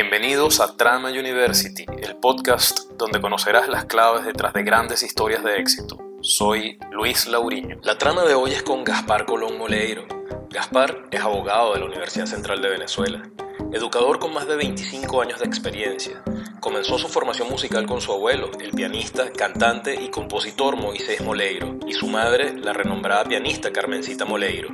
Bienvenidos 0.00 0.60
a 0.60 0.76
Trama 0.76 1.08
University, 1.08 1.84
el 2.00 2.14
podcast 2.14 2.88
donde 2.92 3.20
conocerás 3.20 3.68
las 3.68 3.86
claves 3.86 4.24
detrás 4.24 4.52
de 4.52 4.62
grandes 4.62 5.02
historias 5.02 5.42
de 5.42 5.56
éxito. 5.56 5.98
Soy 6.20 6.78
Luis 6.92 7.26
Lauriño. 7.26 7.80
La 7.82 7.98
trama 7.98 8.22
de 8.22 8.34
hoy 8.34 8.52
es 8.52 8.62
con 8.62 8.84
Gaspar 8.84 9.26
Colón 9.26 9.58
Moleiro. 9.58 10.06
Gaspar 10.50 11.08
es 11.10 11.20
abogado 11.20 11.74
de 11.74 11.80
la 11.80 11.86
Universidad 11.86 12.26
Central 12.26 12.62
de 12.62 12.68
Venezuela, 12.68 13.28
educador 13.72 14.20
con 14.20 14.32
más 14.32 14.46
de 14.46 14.54
25 14.54 15.20
años 15.20 15.40
de 15.40 15.46
experiencia. 15.46 16.22
Comenzó 16.60 16.96
su 16.96 17.08
formación 17.08 17.48
musical 17.48 17.84
con 17.86 18.00
su 18.00 18.12
abuelo, 18.12 18.52
el 18.60 18.70
pianista, 18.70 19.32
cantante 19.32 20.00
y 20.00 20.10
compositor 20.10 20.76
Moisés 20.76 21.22
Moleiro, 21.22 21.76
y 21.88 21.94
su 21.94 22.06
madre, 22.06 22.56
la 22.56 22.72
renombrada 22.72 23.24
pianista 23.24 23.72
Carmencita 23.72 24.24
Moleiro. 24.24 24.68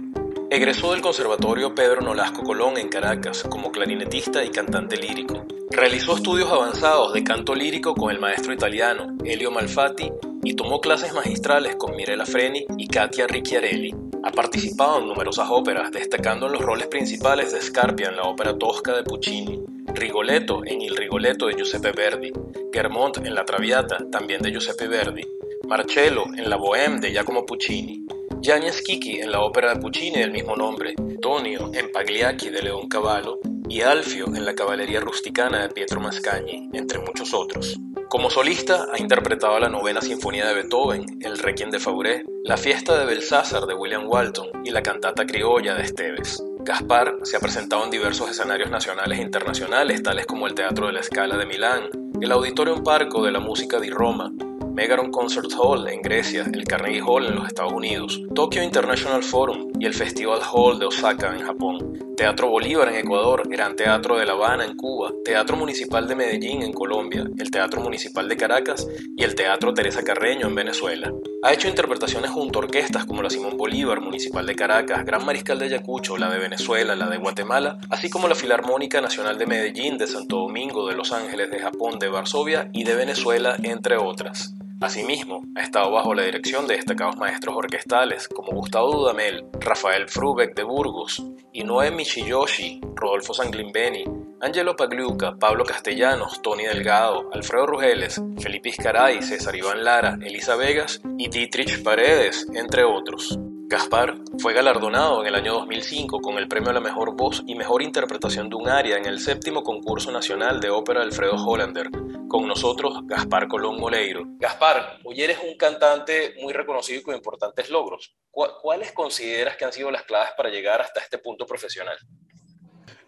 Egresó 0.55 0.93
del 0.93 1.01
Conservatorio 1.01 1.75
Pedro 1.75 2.01
Nolasco 2.01 2.45
Colón 2.45 2.79
en 2.79 2.89
Caracas 2.89 3.43
como 3.43 3.73
clarinetista 3.73 4.45
y 4.45 4.51
cantante 4.51 4.97
lírico. 4.97 5.45
Realizó 5.69 6.15
estudios 6.15 6.49
avanzados 6.49 7.13
de 7.13 7.25
canto 7.25 7.57
lírico 7.57 7.97
con 7.97 8.13
el 8.13 8.21
maestro 8.21 8.53
italiano 8.53 9.17
Elio 9.25 9.51
Malfatti 9.51 10.13
y 10.45 10.55
tomó 10.55 10.81
clases 10.81 11.13
magistrales 11.13 11.75
con 11.75 11.97
Mirella 11.97 12.25
Freni 12.25 12.67
y 12.79 12.87
Katia 12.87 13.27
Ricciarelli. 13.27 13.97
Ha 14.23 14.31
participado 14.31 15.01
en 15.01 15.09
numerosas 15.09 15.49
óperas, 15.51 15.91
destacando 15.91 16.49
los 16.49 16.63
roles 16.63 16.87
principales 16.87 17.53
de 17.53 17.61
Scarpia 17.61 18.11
en 18.11 18.17
la 18.17 18.23
ópera 18.23 18.57
Tosca 18.57 18.95
de 18.95 19.03
Puccini, 19.03 19.61
Rigoletto 19.93 20.65
en 20.65 20.81
Il 20.81 20.97
Rigoletto 20.97 21.47
de 21.49 21.55
Giuseppe 21.55 21.91
Verdi, 21.91 22.31
Germont 22.73 23.17
en 23.17 23.35
La 23.35 23.45
Traviata, 23.45 23.99
también 24.09 24.41
de 24.41 24.53
Giuseppe 24.53 24.87
Verdi, 24.87 25.27
Marcello 25.67 26.27
en 26.37 26.49
La 26.49 26.57
Bohème 26.57 27.01
de 27.01 27.11
Giacomo 27.11 27.45
Puccini, 27.45 28.07
Gianni 28.45 28.71
Schicchi 28.71 29.23
en 29.23 29.33
la 29.33 29.41
ópera 29.41 29.73
de 29.73 29.81
Puccini 29.81 30.19
del 30.19 30.31
mismo 30.31 30.55
nombre, 30.55 30.95
Tonio 31.23 31.71
en 31.73 31.91
Pagliacci 31.91 32.51
de 32.51 32.61
León 32.61 32.91
Cavallo 32.91 33.39
y 33.71 33.81
Alfio 33.81 34.27
en 34.27 34.45
la 34.45 34.55
caballería 34.55 35.01
rusticana 35.01 35.63
de 35.63 35.71
Pietro 35.71 35.99
Mascagni, 35.99 36.69
entre 36.75 36.99
muchos 36.99 37.33
otros. 37.33 37.81
Como 38.11 38.29
solista 38.29 38.89
ha 38.93 39.01
interpretado 39.01 39.59
la 39.59 39.71
novena 39.71 40.03
sinfonía 40.03 40.47
de 40.47 40.57
Beethoven, 40.57 41.07
el 41.23 41.39
Requiem 41.39 41.71
de 41.71 41.79
Fauré, 41.79 42.23
la 42.45 42.59
fiesta 42.59 42.99
de 42.99 43.07
Belsázar 43.07 43.65
de 43.65 43.73
William 43.73 44.07
Walton 44.07 44.49
y 44.63 44.73
la 44.73 44.83
cantata 44.83 45.25
criolla 45.25 45.75
de 45.75 45.85
Esteves. 45.85 46.45
Gaspar 46.61 47.17
se 47.23 47.39
ha 47.39 47.41
presentado 47.41 47.85
en 47.85 47.91
diversos 47.91 48.29
escenarios 48.29 48.71
nacionales 48.71 49.21
e 49.21 49.23
internacionales, 49.23 50.03
tales 50.03 50.27
como 50.27 50.47
el 50.47 50.55
Teatro 50.55 50.89
de 50.89 50.93
la 50.93 51.03
Scala 51.03 51.39
de 51.39 51.47
Milán, 51.47 51.89
el 52.21 52.31
Auditorium 52.31 52.85
Parco 52.85 53.25
de 53.25 53.33
la 53.33 53.41
Música 53.41 53.81
di 53.81 53.89
Roma, 53.89 54.31
Megaron 54.75 55.13
Concert 55.13 55.53
Hall 55.57 55.87
en 55.87 56.03
Grecia, 56.03 56.45
el 56.53 56.65
Carnegie 56.65 57.01
Hall 57.01 57.27
en 57.27 57.37
los 57.37 57.47
Estados 57.47 57.73
Unidos, 57.73 58.21
Tokyo 58.35 58.61
International 58.61 59.23
Forum 59.23 59.71
y 59.79 59.87
el 59.87 59.95
Festival 59.95 60.41
Hall 60.53 60.81
de 60.81 60.87
Osaka 60.87 61.33
en 61.33 61.47
Japón, 61.47 62.15
Teatro 62.17 62.49
Bolívar 62.49 62.89
en 62.89 62.97
Ecuador, 62.97 63.49
Gran 63.49 63.77
Teatro 63.77 64.19
de 64.19 64.27
La 64.27 64.33
Habana 64.33 64.65
en 64.65 64.77
Cuba, 64.77 65.13
Teatro 65.25 65.57
Municipal 65.57 66.09
de 66.09 66.17
Medellín 66.17 66.63
en 66.63 66.73
Colombia, 66.73 67.25
el 67.39 67.51
Teatro 67.53 67.81
Municipal 67.81 68.29
de 68.29 68.37
Caracas 68.37 68.89
y 69.17 69.23
el 69.23 69.37
Teatro 69.37 69.73
Teresa 69.75 70.03
Carreño 70.03 70.49
en 70.49 70.57
Venezuela. 70.57 71.13
Ha 71.45 71.53
hecho 71.53 71.69
interpretaciones 71.69 72.33
junto 72.33 72.59
a 72.59 72.63
orquestas 72.63 73.05
como 73.05 73.23
la 73.23 73.31
Simón 73.31 73.57
Bolívar 73.57 74.01
Municipal 74.01 74.45
de 74.45 74.57
Caracas, 74.57 75.05
Gran 75.05 75.25
Mariscal 75.25 75.61
de 75.61 75.67
Ayacucho, 75.67 76.17
la 76.17 76.31
de 76.31 76.41
Venezuela, 76.41 76.97
la 76.97 77.09
de 77.09 77.19
Guatemala, 77.19 77.79
así 77.91 78.11
como 78.11 78.27
la 78.27 78.35
Filarmónica 78.35 79.01
Nacional 79.01 79.39
de 79.39 79.47
Medellín, 79.47 79.99
de 79.99 80.09
Santo 80.09 80.39
Domingo, 80.39 80.89
de 80.89 80.97
Los 80.97 81.13
Ángeles, 81.13 81.51
de 81.53 81.61
Japón, 81.61 82.01
de 82.01 82.09
Varsovia 82.09 82.71
y 82.73 82.83
de 82.83 82.97
Venezuela, 82.97 83.57
entre 83.63 83.97
otras. 83.99 84.55
Asimismo, 84.85 85.43
ha 85.55 85.63
estado 85.63 85.91
bajo 85.91 86.13
la 86.13 86.25
dirección 86.25 86.67
de 86.67 86.77
destacados 86.77 87.17
maestros 87.17 87.57
orquestales 87.57 88.29
como 88.29 88.53
Gustavo 88.53 88.93
Dudamel, 88.93 89.47
Rafael 89.59 90.11
Frubeck 90.11 90.55
de 90.55 90.63
Burgos, 90.63 91.25
Inoue 91.55 91.91
Michiyoshi, 91.91 92.83
Rodolfo 92.95 93.33
Sanglimbeni, 93.33 94.05
Angelo 94.43 94.77
Pagliuca, 94.77 95.37
Pablo 95.37 95.65
Castellanos, 95.65 96.43
Tony 96.43 96.65
Delgado, 96.65 97.31
Alfredo 97.33 97.67
Rugeles, 97.67 98.21
Felipe 98.39 98.69
Iscaray, 98.69 99.23
César 99.23 99.57
Iván 99.57 99.85
Lara, 99.85 100.19
Elisa 100.21 100.55
Vegas 100.55 101.01
y 101.17 101.31
Dietrich 101.31 101.83
Paredes, 101.83 102.47
entre 102.53 102.85
otros. 102.85 103.39
Gaspar 103.67 104.17
fue 104.39 104.53
galardonado 104.53 105.23
en 105.23 105.29
el 105.29 105.35
año 105.35 105.55
2005 105.55 106.21
con 106.21 106.37
el 106.37 106.49
premio 106.49 106.69
a 106.69 106.75
la 106.75 106.81
mejor 106.81 107.17
voz 107.17 107.43
y 107.47 107.55
mejor 107.55 107.83
interpretación 107.83 108.51
de 108.51 108.57
un 108.57 108.69
área 108.69 108.99
en 108.99 109.07
el 109.07 109.19
séptimo 109.19 109.63
concurso 109.63 110.13
nacional 110.13 110.61
de 110.61 110.69
ópera 110.69 111.01
Alfredo 111.01 111.37
Hollander. 111.37 111.89
Con 112.29 112.47
nosotros, 112.47 113.01
Gaspar 113.07 113.49
Colón 113.49 113.81
Moleiro. 113.81 114.25
Gaspar, 114.39 114.99
hoy 115.05 115.23
eres 115.23 115.39
un 115.43 115.57
cantante 115.57 116.35
muy 116.43 116.53
reconocido 116.53 117.01
y 117.01 117.03
con 117.03 117.15
importantes 117.15 117.71
logros. 117.71 118.15
¿Cuáles 118.31 118.93
consideras 118.93 119.57
que 119.57 119.65
han 119.65 119.73
sido 119.73 119.91
las 119.91 120.03
claves 120.03 120.33
para 120.37 120.51
llegar 120.51 120.83
hasta 120.83 121.01
este 121.01 121.17
punto 121.17 121.47
profesional? 121.47 121.97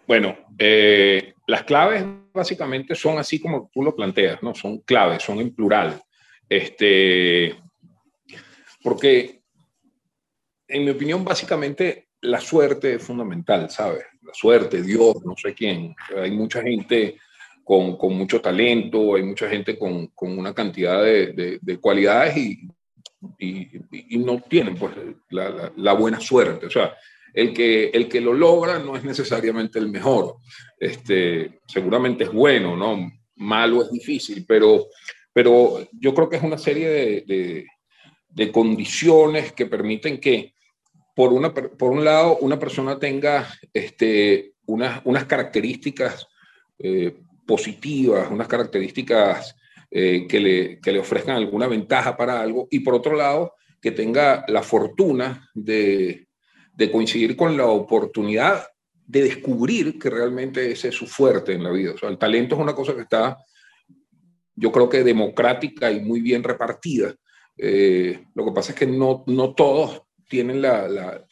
Bueno, 0.07 0.39
eh, 0.59 1.35
las 1.47 1.65
claves 1.65 2.03
básicamente 2.33 2.95
son 2.95 3.19
así 3.19 3.39
como 3.39 3.71
tú 3.75 3.83
lo 3.83 3.95
planteas, 3.95 4.43
¿no? 4.43 4.55
Son 4.55 4.79
claves, 4.79 5.23
son 5.23 5.39
en 5.41 5.55
plural. 5.55 6.01
Este, 6.49 7.57
porque 8.83 9.36
en 10.69 10.85
mi 10.85 10.91
opinión, 10.91 11.25
básicamente 11.25 12.09
la 12.23 12.41
suerte 12.41 12.95
es 12.95 13.03
fundamental, 13.03 13.71
¿sabes? 13.71 14.05
La 14.23 14.35
suerte, 14.35 14.83
Dios, 14.83 15.25
no 15.25 15.35
sé 15.37 15.55
quién. 15.55 15.95
Hay 16.17 16.31
mucha 16.31 16.63
gente 16.63 17.19
con, 17.63 17.97
con 17.97 18.15
mucho 18.15 18.41
talento, 18.41 19.15
hay 19.15 19.23
mucha 19.23 19.49
gente 19.49 19.79
con, 19.79 20.09
con 20.09 20.39
una 20.39 20.55
cantidad 20.55 21.03
de, 21.03 21.59
de, 21.61 21.79
cualidades 21.79 22.37
y, 22.37 22.69
y, 23.39 24.19
no 24.19 24.41
tienen 24.41 24.77
pues, 24.77 24.95
la, 25.31 25.73
la, 25.77 25.93
buena 25.93 26.21
suerte. 26.21 26.67
O 26.67 26.71
sea, 26.71 26.95
el 27.33 27.53
que, 27.53 27.89
el 27.89 28.09
que 28.09 28.21
lo 28.21 28.33
logra 28.33 28.79
no 28.79 28.97
es 28.97 29.05
necesariamente 29.05 29.79
el 29.79 29.89
mejor. 29.89 30.37
Este, 30.79 31.61
seguramente 31.67 32.25
es 32.25 32.33
bueno, 32.33 32.77
¿no? 32.77 33.11
Malo 33.37 33.83
es 33.83 33.91
difícil, 33.91 34.45
pero, 34.47 34.87
pero 35.33 35.87
yo 35.93 36.15
creo 36.15 36.29
que 36.29 36.37
es 36.37 36.43
una 36.43 36.59
serie 36.59 36.89
de, 36.89 37.67
de 38.29 38.53
condiciones 38.53 39.53
que 39.53 39.67
permiten 39.67 40.21
que 40.21 40.56
por, 41.17 41.33
una, 41.33 41.53
por 41.53 41.91
un 41.93 42.05
lado, 42.05 42.37
una 42.43 42.59
persona 42.59 42.99
tenga 42.99 43.49
este, 43.73 44.53
unas, 44.67 45.01
unas 45.05 45.25
características 45.25 46.29
eh, 46.79 47.17
positivas, 47.47 48.31
unas 48.31 48.47
características 48.47 49.57
eh, 49.91 50.27
que, 50.29 50.41
le, 50.41 50.79
que 50.79 50.93
le 50.93 50.99
ofrezcan 50.99 51.37
alguna 51.37 51.69
ventaja 51.69 52.19
para 52.19 52.43
algo, 52.43 52.69
y 52.71 52.81
por 52.81 52.95
otro 52.95 53.17
lado, 53.17 53.55
que 53.81 53.93
tenga 53.93 54.45
la 54.49 54.63
fortuna 54.63 55.49
de, 55.55 56.29
de 56.75 56.93
coincidir 56.93 57.35
con 57.35 57.57
la 57.57 57.67
oportunidad 57.67 58.67
de 59.07 59.23
descubrir 59.23 59.99
que 59.99 60.11
realmente 60.11 60.71
ese 60.71 60.89
es 60.89 60.95
su 60.95 61.07
fuerte 61.07 61.55
en 61.55 61.65
la 61.65 61.71
vida. 61.71 61.93
O 61.93 61.99
sea, 61.99 62.11
el 62.11 62.19
talento 62.19 62.57
es 62.57 62.61
una 62.61 62.75
cosa 62.75 62.95
que 62.95 63.03
está, 63.03 63.39
yo 64.55 64.71
creo 64.71 64.89
que 64.91 65.03
democrática 65.03 65.91
y 65.91 66.01
muy 66.01 66.21
bien 66.21 66.43
repartida. 66.43 67.15
Eh, 67.57 68.27
lo 68.35 68.45
que 68.45 68.53
pasa 68.53 68.73
es 68.73 68.79
que 68.79 68.87
no, 68.87 69.25
no 69.29 69.55
todos 69.55 70.03
tienen 70.29 70.63
la, 70.63 70.89
la 70.89 71.25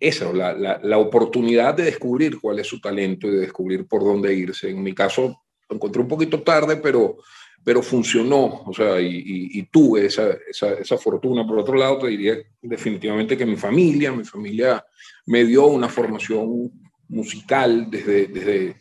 eso, 0.00 0.32
la, 0.32 0.54
la, 0.54 0.80
la, 0.82 0.98
oportunidad 0.98 1.74
de 1.74 1.84
descubrir 1.84 2.40
cuál 2.40 2.58
es 2.58 2.66
su 2.66 2.80
talento 2.80 3.26
y 3.26 3.32
de 3.32 3.40
descubrir 3.40 3.86
por 3.86 4.02
dónde 4.02 4.34
irse. 4.34 4.70
En 4.70 4.82
mi 4.82 4.94
caso, 4.94 5.42
lo 5.68 5.76
encontré 5.76 6.00
un 6.00 6.08
poquito 6.08 6.42
tarde, 6.42 6.76
pero, 6.76 7.18
pero 7.62 7.82
funcionó, 7.82 8.62
o 8.64 8.72
sea, 8.72 8.98
y, 8.98 9.22
y, 9.52 9.62
tuve 9.64 10.06
esa, 10.06 10.30
esa, 10.48 10.72
esa, 10.72 10.96
fortuna. 10.96 11.46
Por 11.46 11.58
otro 11.58 11.76
lado, 11.76 11.98
te 11.98 12.08
diría 12.08 12.38
definitivamente 12.62 13.36
que 13.36 13.44
mi 13.44 13.56
familia, 13.56 14.10
mi 14.10 14.24
familia 14.24 14.82
me 15.26 15.44
dio 15.44 15.66
una 15.66 15.88
formación 15.88 16.72
musical 17.08 17.90
desde, 17.90 18.26
desde, 18.28 18.76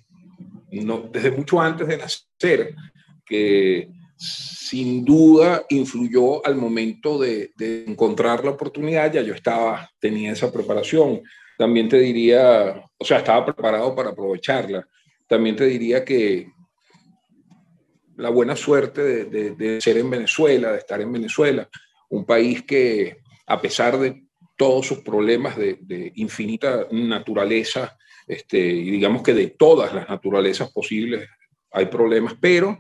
no, 0.72 1.09
desde 1.12 1.31
mucho 1.31 1.59
antes 1.59 1.86
de 1.86 1.97
nacer, 1.97 2.75
que 3.25 3.90
sin 4.19 5.06
duda 5.06 5.66
influyó 5.69 6.46
al 6.46 6.56
momento 6.56 7.18
de, 7.18 7.52
encontrar 7.88 8.44
la 8.44 8.52
oportunidad, 8.52 9.12
ya 9.12 9.22
yo 9.22 9.34
estaba, 9.34 9.90
tenía 10.00 10.34
esa 10.34 10.52
preparación. 10.52 11.22
También 11.57 11.88
te 11.88 11.97
diría, 12.00 12.83
o 12.98 13.06
sea, 13.06 13.19
estaba 13.19 13.45
preparado 13.45 13.95
para 13.95 14.10
aprovecharla. 14.10 14.86
También 15.25 15.56
te 15.56 15.66
diría 15.66 16.04
que 16.04 16.51
la 18.18 18.30
buena 18.30 18.56
suerte 18.57 19.25
de, 19.25 19.81
ser 19.81 19.98
en 19.98 20.10
Venezuela, 20.10 20.74
de 20.74 20.80
estar 20.80 21.00
en 21.00 21.13
Venezuela, 21.13 21.69
un 22.10 22.25
país 22.25 22.63
que 22.63 23.18
a 23.48 23.62
pesar 23.62 23.98
de 23.98 24.24
todos 24.57 24.86
sus 24.86 25.00
problemas 25.00 25.56
de, 25.56 26.12
infinita 26.15 26.88
naturaleza, 26.92 27.98
este, 28.27 28.60
y 28.60 28.92
digamos 28.92 29.24
que 29.24 29.33
de 29.33 29.48
todas 29.48 29.94
las 29.94 30.10
naturalezas 30.10 30.72
posibles 30.72 31.25
hay 31.72 31.86
problemas, 31.86 32.36
pero 32.39 32.77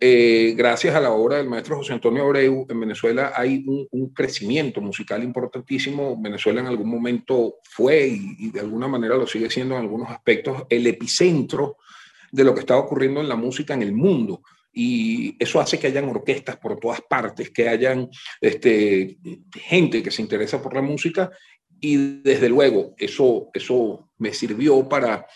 eh, 0.00 0.54
gracias 0.56 0.94
a 0.94 1.00
la 1.00 1.10
obra 1.10 1.38
del 1.38 1.48
maestro 1.48 1.76
José 1.76 1.92
Antonio 1.92 2.22
Abreu, 2.22 2.66
en 2.68 2.80
Venezuela 2.80 3.32
hay 3.34 3.64
un, 3.66 4.12
crecimiento 4.14 4.80
musical 4.80 5.22
importantísimo. 5.22 6.20
Venezuela 6.20 6.60
en 6.60 6.66
algún 6.66 6.88
momento 6.88 7.56
fue 7.62 8.08
y, 8.08 8.50
de 8.50 8.60
alguna 8.60 8.88
manera 8.88 9.16
lo 9.16 9.26
sigue 9.26 9.50
siendo 9.50 9.74
en 9.74 9.82
algunos 9.82 10.10
aspectos 10.10 10.64
el 10.68 10.86
epicentro 10.86 11.76
de 12.30 12.44
lo 12.44 12.54
que 12.54 12.60
está 12.60 12.76
ocurriendo 12.76 13.20
en 13.20 13.28
la 13.28 13.36
música 13.36 13.74
en 13.74 13.82
el 13.82 13.92
mundo. 13.92 14.42
Y 14.72 15.36
eso 15.38 15.60
hace 15.60 15.78
que 15.78 15.88
hayan 15.88 16.08
orquestas 16.08 16.56
por 16.56 16.78
todas 16.78 17.00
partes, 17.00 17.50
que 17.50 17.68
hayan 17.68 18.08
este, 18.40 19.18
gente 19.54 20.02
que 20.02 20.10
se 20.10 20.22
interesa 20.22 20.62
por 20.62 20.74
la 20.74 20.82
música 20.82 21.30
y 21.80 22.20
desde 22.22 22.48
luego 22.48 22.94
eso, 22.98 23.50
eso 23.54 24.10
me 24.18 24.32
sirvió 24.32 24.88
para 24.88 25.26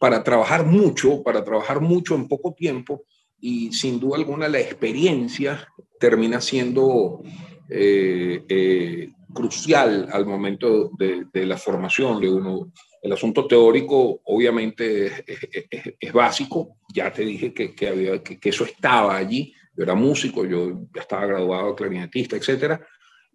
para 0.00 0.24
trabajar 0.24 0.64
mucho, 0.64 1.22
para 1.22 1.44
trabajar 1.44 1.82
mucho 1.82 2.14
en 2.14 2.26
poco 2.26 2.54
tiempo 2.54 3.04
y 3.40 3.72
sin 3.72 3.98
duda 3.98 4.18
alguna 4.18 4.48
la 4.48 4.60
experiencia 4.60 5.68
termina 5.98 6.40
siendo 6.40 7.22
eh, 7.68 8.42
eh, 8.48 9.10
crucial 9.32 10.08
al 10.12 10.26
momento 10.26 10.90
de, 10.98 11.46
la 11.46 11.56
formación. 11.56 12.22
El 13.02 13.12
asunto 13.12 13.46
teórico 13.46 14.20
obviamente 14.24 15.24
es, 15.98 16.12
básico, 16.12 16.76
ya 16.92 17.12
te 17.12 17.24
dije 17.24 17.54
que, 17.54 17.74
que, 17.74 17.88
había, 17.88 18.22
que, 18.22 18.38
eso 18.48 18.64
estaba 18.64 19.16
allí, 19.16 19.54
yo 19.74 19.84
era 19.84 19.94
músico, 19.94 20.44
yo 20.44 20.82
ya 20.94 21.02
estaba 21.02 21.26
graduado 21.26 21.74
clarinetista, 21.74 22.36
etcétera, 22.36 22.84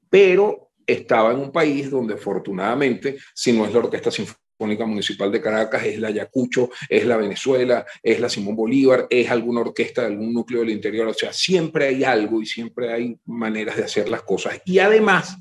pero 0.10 0.72
estaba 0.86 1.31
en 1.31 1.40
un 1.40 1.52
país 1.52 1.90
donde 1.90 2.13
afortunadamente, 2.13 3.18
si 3.34 3.54
no 3.54 3.66
es 3.66 3.74
la 3.74 3.80
Orquesta 3.80 4.12
Sinfónica 4.12 4.44
Municipal 4.57 5.31
de 5.31 5.42
Caracas, 5.42 5.84
es 5.86 6.00
la 6.00 6.07
Ayacucho, 6.07 6.69
es 6.90 7.06
la 7.06 7.18
Venezuela, 7.18 7.86
es 8.02 8.19
la 8.19 8.30
Simón 8.30 8.56
Bolívar, 8.56 9.07
es 9.10 9.30
alguna 9.30 9.62
orquesta 9.62 10.02
de 10.02 10.07
algún 10.07 10.34
núcleo 10.34 10.62
del 10.62 10.72
interior, 10.72 11.07
o 11.07 11.13
sea, 11.13 11.34
siempre 11.34 11.88
hay 11.88 12.04
algo 12.04 12.42
y 12.42 12.46
siempre 12.46 12.92
hay 12.92 13.18
maneras 13.25 13.78
de 13.78 13.84
hacer 13.84 14.10
las 14.10 14.24
cosas. 14.24 14.62
Y 14.66 14.80
además, 14.80 15.38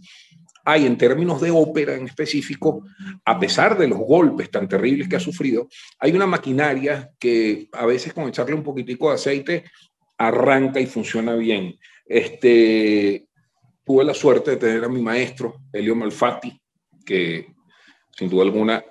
hay 0.64 0.86
en 0.86 0.96
términos 0.96 1.40
de 1.40 1.50
ópera 1.50 1.94
en 1.94 2.06
específico, 2.06 2.84
a 3.24 3.38
pesar 3.38 3.76
de 3.76 3.86
los 3.86 3.98
golpes 3.98 4.50
tan 4.50 4.68
terribles 4.68 5.08
que 5.08 5.16
ha 5.16 5.20
sufrido, 5.20 5.68
hay 5.98 6.12
una 6.12 6.26
maquinaria 6.26 7.10
que 7.18 7.68
a 7.72 7.84
veces 7.86 8.12
con 8.12 8.28
echarle 8.28 8.54
un 8.54 8.62
poquitico 8.62 9.08
de 9.08 9.14
aceite 9.14 9.64
arranca 10.16 10.80
y 10.80 10.86
funciona 10.86 11.34
bien. 11.34 11.78
Este, 12.06 13.26
tuve 13.84 14.04
la 14.04 14.14
suerte 14.14 14.52
de 14.52 14.56
tener 14.56 14.84
a 14.84 14.88
mi 14.88 15.02
maestro, 15.02 15.60
Elio 15.72 15.94
Malfatti, 15.94 16.58
que 17.04 17.54
sin 18.16 18.30
duda 18.30 18.44
alguna 18.44 18.82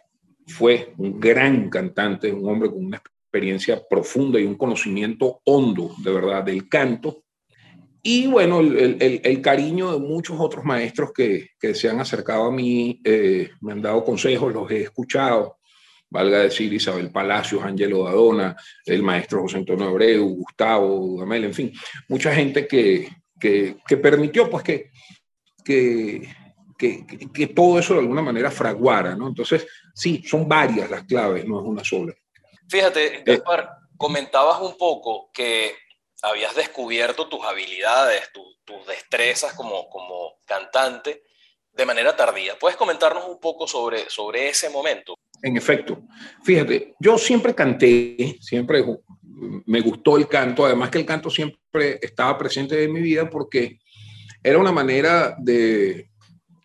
fue 0.48 0.94
un 0.98 1.20
gran 1.20 1.70
cantante, 1.70 2.32
un 2.32 2.50
hombre 2.50 2.70
con 2.70 2.86
una 2.86 2.98
experiencia 2.98 3.82
profunda 3.90 4.40
y 4.40 4.46
un 4.46 4.56
conocimiento 4.56 5.42
hondo, 5.46 5.96
de 6.04 6.12
verdad, 6.12 6.44
del 6.44 6.68
canto. 6.70 7.24
Y 8.02 8.28
bueno, 8.28 8.60
el, 8.60 9.42
cariño 9.42 9.94
de 9.94 10.00
muchos 10.00 10.38
otros 10.40 10.66
maestros 10.66 11.12
que, 11.14 11.52
que 11.58 11.74
se 11.74 11.90
han 11.90 12.02
acercado 12.02 12.46
a 12.46 12.52
mí, 12.52 13.00
eh, 13.04 13.52
me 13.62 13.72
han 13.72 13.82
dado 13.82 14.04
consejos, 14.04 14.54
los 14.54 14.70
he 14.70 14.82
escuchado, 14.82 15.58
valga 16.14 16.42
decir 16.42 16.72
Isabel 16.72 17.10
Palacios, 17.10 17.64
Angelo 17.64 18.04
Dadona, 18.04 18.56
el 18.86 19.02
maestro 19.02 19.42
José 19.42 19.58
Antonio 19.58 19.88
Abreu, 19.88 20.28
Gustavo 20.28 21.08
Dudamel, 21.08 21.46
en 21.46 21.54
fin, 21.56 21.74
mucha 22.08 22.36
gente 22.36 22.68
que, 22.68 23.10
que, 23.40 23.98
permitió 23.98 24.48
pues 24.48 24.64
que, 24.64 24.92
que, 25.66 26.28
que, 26.78 27.48
todo 27.48 27.80
eso 27.80 27.96
de 27.96 28.02
alguna 28.02 28.22
manera 28.22 28.52
fraguara, 28.52 29.16
¿no? 29.16 29.28
Entonces, 29.28 29.66
sí, 29.94 30.24
son 30.26 30.48
varias 30.48 30.90
las 30.90 31.04
claves, 31.04 31.46
no 31.46 31.60
es 31.60 31.66
una 31.66 31.84
sola. 31.84 32.14
Fíjate, 32.70 33.18
eh, 33.18 33.24
Gaspar, 33.26 33.70
comentabas 33.98 34.62
un 34.62 34.78
poco 34.78 35.32
que 35.34 35.76
habías 36.22 36.56
descubierto 36.56 37.28
tus 37.28 37.44
habilidades, 37.44 38.32
tus 38.32 38.88
destrezas 38.88 39.54
como, 39.54 39.90
como 39.90 40.40
cantante 40.46 41.24
de 41.74 41.86
manera 41.86 42.16
tardía. 42.16 42.58
¿Puedes 42.58 42.78
comentarnos 42.78 43.26
un 43.28 43.40
poco 43.40 43.68
sobre, 43.68 44.10
sobre 44.10 44.50
ese 44.50 44.70
momento? 44.70 45.16
En 45.42 45.58
efecto, 45.58 46.04
fíjate, 46.44 46.96
yo 47.00 47.18
siempre 47.18 47.54
canté, 47.54 48.38
siempre 48.40 48.84
me 49.66 49.82
gustó 49.82 50.18
el 50.18 50.28
canto, 50.28 50.66
además 50.66 50.90
que 50.90 51.00
el 51.00 51.06
canto 51.06 51.30
siempre 51.30 52.00
estaba 52.02 52.38
presente 52.38 52.82
en 52.82 52.94
mi 52.94 53.02
vida 53.02 53.30
porque 53.30 53.80
era 54.42 54.58
una 54.58 54.72
manera 54.72 55.36
de 55.38 56.10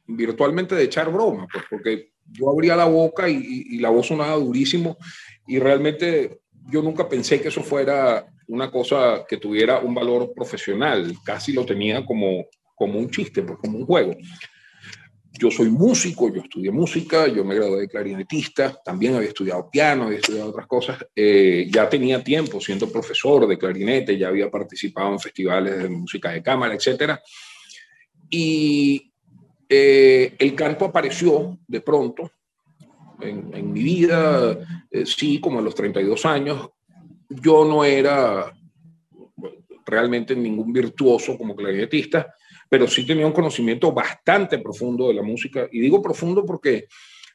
virtualmente 0.06 0.74
de 0.74 0.84
echar 0.84 1.10
broma, 1.10 1.46
pues 1.52 1.64
porque 1.68 2.12
yo 2.32 2.50
abría 2.50 2.76
la 2.76 2.86
boca 2.86 3.28
y, 3.28 3.78
la 3.78 3.90
voz 3.90 4.06
sonaba 4.06 4.36
durísimo 4.36 4.96
y 5.46 5.58
realmente 5.58 6.40
yo 6.70 6.82
nunca 6.82 7.08
pensé 7.08 7.40
que 7.40 7.48
eso 7.48 7.62
fuera 7.62 8.26
una 8.48 8.70
cosa 8.70 9.24
que 9.28 9.36
tuviera 9.36 9.78
un 9.78 9.94
valor 9.94 10.32
profesional, 10.34 11.14
casi 11.24 11.52
lo 11.52 11.64
tenía 11.64 12.04
como, 12.04 12.46
como 12.74 12.98
un 12.98 13.10
chiste, 13.10 13.42
pues 13.42 13.58
como 13.58 13.78
un 13.78 13.86
juego 13.86 14.14
yo 15.38 15.50
soy 15.50 15.70
músico, 15.70 16.32
yo 16.34 16.42
estudié 16.42 16.70
música, 16.70 17.28
yo 17.28 17.44
me 17.44 17.54
gradué 17.54 17.82
de 17.82 17.88
clarinetista, 17.88 18.80
también 18.84 19.14
había 19.14 19.28
estudiado 19.28 19.70
piano, 19.70 20.04
había 20.04 20.18
estudiado 20.18 20.50
otras 20.50 20.66
cosas. 20.66 20.98
Eh, 21.14 21.68
ya 21.72 21.88
tenía 21.88 22.22
tiempo 22.24 22.60
siendo 22.60 22.90
profesor 22.90 23.46
de 23.46 23.56
clarinete, 23.56 24.18
ya 24.18 24.28
había 24.28 24.50
participado 24.50 25.12
en 25.12 25.20
festivales 25.20 25.82
de 25.82 25.88
música 25.88 26.32
de 26.32 26.42
cámara, 26.42 26.74
etc. 26.74 27.18
Y 28.28 29.07
eh, 29.68 30.34
el 30.38 30.54
canto 30.54 30.86
apareció 30.86 31.58
de 31.66 31.80
pronto 31.80 32.30
en, 33.20 33.72
mi 33.72 33.82
vida, 33.82 34.58
eh, 34.90 35.04
sí, 35.04 35.40
como 35.40 35.58
a 35.58 35.62
los 35.62 35.74
32 35.74 36.24
años. 36.24 36.70
Yo 37.28 37.64
no 37.64 37.84
era 37.84 38.52
realmente 39.84 40.34
ningún 40.34 40.72
virtuoso 40.72 41.36
como 41.36 41.56
clarinetista, 41.56 42.34
pero 42.68 42.86
sí 42.86 43.06
tenía 43.06 43.26
un 43.26 43.32
conocimiento 43.32 43.92
bastante 43.92 44.58
profundo 44.58 45.08
de 45.08 45.14
la 45.14 45.22
música. 45.22 45.68
Y 45.70 45.80
digo 45.80 46.00
profundo 46.00 46.46
porque 46.46 46.86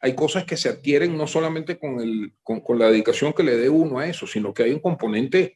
hay 0.01 0.15
cosas 0.15 0.45
que 0.45 0.57
se 0.57 0.69
adquieren 0.69 1.15
no 1.17 1.27
solamente 1.27 1.77
con, 1.77 2.33
con 2.43 2.79
la 2.79 2.89
dedicación 2.89 3.33
que 3.33 3.43
le 3.43 3.57
dé 3.57 3.69
uno 3.69 3.99
a 3.99 4.07
eso, 4.07 4.27
sino 4.27 4.53
que 4.53 4.63
hay 4.63 4.71
un 4.71 4.79
componente, 4.79 5.55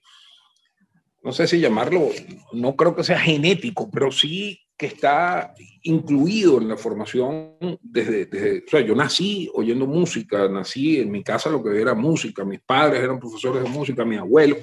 no 1.23 1.31
sé 1.31 1.47
si 1.47 1.59
llamarlo, 1.59 2.09
no 2.53 2.75
creo 2.75 2.95
que 2.95 3.03
sea 3.03 3.19
genético, 3.19 3.89
pero 3.91 4.11
sí 4.11 4.66
que 4.77 4.85
está 4.85 5.55
incluido 5.83 6.61
en 6.61 6.67
la 6.67 6.77
formación 6.77 7.57
desde, 7.81 8.27
desde, 8.27 8.59
o 8.59 8.69
sea, 8.69 8.81
yo 8.81 8.93
nací 8.93 9.49
oyendo 9.53 9.87
música, 9.87 10.47
nací 10.47 10.99
en 10.99 11.09
mi 11.09 11.23
casa 11.23 11.49
lo 11.49 11.63
que 11.63 11.81
era 11.81 11.95
música, 11.95 12.45
mis 12.45 12.61
padres 12.61 13.03
eran 13.03 13.19
profesores 13.19 13.63
de 13.63 13.69
música, 13.69 14.05
mis 14.05 14.19
abuelos, 14.19 14.59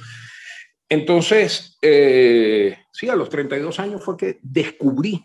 entonces, 0.88 1.78
eh, 1.82 2.76
sí, 2.92 3.08
a 3.08 3.16
los 3.16 3.28
32 3.28 3.80
años 3.80 4.04
fue 4.04 4.16
que 4.16 4.38
descubrí 4.42 5.24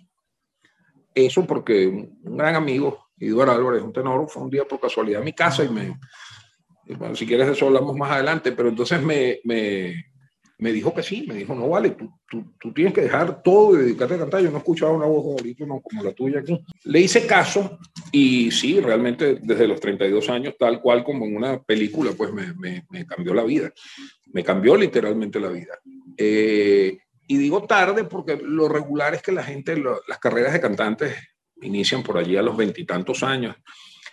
eso 1.13 1.45
porque 1.45 1.88
un 1.88 2.38
gran 2.38 2.56
amigo, 2.56 3.07
Eduardo 3.19 3.51
Álvarez, 3.53 3.83
un 3.83 3.94
tenor, 3.94 4.27
fue 4.30 4.44
un 4.44 4.50
día 4.50 4.65
por 4.65 4.80
casualidad 4.80 5.21
a 5.21 5.25
mi 5.25 5.33
casa 5.33 5.63
y 5.63 5.69
me, 5.69 6.00
bueno, 6.97 7.15
si 7.15 7.27
quieres 7.27 7.50
eso 7.50 7.68
hablamos 7.68 7.95
más 7.95 8.12
adelante, 8.12 8.51
pero 8.53 8.69
entonces 8.69 9.01
me, 9.01 9.39
me 10.59 10.71
dijo 10.71 10.94
que 10.94 11.01
sí, 11.01 11.25
me 11.27 11.33
dijo, 11.33 11.56
no 11.56 11.69
vale, 11.69 11.91
tú, 11.91 12.09
tú, 12.29 12.44
tú, 12.59 12.73
tienes 12.73 12.94
que 12.94 13.01
dejar 13.01 13.41
todo 13.41 13.75
y 13.75 13.83
dedicarte 13.83 14.15
a 14.15 14.19
cantar. 14.19 14.41
Yo 14.41 14.51
no 14.51 14.57
he 14.57 14.59
escuchado 14.59 14.94
una 14.94 15.06
voz 15.06 15.25
ahorita 15.25 15.65
no, 15.65 15.81
como 15.81 16.03
la 16.03 16.13
tuya 16.13 16.41
aquí. 16.41 16.63
Le 16.83 17.00
hice 17.00 17.25
caso 17.25 17.79
y 18.11 18.51
sí, 18.51 18.79
realmente 18.79 19.39
desde 19.41 19.67
los 19.67 19.79
32 19.79 20.29
años, 20.29 20.56
tal 20.59 20.81
cual 20.81 21.03
como 21.03 21.25
en 21.25 21.35
una 21.35 21.61
película, 21.63 22.11
pues 22.16 22.31
me, 22.31 22.54
me, 22.56 22.85
me 22.89 23.06
cambió 23.06 23.33
la 23.33 23.44
vida 23.44 23.71
me 24.31 24.44
cambió 24.44 24.75
literalmente 24.75 25.39
la 25.39 25.49
vida. 25.49 25.80
Eh, 26.18 26.97
y 27.28 27.37
digo 27.37 27.63
tarde 27.63 28.04
porque 28.04 28.37
lo 28.42 28.68
regular 28.68 29.13
es 29.13 29.21
que 29.21 29.31
la 29.31 29.44
gente, 29.44 29.75
las 29.75 30.18
carreras 30.19 30.54
de 30.54 30.61
cantantes 30.61 31.16
inician 31.61 32.04
por 32.04 32.18
allí 32.18 32.37
a 32.37 32.42
los 32.42 32.57
veintitantos 32.57 33.23
años. 33.23 33.56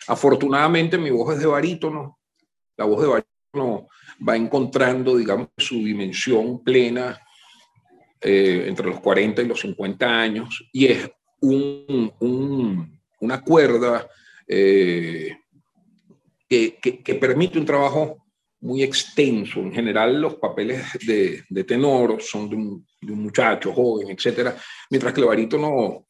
Afortunadamente 0.08 0.98
mi 0.98 1.10
voz 1.10 1.34
es 1.34 1.40
de 1.40 1.46
barítono, 1.46 2.18
la 2.76 2.84
voz 2.84 3.02
de 3.02 3.08
barítono 3.08 3.88
va 4.26 4.36
encontrando, 4.36 5.16
digamos, 5.16 5.48
su 5.56 5.76
dimensión 5.76 6.62
plena 6.62 7.20
eh, 8.20 8.64
entre 8.66 8.86
los 8.86 9.00
40 9.00 9.42
y 9.42 9.46
los 9.46 9.60
50 9.60 10.20
años 10.20 10.68
y 10.72 10.86
es 10.86 11.10
un, 11.40 12.12
un, 12.20 13.00
una 13.20 13.42
cuerda 13.42 14.08
eh, 14.48 15.36
que, 16.48 17.18
permite 17.20 17.58
un 17.58 17.66
trabajo 17.66 18.24
muy 18.60 18.82
extenso. 18.82 19.60
En 19.60 19.72
general, 19.72 20.20
los 20.20 20.36
papeles 20.36 20.84
de, 21.06 21.44
de 21.48 21.64
tenor 21.64 22.22
son 22.22 22.48
de 22.48 22.56
un, 22.56 22.86
de 23.00 23.12
un, 23.12 23.22
muchacho 23.22 23.72
joven, 23.72 24.10
etcétera, 24.10 24.56
mientras 24.90 25.12
que 25.12 25.20
el 25.20 25.26
barítono 25.26 26.06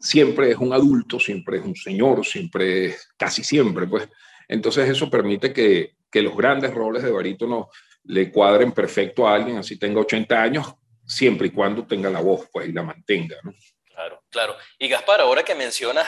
siempre 0.00 0.50
es 0.50 0.58
un 0.58 0.72
adulto, 0.72 1.18
siempre 1.18 1.58
es 1.58 1.64
un 1.64 1.76
señor, 1.76 2.24
siempre 2.24 2.86
es, 2.86 3.08
casi 3.16 3.42
siempre, 3.42 3.86
pues. 3.86 4.08
Entonces, 4.48 4.88
eso 4.88 5.08
permite 5.10 5.52
que, 5.52 5.94
que 6.12 6.22
los 6.22 6.36
grandes 6.36 6.74
roles 6.74 7.02
de 7.02 7.10
barítono 7.10 7.70
le 8.04 8.30
cuadren 8.30 8.72
perfecto 8.72 9.26
a 9.26 9.34
alguien, 9.34 9.56
así 9.56 9.78
tenga 9.78 10.00
80 10.00 10.40
años, 10.40 10.74
siempre 11.06 11.48
y 11.48 11.50
cuando 11.50 11.86
tenga 11.86 12.10
la 12.10 12.20
voz, 12.20 12.48
pues, 12.52 12.68
y 12.68 12.72
la 12.72 12.82
mantenga, 12.82 13.36
¿no? 13.42 13.52
Claro, 13.86 14.22
claro. 14.30 14.56
Y 14.78 14.88
Gaspar, 14.88 15.22
ahora 15.22 15.42
que 15.42 15.54
mencionas, 15.54 16.06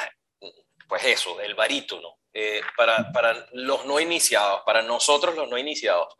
pues 0.88 1.04
eso, 1.04 1.40
el 1.40 1.54
barítono, 1.54 2.18
eh, 2.32 2.60
para, 2.76 3.10
para, 3.12 3.46
los 3.52 3.86
no 3.86 3.98
iniciados, 3.98 4.60
para 4.66 4.82
nosotros 4.82 5.34
los 5.34 5.48
no 5.48 5.56
iniciados, 5.56 6.14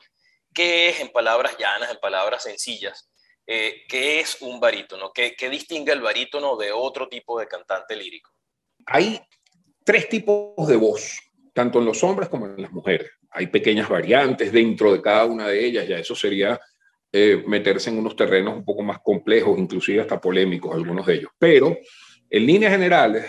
¿qué 0.53 0.89
es 0.89 1.01
en 1.01 1.11
palabras 1.11 1.57
llanas, 1.59 1.91
en 1.91 1.99
palabras 1.99 2.43
sencillas? 2.43 3.11
Eh, 3.47 3.85
¿Qué 3.89 4.21
es 4.21 4.41
un 4.41 4.61
barítono? 4.61 5.13
¿Qué, 5.13 5.35
¿Qué 5.37 5.51
distingue 5.51 5.93
el 5.93 6.01
barítono 6.01 6.57
de 6.57 6.73
otro 6.73 7.09
tipo 7.09 7.39
de 7.39 7.47
cantante 7.47 7.97
lírico? 7.97 8.31
Hay 8.87 9.21
tres 9.85 10.09
tipos 10.09 10.67
de 10.67 10.77
voz, 10.77 11.19
tanto 11.53 11.81
en 11.81 11.85
los 11.85 12.03
hombres 12.03 12.29
como 12.29 12.47
en 12.47 12.63
las 12.63 12.73
mujeres. 12.73 13.11
Hay 13.35 13.49
pequeñas 13.49 13.89
variantes 13.89 14.53
dentro 14.53 14.93
de 14.93 15.03
cada 15.03 15.25
una 15.25 15.49
de 15.49 15.65
ellas, 15.65 15.87
ya 15.87 15.99
eso 15.99 16.15
sería 16.15 16.59
eh, 17.13 17.43
meterse 17.47 17.91
en 17.91 17.99
unos 17.99 18.17
terrenos 18.17 18.57
un 18.57 18.65
poco 18.65 18.83
más 18.83 18.99
complejos, 19.01 19.59
inclusive 19.59 20.01
hasta 20.01 20.21
polémicos 20.21 20.75
algunos 20.75 21.07
de 21.07 21.15
ellos. 21.15 21.31
Pero 21.39 21.77
en 22.31 22.47
líneas 22.47 22.73
generales, 22.73 23.27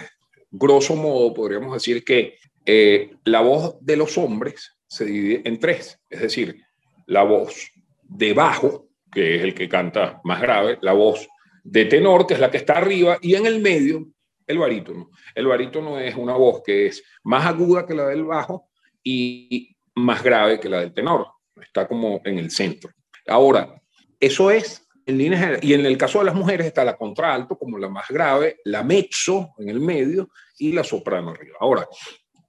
grosso 0.50 0.95
modo, 0.95 1.33
podríamos 1.33 1.74
decir 1.74 2.03
que 2.03 2.38
eh, 2.65 3.12
la 3.25 3.41
voz 3.41 3.77
de 3.81 3.97
los 3.97 4.17
hombres 4.17 4.75
se 4.88 5.05
divide 5.05 5.41
en 5.45 5.59
tres, 5.59 6.00
es 6.09 6.21
decir, 6.21 6.63
la 7.05 7.24
voz 7.24 7.71
de 8.01 8.33
bajo, 8.33 8.89
que 9.12 9.35
es 9.35 9.43
el 9.43 9.53
que 9.53 9.69
canta 9.69 10.19
más 10.24 10.41
grave, 10.41 10.79
la 10.81 10.93
voz 10.93 11.27
de 11.63 11.85
tenor, 11.85 12.25
que 12.25 12.35
es 12.35 12.39
la 12.39 12.50
que 12.50 12.57
está 12.57 12.77
arriba, 12.77 13.17
y 13.21 13.35
en 13.35 13.45
el 13.45 13.62
medio, 13.62 14.07
el 14.47 14.57
barítono. 14.57 15.09
El 15.33 15.47
barítono 15.47 16.00
es 16.00 16.15
una 16.15 16.33
voz 16.33 16.62
que 16.63 16.88
es 16.88 17.03
más 17.24 17.45
aguda 17.45 17.85
que 17.85 17.93
la 17.93 18.07
del 18.07 18.24
bajo 18.24 18.69
y 19.03 19.75
más 19.96 20.24
grave 20.24 20.60
que 20.60 20.70
la 20.70 20.80
del 20.80 20.94
tenor. 20.94 21.28
Está 21.62 21.88
como 21.88 22.22
en 22.24 22.38
el 22.38 22.52
centro. 22.52 22.92
Ahora, 23.28 23.82
eso 24.20 24.52
es 24.52 24.86
en 25.06 25.18
línea 25.18 25.60
y 25.62 25.74
en 25.74 25.86
el 25.86 25.98
caso 25.98 26.20
de 26.20 26.25
las 26.25 26.36
mujeres 26.36 26.68
está 26.68 26.84
la 26.84 26.98
contralto 26.98 27.58
como 27.58 27.78
la 27.78 27.90
más 27.90 28.08
grave, 28.10 28.60
la 28.66 28.84
mezzo 28.84 29.54
en 29.58 29.70
el 29.70 29.80
medio 29.80 30.30
y 30.58 30.72
la 30.72 30.84
soprano 30.84 31.30
arriba. 31.32 31.58
Ahora, 31.60 31.88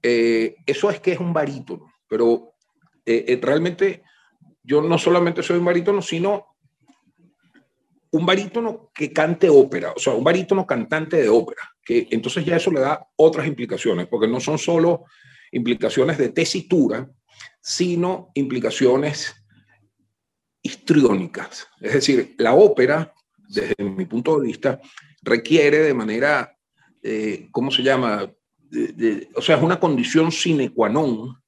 eh, 0.02 0.56
eso 0.64 0.90
es 0.90 1.00
que 1.00 1.12
es 1.12 1.20
un 1.20 1.32
barítono, 1.32 1.92
pero 2.08 2.54
eh, 3.04 3.24
eh, 3.28 3.38
realmente 3.40 4.02
yo 4.62 4.82
no 4.82 4.98
solamente 4.98 5.42
soy 5.42 5.58
un 5.58 5.64
barítono, 5.64 6.00
sino 6.00 6.56
un 8.10 8.24
barítono 8.24 8.90
que 8.94 9.12
cante 9.12 9.50
ópera, 9.50 9.92
o 9.94 9.98
sea, 9.98 10.14
un 10.14 10.24
barítono 10.24 10.66
cantante 10.66 11.20
de 11.20 11.28
ópera, 11.28 11.62
que 11.84 12.08
entonces 12.10 12.44
ya 12.44 12.56
eso 12.56 12.70
le 12.70 12.80
da 12.80 13.06
otras 13.16 13.46
implicaciones, 13.46 14.06
porque 14.06 14.28
no 14.28 14.40
son 14.40 14.58
solo 14.58 15.04
implicaciones 15.52 16.16
de 16.16 16.30
tesitura, 16.30 17.08
sino 17.60 18.30
implicaciones 18.34 19.34
histriónicas. 20.62 21.68
Es 21.80 21.94
decir, 21.94 22.34
la 22.38 22.54
ópera, 22.54 23.12
desde 23.48 23.74
mi 23.82 24.04
punto 24.04 24.38
de 24.38 24.46
vista, 24.46 24.80
requiere 25.22 25.78
de 25.78 25.94
manera, 25.94 26.56
eh, 27.02 27.48
¿cómo 27.50 27.70
se 27.70 27.82
llama? 27.82 28.30
o 29.34 29.42
sea, 29.42 29.56
es 29.56 29.62
una 29.62 29.78
condición 29.78 30.32
sine 30.32 30.70
qua 30.70 30.88
non 30.88 31.38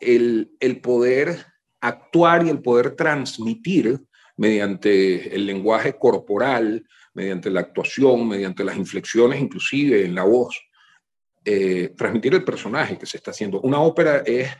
el, 0.00 0.50
el 0.58 0.80
poder 0.80 1.46
actuar 1.80 2.44
y 2.44 2.50
el 2.50 2.60
poder 2.60 2.96
transmitir 2.96 4.00
mediante 4.36 5.34
el 5.34 5.46
lenguaje 5.46 5.96
corporal, 5.96 6.84
mediante 7.14 7.50
la 7.50 7.60
actuación, 7.60 8.28
mediante 8.28 8.64
las 8.64 8.76
inflexiones, 8.76 9.40
inclusive 9.40 10.04
en 10.04 10.14
la 10.14 10.24
voz, 10.24 10.60
eh, 11.44 11.94
transmitir 11.96 12.34
el 12.34 12.44
personaje 12.44 12.98
que 12.98 13.06
se 13.06 13.16
está 13.16 13.30
haciendo. 13.30 13.60
Una 13.60 13.80
ópera 13.80 14.18
es 14.26 14.50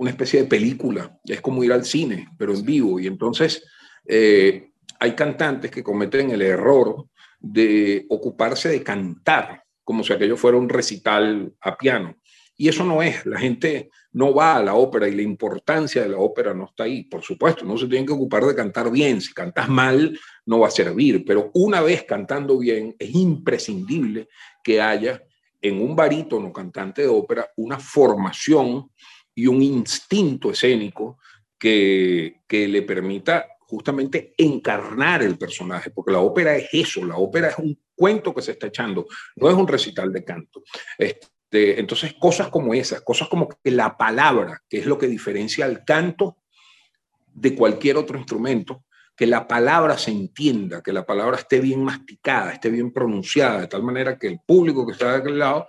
una 0.00 0.10
especie 0.10 0.40
de 0.40 0.48
película, 0.48 1.20
es 1.26 1.42
como 1.42 1.62
ir 1.62 1.74
al 1.74 1.84
cine, 1.84 2.28
pero 2.38 2.54
en 2.54 2.64
vivo. 2.64 2.98
Y 2.98 3.06
entonces 3.06 3.62
eh, 4.06 4.70
hay 4.98 5.12
cantantes 5.12 5.70
que 5.70 5.82
cometen 5.82 6.30
el 6.30 6.40
error 6.40 7.06
de 7.38 8.06
ocuparse 8.08 8.70
de 8.70 8.82
cantar, 8.82 9.62
como 9.84 10.02
si 10.02 10.14
aquello 10.14 10.38
fuera 10.38 10.56
un 10.56 10.70
recital 10.70 11.52
a 11.60 11.76
piano. 11.76 12.16
Y 12.56 12.68
eso 12.68 12.82
no 12.82 13.02
es, 13.02 13.26
la 13.26 13.38
gente 13.38 13.90
no 14.12 14.32
va 14.32 14.56
a 14.56 14.62
la 14.62 14.74
ópera 14.74 15.06
y 15.06 15.14
la 15.14 15.20
importancia 15.20 16.00
de 16.00 16.08
la 16.08 16.18
ópera 16.18 16.54
no 16.54 16.64
está 16.64 16.84
ahí. 16.84 17.04
Por 17.04 17.22
supuesto, 17.22 17.66
no 17.66 17.76
se 17.76 17.86
tienen 17.86 18.06
que 18.06 18.14
ocupar 18.14 18.44
de 18.44 18.54
cantar 18.54 18.90
bien. 18.90 19.20
Si 19.20 19.34
cantas 19.34 19.68
mal, 19.68 20.18
no 20.46 20.60
va 20.60 20.68
a 20.68 20.70
servir. 20.70 21.26
Pero 21.26 21.50
una 21.52 21.82
vez 21.82 22.04
cantando 22.04 22.58
bien, 22.58 22.96
es 22.98 23.14
imprescindible 23.14 24.28
que 24.64 24.80
haya 24.80 25.22
en 25.60 25.82
un 25.82 25.94
barítono 25.94 26.50
cantante 26.54 27.02
de 27.02 27.08
ópera 27.08 27.50
una 27.56 27.78
formación 27.78 28.88
y 29.40 29.46
un 29.46 29.62
instinto 29.62 30.50
escénico 30.50 31.18
que, 31.58 32.42
que 32.46 32.68
le 32.68 32.82
permita 32.82 33.46
justamente 33.60 34.34
encarnar 34.36 35.22
el 35.22 35.38
personaje, 35.38 35.90
porque 35.90 36.12
la 36.12 36.18
ópera 36.18 36.56
es 36.56 36.68
eso, 36.72 37.04
la 37.06 37.16
ópera 37.16 37.48
es 37.48 37.58
un 37.58 37.78
cuento 37.94 38.34
que 38.34 38.42
se 38.42 38.52
está 38.52 38.66
echando, 38.66 39.06
no 39.36 39.48
es 39.48 39.54
un 39.54 39.66
recital 39.66 40.12
de 40.12 40.24
canto. 40.24 40.62
Este, 40.98 41.80
entonces, 41.80 42.14
cosas 42.20 42.48
como 42.48 42.74
esas, 42.74 43.00
cosas 43.00 43.28
como 43.28 43.48
que 43.48 43.70
la 43.70 43.96
palabra, 43.96 44.62
que 44.68 44.78
es 44.78 44.86
lo 44.86 44.98
que 44.98 45.06
diferencia 45.06 45.64
al 45.64 45.84
canto 45.84 46.36
de 47.32 47.54
cualquier 47.54 47.96
otro 47.96 48.18
instrumento, 48.18 48.84
que 49.16 49.26
la 49.26 49.48
palabra 49.48 49.96
se 49.96 50.10
entienda, 50.10 50.82
que 50.82 50.92
la 50.92 51.06
palabra 51.06 51.38
esté 51.38 51.60
bien 51.60 51.82
masticada, 51.82 52.52
esté 52.52 52.68
bien 52.68 52.92
pronunciada, 52.92 53.62
de 53.62 53.68
tal 53.68 53.82
manera 53.82 54.18
que 54.18 54.26
el 54.26 54.40
público 54.46 54.84
que 54.84 54.92
está 54.92 55.12
de 55.12 55.18
aquel 55.18 55.38
lado 55.38 55.66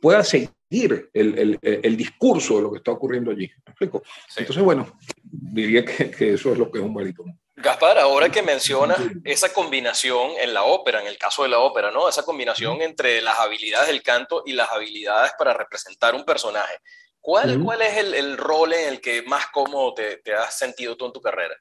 pueda 0.00 0.22
seguir 0.22 0.50
el, 0.70 1.58
el, 1.62 1.96
discurso 1.96 2.56
de 2.56 2.62
lo 2.62 2.72
que 2.72 2.78
está 2.78 2.92
ocurriendo 2.92 3.30
allí. 3.30 3.50
¿Me 3.64 3.70
explico? 3.70 4.02
Entonces, 4.36 4.62
bueno, 4.62 4.98
diría 5.22 5.84
que, 5.84 6.10
que, 6.10 6.34
eso 6.34 6.52
es 6.52 6.58
lo 6.58 6.70
que 6.70 6.78
es 6.78 6.84
un 6.84 6.94
barítono. 6.94 7.38
Gaspar, 7.56 7.98
ahora 7.98 8.28
que 8.28 8.42
mencionas 8.42 8.98
esa 9.24 9.52
combinación 9.52 10.32
en 10.40 10.54
la 10.54 10.62
ópera, 10.62 11.00
en 11.00 11.08
el 11.08 11.18
caso 11.18 11.42
de 11.42 11.48
la 11.48 11.58
ópera, 11.58 11.90
¿no? 11.90 12.08
Esa 12.08 12.22
combinación 12.22 12.82
entre 12.82 13.20
las 13.20 13.38
habilidades 13.38 13.88
del 13.88 14.02
canto 14.02 14.42
y 14.46 14.52
las 14.52 14.70
habilidades 14.70 15.32
para 15.38 15.54
representar 15.54 16.14
un 16.14 16.24
personaje. 16.24 16.74
¿Cuál, 17.20 17.60
¿cuál 17.62 17.82
es 17.82 17.96
el, 17.96 18.14
el, 18.14 18.36
rol 18.36 18.72
en 18.72 18.88
el 18.88 19.00
que 19.00 19.22
más 19.22 19.48
cómodo 19.48 19.92
te, 19.92 20.18
te, 20.18 20.34
has 20.34 20.56
sentido 20.56 20.96
tú 20.96 21.06
en 21.06 21.12
tu 21.12 21.20
carrera? 21.20 21.54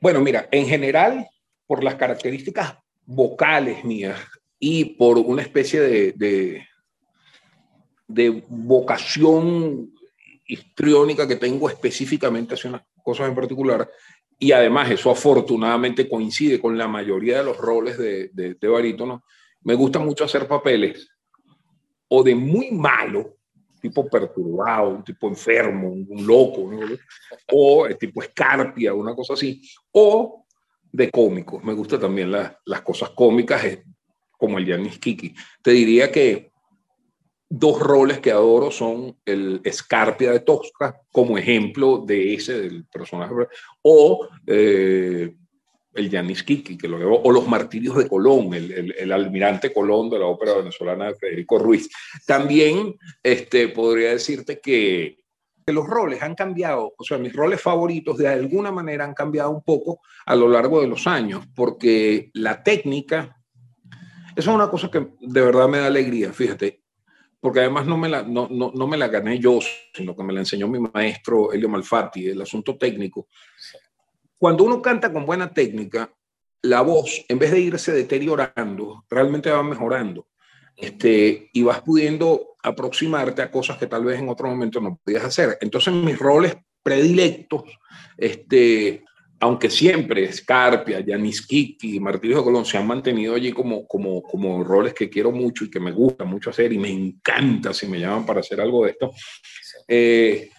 Bueno, 0.00 0.20
mira, 0.20 0.48
en 0.52 0.66
general, 0.66 1.26
por 1.66 1.82
las 1.82 1.94
características 1.94 2.76
vocales 3.06 3.84
mías 3.84 4.20
y 4.58 4.84
por 4.96 5.18
una 5.18 5.42
especie 5.42 5.80
de, 5.80 6.12
de, 6.12 6.68
de 8.06 8.44
vocación 8.48 9.92
histriónica 10.46 11.26
que 11.26 11.36
tengo 11.36 11.68
específicamente 11.68 12.54
hacia 12.54 12.70
unas 12.70 12.82
cosas 13.02 13.28
en 13.28 13.34
particular, 13.34 13.88
y 14.38 14.52
además 14.52 14.90
eso 14.90 15.10
afortunadamente 15.10 16.08
coincide 16.08 16.60
con 16.60 16.76
la 16.76 16.88
mayoría 16.88 17.38
de 17.38 17.44
los 17.44 17.56
roles 17.56 17.96
de, 17.98 18.28
de, 18.32 18.68
barítono, 18.68 19.24
me 19.62 19.74
gusta 19.74 19.98
mucho 19.98 20.24
hacer 20.24 20.46
papeles 20.46 21.08
o 22.08 22.22
de 22.22 22.34
muy 22.34 22.70
malo, 22.70 23.38
tipo 23.80 24.08
perturbado, 24.08 24.90
un 24.90 25.04
tipo 25.04 25.28
enfermo, 25.28 25.88
un 25.88 26.26
loco, 26.26 26.70
o 27.52 27.88
tipo 27.98 28.22
escarpia, 28.22 28.94
una 28.94 29.14
cosa 29.14 29.34
así, 29.34 29.60
o 29.92 30.46
de 30.92 31.10
cómico. 31.10 31.60
Me 31.60 31.72
gustan 31.72 32.00
también 32.00 32.30
las 32.30 32.82
cosas 32.82 33.10
cómicas, 33.10 33.78
como 34.38 34.58
el 34.58 34.66
Yanis 34.66 34.98
Kiki. 34.98 35.34
Te 35.62 35.72
diría 35.72 36.12
que 36.12 36.52
dos 37.48 37.80
roles 37.80 38.18
que 38.18 38.32
adoro 38.32 38.70
son 38.70 39.16
el 39.24 39.60
Escarpia 39.64 40.32
de 40.32 40.40
Tosca, 40.40 41.00
como 41.12 41.38
ejemplo 41.38 42.02
de 42.04 42.34
ese 42.34 42.60
del 42.60 42.84
personaje, 42.86 43.34
o 43.82 44.28
eh, 44.46 45.34
el 45.94 46.10
Yanis 46.10 46.42
Kiki, 46.42 46.76
que 46.76 46.88
lo 46.88 46.98
veo, 46.98 47.14
o 47.14 47.32
los 47.32 47.48
Martirios 47.48 47.96
de 47.96 48.08
Colón, 48.08 48.52
el, 48.54 48.94
el, 48.96 49.12
almirante 49.12 49.72
Colón 49.72 50.10
de 50.10 50.18
la 50.18 50.26
ópera 50.26 50.54
venezolana 50.54 51.06
de 51.06 51.14
Federico 51.14 51.58
Ruiz. 51.58 51.88
También 52.26 52.94
este, 53.22 53.68
podría 53.68 54.10
decirte 54.10 54.60
que, 54.60 55.16
que 55.64 55.72
los 55.72 55.86
roles 55.86 56.22
han 56.22 56.34
cambiado, 56.34 56.94
o 56.98 57.04
sea, 57.04 57.16
mis 57.16 57.32
roles 57.32 57.60
favoritos 57.60 58.18
de 58.18 58.28
alguna 58.28 58.70
manera 58.70 59.04
han 59.04 59.14
cambiado 59.14 59.50
un 59.50 59.62
poco 59.62 60.00
a 60.26 60.36
lo 60.36 60.48
largo 60.48 60.80
de 60.80 60.88
los 60.88 61.06
años, 61.06 61.46
porque 61.54 62.30
la 62.34 62.62
técnica, 62.62 63.36
eso 64.36 64.50
es 64.50 64.54
una 64.54 64.68
cosa 64.68 64.90
que 64.90 65.08
de 65.20 65.40
verdad 65.40 65.68
me 65.68 65.78
da 65.78 65.86
alegría, 65.86 66.32
fíjate, 66.32 66.82
porque 67.46 67.60
además 67.60 67.86
no 67.86 67.96
me, 67.96 68.08
la, 68.08 68.24
no, 68.24 68.48
no, 68.50 68.72
no, 68.74 68.88
me 68.88 68.96
la 68.96 69.06
gané 69.06 69.38
yo, 69.38 69.60
sino 69.94 70.16
que 70.16 70.24
me 70.24 70.32
la 70.32 70.40
enseñó 70.40 70.66
mi 70.66 70.80
maestro 70.80 71.52
Elio 71.52 71.68
Malfatti, 71.68 72.26
el 72.26 72.42
asunto 72.42 72.76
técnico. 72.76 73.28
Cuando 74.36 74.64
uno 74.64 74.82
canta 74.82 75.12
con 75.12 75.24
buena 75.24 75.54
técnica, 75.54 76.12
la 76.62 76.80
voz, 76.80 77.24
en 77.28 77.38
vez 77.38 77.52
de 77.52 77.60
irse 77.60 77.92
deteriorando, 77.92 79.04
realmente 79.08 79.48
va 79.48 79.62
mejorando. 79.62 80.26
Este, 80.76 81.48
y 81.52 81.62
vas 81.62 81.82
pudiendo 81.82 82.56
aproximarte 82.64 83.42
a 83.42 83.50
cosas 83.52 83.78
que 83.78 83.86
tal 83.86 84.04
vez 84.04 84.18
en 84.18 84.28
otro 84.28 84.48
momento 84.48 84.80
no 84.80 84.98
podías 85.04 85.22
hacer. 85.22 85.56
Entonces, 85.60 85.94
mis 85.94 86.18
roles 86.18 86.56
predilectos, 86.82 87.62
este, 88.16 89.04
aunque 89.40 89.68
siempre 89.68 90.32
Scarpia, 90.32 91.00
Yanis 91.00 91.46
Kiki, 91.46 92.00
Martínez 92.00 92.38
de 92.38 92.42
Colón 92.42 92.64
se 92.64 92.78
han 92.78 92.86
mantenido 92.86 93.34
allí 93.34 93.52
como, 93.52 93.86
como, 93.86 94.22
como 94.22 94.64
roles 94.64 94.94
que 94.94 95.10
quiero 95.10 95.30
mucho 95.30 95.64
y 95.64 95.70
que 95.70 95.80
me 95.80 95.92
gusta 95.92 96.24
mucho 96.24 96.50
hacer 96.50 96.72
y 96.72 96.78
me 96.78 96.90
encanta 96.90 97.74
si 97.74 97.86
me 97.86 98.00
llaman 98.00 98.24
para 98.24 98.40
hacer 98.40 98.60
algo 98.60 98.84
de 98.84 98.92
esto. 98.92 99.12
Eh, 99.86 100.50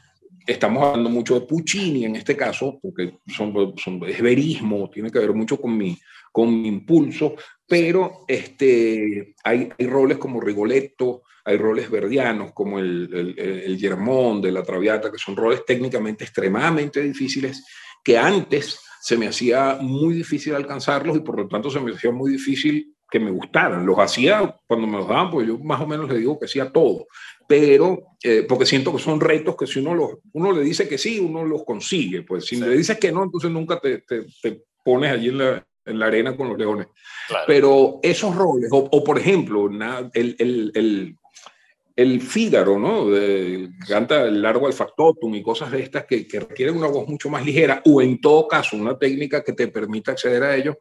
estamos 0.45 0.83
hablando 0.83 1.09
mucho 1.09 1.39
de 1.39 1.47
Puccini 1.47 2.05
en 2.05 2.15
este 2.15 2.35
caso, 2.35 2.79
porque 2.81 3.19
son, 3.27 3.73
son, 3.77 4.01
es 4.07 4.21
verismo, 4.21 4.89
tiene 4.89 5.09
que 5.09 5.19
ver 5.19 5.33
mucho 5.33 5.59
con 5.59 5.75
mi, 5.75 5.97
con 6.31 6.61
mi 6.61 6.67
impulso, 6.67 7.35
pero 7.67 8.25
este, 8.27 9.35
hay, 9.43 9.69
roles 9.79 10.19
como 10.19 10.39
Rigoletto, 10.39 11.23
hay 11.43 11.57
roles 11.57 11.89
verdianos 11.89 12.51
como 12.53 12.77
el, 12.77 13.09
el, 13.11 13.79
el 13.79 14.41
de 14.41 14.51
la 14.51 14.63
Traviata, 14.63 15.11
que 15.11 15.17
son 15.17 15.35
roles 15.35 15.65
técnicamente 15.65 16.25
extremadamente 16.25 17.01
difíciles 17.01 17.65
que 18.07 18.17
antes 18.17 18.79
se 19.01 19.17
me 19.17 19.27
hacía 19.27 19.79
muy 19.81 20.13
difícil 20.13 20.55
alcanzarlos 20.55 21.17
y 21.17 21.19
por 21.19 21.37
lo 21.37 21.45
tanto 21.49 21.69
se 21.69 21.81
me 21.81 21.91
hacía 21.91 22.09
muy 22.09 22.31
difícil 22.31 22.95
que 23.11 23.19
me 23.19 23.31
gustaran. 23.31 23.85
Los 23.85 23.99
hacía 23.99 24.57
cuando 24.65 24.87
me 24.87 24.97
los 24.99 25.09
daban, 25.09 25.29
pues 25.29 25.45
yo 25.45 25.57
más 25.59 25.81
o 25.81 25.87
menos 25.87 26.07
le 26.07 26.19
digo 26.19 26.39
que 26.39 26.45
hacía 26.45 26.71
todo, 26.71 27.05
pero 27.49 27.99
eh, 28.23 28.45
porque 28.47 28.65
siento 28.65 28.93
que 28.93 28.99
son 28.99 29.19
retos 29.19 29.57
que 29.57 29.67
si 29.67 29.79
uno, 29.79 29.93
los, 29.93 30.11
uno 30.31 30.53
le 30.53 30.61
dice 30.61 30.87
que 30.87 30.97
sí, 30.97 31.19
uno 31.19 31.43
los 31.43 31.65
consigue, 31.65 32.21
pues 32.21 32.45
si 32.45 32.55
le 32.55 32.69
dices 32.69 32.97
que 32.97 33.11
no, 33.11 33.25
entonces 33.25 33.51
nunca 33.51 33.77
te, 33.77 33.97
te, 34.03 34.25
te 34.41 34.61
pones 34.85 35.11
allí 35.11 35.27
en 35.27 35.39
la, 35.39 35.67
en 35.83 35.99
la, 35.99 36.05
arena 36.05 36.37
con 36.37 36.47
los 36.47 36.57
leones. 36.57 36.87
Claro. 37.27 37.43
Pero 37.45 37.99
esos 38.03 38.33
roles, 38.33 38.69
o, 38.71 38.87
o 38.89 39.03
por 39.03 39.19
ejemplo, 39.19 39.69
el, 40.13 40.35
el, 40.39 40.71
el 40.73 41.17
el 41.97 42.21
Fígaro, 42.21 42.77
¿no? 42.77 43.07
canta 43.87 44.21
el 44.21 44.39
largo 44.39 44.67
al 44.67 44.73
factotum 44.73 45.33
y 45.33 45.41
cosas 45.41 45.71
de 45.71 45.81
estas 45.81 46.05
que, 46.05 46.27
requieren 46.31 46.77
una 46.77 46.87
voz 46.87 47.07
mucho 47.07 47.27
más 47.27 47.43
ligera 47.43 47.81
o 47.85 48.03
en 48.03 48.21
todo 48.21 48.47
caso 48.47 48.77
una 48.77 48.97
técnica 48.97 49.43
que 49.43 49.53
te 49.53 49.67
permita 49.67 50.11
acceder 50.11 50.43
a 50.43 50.55
ello, 50.55 50.77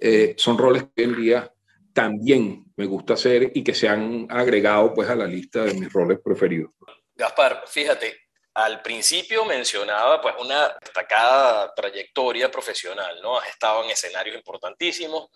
eh, 0.00 0.34
son 0.36 0.58
roles 0.58 0.82
que 0.92 1.04
hoy 1.04 1.10
en 1.10 1.22
día 1.22 1.52
también 1.92 2.64
me 2.76 2.84
gusta 2.84 3.14
hacer 3.14 3.52
y 3.54 3.62
que 3.62 3.74
se 3.74 3.88
han 3.88 4.26
agregado 4.28 4.92
pues 4.92 5.08
a 5.08 5.14
la 5.14 5.26
lista 5.26 5.64
de 5.64 5.74
mis 5.74 5.90
roles 5.92 6.18
preferidos. 6.22 6.72
Gaspar, 7.14 7.62
fíjate, 7.68 8.26
al 8.54 8.82
principio 8.82 9.44
mencionaba 9.44 10.20
pues 10.20 10.34
una 10.40 10.76
destacada 10.80 11.72
trayectoria 11.74 12.50
profesional, 12.50 13.20
¿no? 13.22 13.38
Has 13.38 13.50
estado 13.50 13.84
en 13.84 13.90
escenarios 13.90 14.34
importantísimos, 14.34 15.28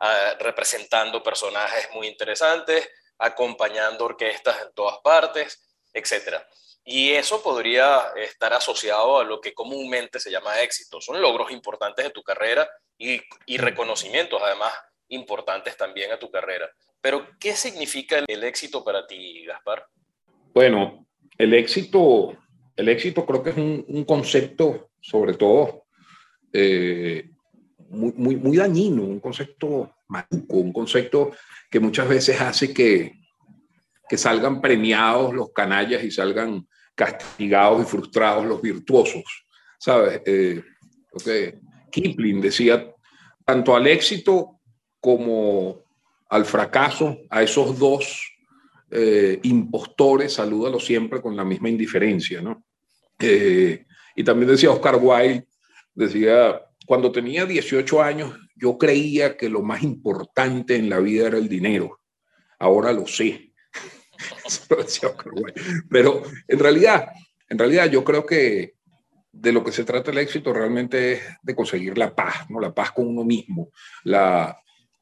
ah, 0.00 0.34
representando 0.40 1.22
personajes 1.22 1.88
muy 1.94 2.08
interesantes, 2.08 2.88
acompañando 3.22 4.04
orquestas 4.04 4.56
en 4.62 4.72
todas 4.74 4.98
partes, 4.98 5.62
etc. 5.94 6.42
Y 6.84 7.10
eso 7.10 7.40
podría 7.40 8.12
estar 8.16 8.52
asociado 8.52 9.20
a 9.20 9.24
lo 9.24 9.40
que 9.40 9.54
comúnmente 9.54 10.18
se 10.18 10.30
llama 10.30 10.60
éxito. 10.60 11.00
Son 11.00 11.22
logros 11.22 11.52
importantes 11.52 12.04
de 12.04 12.10
tu 12.10 12.22
carrera 12.22 12.68
y, 12.98 13.20
reconocimientos, 13.56 14.42
además, 14.42 14.72
importantes 15.08 15.76
también 15.76 16.10
a 16.10 16.18
tu 16.18 16.30
carrera. 16.30 16.68
Pero, 17.00 17.28
¿qué 17.38 17.54
significa 17.54 18.18
el 18.26 18.44
éxito 18.44 18.84
para 18.84 19.06
ti, 19.06 19.44
Gaspar? 19.44 19.86
Bueno, 20.52 21.06
el 21.38 21.54
éxito, 21.54 22.36
el 22.76 22.88
éxito 22.88 23.24
creo 23.24 23.42
que 23.42 23.50
es 23.50 23.56
un, 23.56 24.04
concepto, 24.04 24.90
sobre 25.00 25.34
todo, 25.34 25.84
eh, 26.52 27.30
muy, 27.88 28.12
muy, 28.16 28.36
muy, 28.36 28.56
dañino, 28.56 29.02
un 29.02 29.20
concepto 29.20 29.94
un 30.48 30.72
concepto 30.72 31.32
que 31.70 31.80
muchas 31.80 32.08
veces 32.08 32.40
hace 32.40 32.72
que, 32.72 33.12
que 34.08 34.18
salgan 34.18 34.60
premiados 34.60 35.34
los 35.34 35.52
canallas 35.52 36.04
y 36.04 36.10
salgan 36.10 36.66
castigados 36.94 37.82
y 37.82 37.86
frustrados 37.86 38.44
los 38.44 38.60
virtuosos. 38.60 39.24
¿Sabes? 39.78 40.20
Eh, 40.26 40.62
Kipling 41.90 42.40
decía, 42.40 42.92
tanto 43.44 43.74
al 43.74 43.86
éxito 43.86 44.60
como 45.00 45.82
al 46.28 46.44
fracaso, 46.44 47.18
a 47.28 47.42
esos 47.42 47.78
dos 47.78 48.32
eh, 48.90 49.38
impostores, 49.42 50.34
salúdalo 50.34 50.78
siempre 50.78 51.20
con 51.20 51.36
la 51.36 51.44
misma 51.44 51.68
indiferencia, 51.68 52.40
¿no? 52.40 52.64
Eh, 53.18 53.84
y 54.14 54.24
también 54.24 54.50
decía 54.50 54.70
Oscar 54.70 54.96
Wilde, 55.00 55.46
decía, 55.94 56.60
cuando 56.86 57.12
tenía 57.12 57.44
18 57.46 58.02
años, 58.02 58.34
yo 58.62 58.78
creía 58.78 59.36
que 59.36 59.48
lo 59.48 59.60
más 59.60 59.82
importante 59.82 60.76
en 60.76 60.88
la 60.88 61.00
vida 61.00 61.26
era 61.26 61.36
el 61.36 61.48
dinero. 61.48 61.98
Ahora 62.60 62.92
lo 62.92 63.08
sé. 63.08 63.52
Pero 65.90 66.22
en 66.46 66.58
realidad, 66.60 67.08
en 67.48 67.58
realidad 67.58 67.90
yo 67.90 68.04
creo 68.04 68.24
que 68.24 68.74
de 69.32 69.50
lo 69.50 69.64
que 69.64 69.72
se 69.72 69.82
trata 69.82 70.12
el 70.12 70.18
éxito 70.18 70.52
realmente 70.52 71.14
es 71.14 71.22
de 71.42 71.56
conseguir 71.56 71.98
la 71.98 72.14
paz, 72.14 72.48
¿no? 72.50 72.60
La 72.60 72.72
paz 72.72 72.92
con 72.92 73.08
uno 73.08 73.24
mismo, 73.24 73.70
la, 74.04 74.56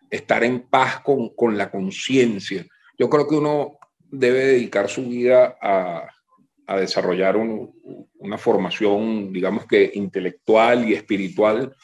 estar 0.09 0.43
en 0.43 0.63
paz 0.63 1.01
con, 1.01 1.35
con 1.35 1.59
la 1.59 1.71
conciencia. 1.71 2.65
Yo 2.99 3.11
creo 3.11 3.29
que 3.29 3.35
uno 3.35 3.79
debe 3.99 4.47
dedicar 4.47 4.89
su 4.89 5.07
vida 5.07 5.59
a, 5.61 6.09
a 6.67 6.77
desarrollar 6.79 7.37
una 7.37 8.39
formación, 8.39 9.35
digamos 9.35 9.67
que 9.67 9.91
intelectual 9.93 10.89
y 10.89 10.95
espiritual 10.95 11.77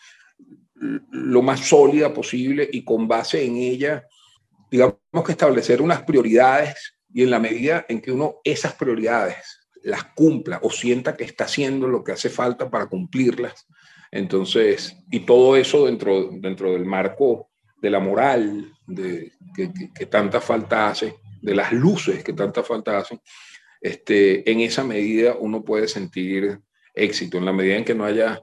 lo 0.78 1.42
más 1.42 1.60
sólida 1.60 2.12
posible 2.12 2.68
y 2.70 2.84
con 2.84 3.08
base 3.08 3.44
en 3.44 3.56
ella, 3.56 4.06
digamos 4.70 4.96
que 5.24 5.32
establecer 5.32 5.80
unas 5.80 6.02
prioridades 6.02 6.94
y 7.12 7.22
en 7.22 7.30
la 7.30 7.38
medida 7.38 7.86
en 7.88 8.00
que 8.00 8.12
uno 8.12 8.36
esas 8.44 8.74
prioridades 8.74 9.36
las 9.82 10.04
cumpla 10.14 10.58
o 10.62 10.70
sienta 10.70 11.16
que 11.16 11.24
está 11.24 11.44
haciendo 11.44 11.86
lo 11.86 12.02
que 12.02 12.12
hace 12.12 12.28
falta 12.28 12.68
para 12.68 12.86
cumplirlas, 12.86 13.66
entonces, 14.10 14.96
y 15.10 15.20
todo 15.20 15.56
eso 15.56 15.86
dentro, 15.86 16.30
dentro 16.32 16.72
del 16.72 16.84
marco 16.84 17.50
de 17.80 17.90
la 17.90 18.00
moral 18.00 18.72
de, 18.86 19.32
que, 19.54 20.06
tanta 20.06 20.40
falta 20.40 20.88
hace, 20.88 21.16
de 21.42 21.54
las 21.54 21.72
luces 21.72 22.24
que 22.24 22.32
tanta 22.32 22.62
falta 22.62 22.98
hacen, 22.98 23.20
este, 23.80 24.50
en 24.50 24.60
esa 24.60 24.84
medida 24.84 25.36
uno 25.38 25.62
puede 25.62 25.88
sentir 25.88 26.60
éxito, 26.94 27.38
en 27.38 27.44
la 27.44 27.52
medida 27.52 27.76
en 27.76 27.84
que 27.84 27.94
no 27.94 28.04
haya 28.04 28.40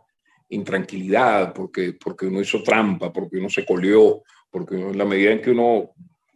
intranquilidad, 0.54 1.54
porque, 1.54 1.94
porque 1.94 2.28
uno 2.28 2.42
hizo 2.42 2.64
trampa, 2.64 3.12
porque 3.12 3.38
uno 3.38 3.50
se 3.50 3.66
colió, 3.66 4.24
porque 4.50 4.76
en 4.76 4.98
la 4.98 5.06
medida 5.06 5.32
en 5.32 5.42
que 5.42 5.52
uno 5.52 5.92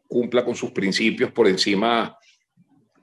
cumpla 0.07 0.43
con 0.43 0.55
sus 0.55 0.71
principios 0.71 1.31
por 1.31 1.47
encima, 1.47 2.17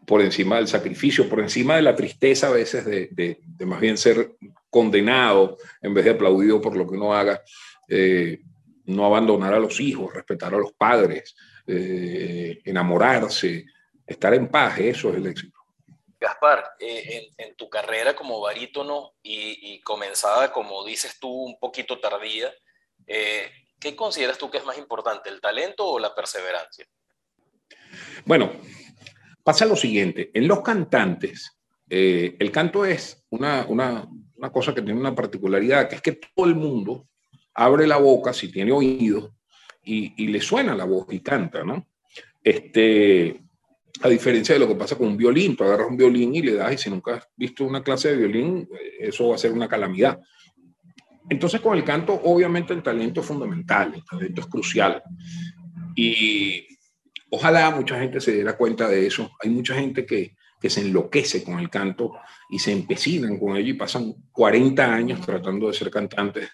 por 0.06 0.20
encima 0.20 0.56
del 0.56 0.68
sacrificio, 0.68 1.28
por 1.28 1.40
encima 1.40 1.76
de 1.76 1.82
la 1.82 1.94
tristeza 1.94 2.48
a 2.48 2.52
veces 2.52 2.84
de, 2.84 3.08
de, 3.10 3.66
más 3.66 3.80
bien 3.80 3.96
ser 3.96 4.36
condenado 4.70 5.56
en 5.80 5.94
vez 5.94 6.04
de 6.04 6.10
aplaudido 6.12 6.60
por 6.60 6.76
lo 6.76 6.86
que 6.86 6.96
uno 6.96 7.14
haga, 7.14 7.40
eh, 7.88 8.40
no 8.86 9.06
abandonar 9.06 9.54
a 9.54 9.58
los 9.58 9.80
hijos, 9.80 10.12
respetar 10.12 10.54
a 10.54 10.58
los 10.58 10.72
padres, 10.72 11.34
eh, 11.66 12.60
enamorarse, 12.64 13.64
estar 14.06 14.34
en 14.34 14.48
paz, 14.48 14.78
eso 14.80 15.10
es 15.10 15.16
el 15.16 15.26
éxito. 15.26 15.53
Gaspar, 16.24 16.72
eh, 16.78 17.30
en, 17.36 17.54
tu 17.56 17.68
carrera 17.68 18.16
como 18.16 18.40
barítono 18.40 19.12
y, 19.22 19.80
comenzada, 19.82 20.52
como 20.52 20.84
dices 20.84 21.18
tú, 21.20 21.28
un 21.30 21.58
poquito 21.58 22.00
tardía, 22.00 22.52
eh, 23.06 23.50
¿qué 23.78 23.94
consideras 23.94 24.38
tú 24.38 24.50
que 24.50 24.58
es 24.58 24.64
más 24.64 24.78
importante, 24.78 25.28
el 25.28 25.40
talento 25.40 25.86
o 25.86 25.98
la 25.98 26.14
perseverancia? 26.14 26.86
Bueno, 28.24 28.52
pasa 29.42 29.66
lo 29.66 29.76
siguiente, 29.76 30.30
en 30.34 30.48
los 30.48 30.62
cantantes, 30.62 31.58
el 31.88 32.50
canto 32.50 32.84
es 32.84 33.24
una, 33.30 33.66
una, 33.68 34.08
una 34.36 34.50
cosa 34.50 34.74
que 34.74 34.82
tiene 34.82 34.98
una 34.98 35.14
particularidad, 35.14 35.88
que 35.88 35.96
es 35.96 36.02
que 36.02 36.12
todo 36.12 36.46
el 36.46 36.54
mundo 36.56 37.06
abre 37.54 37.86
la 37.86 37.98
boca, 37.98 38.32
si 38.32 38.50
tiene 38.50 38.72
oído, 38.72 39.34
y, 39.82 40.26
le 40.28 40.40
suena 40.40 40.74
la 40.74 40.84
voz 40.84 41.06
y 41.10 41.20
canta, 41.20 41.62
¿no? 41.62 41.86
Este, 42.42 43.43
a 44.02 44.08
diferencia 44.08 44.54
de 44.54 44.58
lo 44.58 44.68
que 44.68 44.74
pasa 44.74 44.96
con 44.96 45.08
un 45.08 45.16
violín, 45.16 45.56
tú 45.56 45.64
agarras 45.64 45.88
un 45.88 45.96
violín 45.96 46.34
y 46.34 46.42
le 46.42 46.54
das, 46.54 46.72
y 46.74 46.78
si 46.78 46.90
nunca 46.90 47.14
has 47.14 47.28
visto 47.36 47.64
una 47.64 47.82
clase 47.82 48.10
de 48.10 48.16
violín, 48.16 48.68
eso 48.98 49.28
va 49.28 49.36
a 49.36 49.38
ser 49.38 49.52
una 49.52 49.68
calamidad. 49.68 50.20
Entonces, 51.28 51.60
con 51.60 51.76
el 51.76 51.84
canto, 51.84 52.12
obviamente 52.24 52.72
el 52.74 52.82
talento 52.82 53.20
es 53.20 53.26
fundamental, 53.26 53.94
el 53.94 54.04
talento 54.04 54.40
es 54.42 54.46
crucial. 54.46 55.02
Y 55.94 56.66
ojalá 57.30 57.70
mucha 57.70 57.98
gente 57.98 58.20
se 58.20 58.32
diera 58.32 58.56
cuenta 58.56 58.88
de 58.88 59.06
eso. 59.06 59.30
Hay 59.42 59.50
mucha 59.50 59.74
gente 59.74 60.04
que, 60.04 60.36
que 60.60 60.68
se 60.68 60.82
enloquece 60.82 61.42
con 61.42 61.58
el 61.58 61.70
canto 61.70 62.12
y 62.50 62.58
se 62.58 62.72
empecinan 62.72 63.38
con 63.38 63.56
ello 63.56 63.70
y 63.70 63.74
pasan 63.74 64.14
40 64.32 64.94
años 64.94 65.20
tratando 65.20 65.68
de 65.68 65.74
ser 65.74 65.90
cantantes 65.90 66.50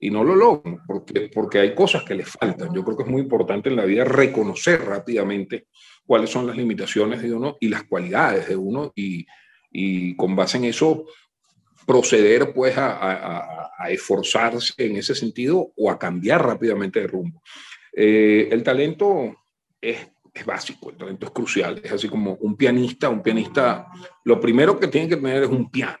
y 0.00 0.10
no 0.10 0.22
lo 0.22 0.34
logran 0.34 0.80
porque, 0.86 1.30
porque 1.32 1.60
hay 1.60 1.74
cosas 1.74 2.02
que 2.04 2.14
les 2.14 2.28
faltan. 2.28 2.74
Yo 2.74 2.84
creo 2.84 2.96
que 2.96 3.04
es 3.04 3.08
muy 3.08 3.22
importante 3.22 3.68
en 3.68 3.76
la 3.76 3.84
vida 3.84 4.04
reconocer 4.04 4.84
rápidamente 4.84 5.68
cuáles 6.06 6.30
son 6.30 6.46
las 6.46 6.56
limitaciones 6.56 7.22
de 7.22 7.32
uno 7.32 7.56
y 7.60 7.68
las 7.68 7.84
cualidades 7.84 8.48
de 8.48 8.56
uno 8.56 8.92
y, 8.94 9.26
y 9.70 10.14
con 10.16 10.36
base 10.36 10.58
en 10.58 10.64
eso 10.64 11.06
proceder 11.86 12.52
pues 12.52 12.76
a, 12.78 12.96
a, 12.96 13.70
a, 13.78 13.90
esforzarse 13.90 14.72
en 14.78 14.96
ese 14.96 15.14
sentido 15.14 15.72
o 15.76 15.90
a 15.90 15.98
cambiar 15.98 16.46
rápidamente 16.46 17.00
de 17.00 17.06
rumbo. 17.06 17.42
Eh, 17.92 18.48
el 18.50 18.62
talento 18.62 19.36
es, 19.80 20.08
es, 20.32 20.46
básico, 20.46 20.90
el 20.90 20.96
talento 20.96 21.26
es 21.26 21.32
crucial, 21.32 21.80
es 21.84 21.92
así 21.92 22.08
como 22.08 22.34
un 22.34 22.56
pianista, 22.56 23.10
un 23.10 23.22
pianista, 23.22 23.86
lo 24.24 24.40
primero 24.40 24.80
que 24.80 24.88
tiene 24.88 25.08
que 25.08 25.16
tener 25.16 25.42
es 25.42 25.50
un 25.50 25.70
piano 25.70 25.98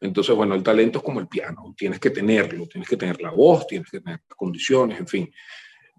entonces, 0.00 0.34
bueno, 0.34 0.54
el 0.54 0.62
talento 0.62 0.98
es 0.98 1.04
como 1.04 1.20
el 1.20 1.28
piano, 1.28 1.74
tienes 1.76 1.98
que 1.98 2.10
tenerlo, 2.10 2.66
tienes 2.66 2.88
que 2.88 2.96
tener 2.96 3.20
la 3.20 3.30
voz, 3.30 3.66
tienes 3.66 3.90
que 3.90 4.00
tener 4.00 4.20
las 4.28 4.36
condiciones, 4.36 4.98
en 4.98 5.06
fin. 5.06 5.32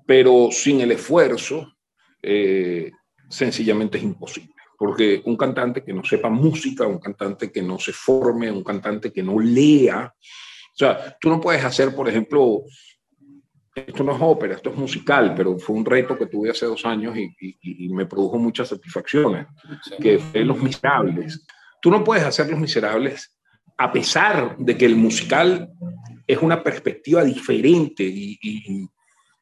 Pero 0.05 0.49
sin 0.51 0.81
el 0.81 0.91
esfuerzo, 0.91 1.73
eh, 2.21 2.91
sencillamente 3.29 3.97
es 3.97 4.03
imposible. 4.03 4.53
Porque 4.77 5.21
un 5.25 5.35
cantante 5.35 5.83
que 5.83 5.93
no 5.93 6.03
sepa 6.03 6.29
música, 6.29 6.85
un 6.85 6.99
cantante 6.99 7.51
que 7.51 7.61
no 7.61 7.79
se 7.79 7.91
forme, 7.91 8.51
un 8.51 8.63
cantante 8.63 9.11
que 9.11 9.23
no 9.23 9.39
lea, 9.39 10.13
o 10.13 10.77
sea, 10.77 11.17
tú 11.19 11.29
no 11.29 11.41
puedes 11.41 11.65
hacer, 11.65 11.95
por 11.95 12.07
ejemplo, 12.07 12.61
esto 13.73 14.03
no 14.03 14.15
es 14.15 14.21
ópera, 14.21 14.55
esto 14.55 14.69
es 14.69 14.77
musical, 14.77 15.33
pero 15.35 15.57
fue 15.57 15.75
un 15.75 15.85
reto 15.85 16.15
que 16.15 16.27
tuve 16.27 16.51
hace 16.51 16.67
dos 16.67 16.85
años 16.85 17.15
y, 17.17 17.89
me 17.89 18.05
produjo 18.05 18.37
muchas 18.37 18.67
satisfacciones, 18.67 19.47
que 19.99 20.19
fue 20.19 20.43
Los 20.43 20.61
Miserables. 20.61 21.45
Tú 21.81 21.89
no 21.89 22.03
puedes 22.03 22.23
hacer 22.23 22.49
Los 22.49 22.59
Miserables 22.59 23.35
a 23.77 23.91
pesar 23.91 24.57
de 24.57 24.77
que 24.77 24.85
el 24.85 24.95
musical 24.95 25.71
es 26.25 26.39
una 26.41 26.63
perspectiva 26.63 27.23
diferente 27.23 28.03
y, 28.03 28.87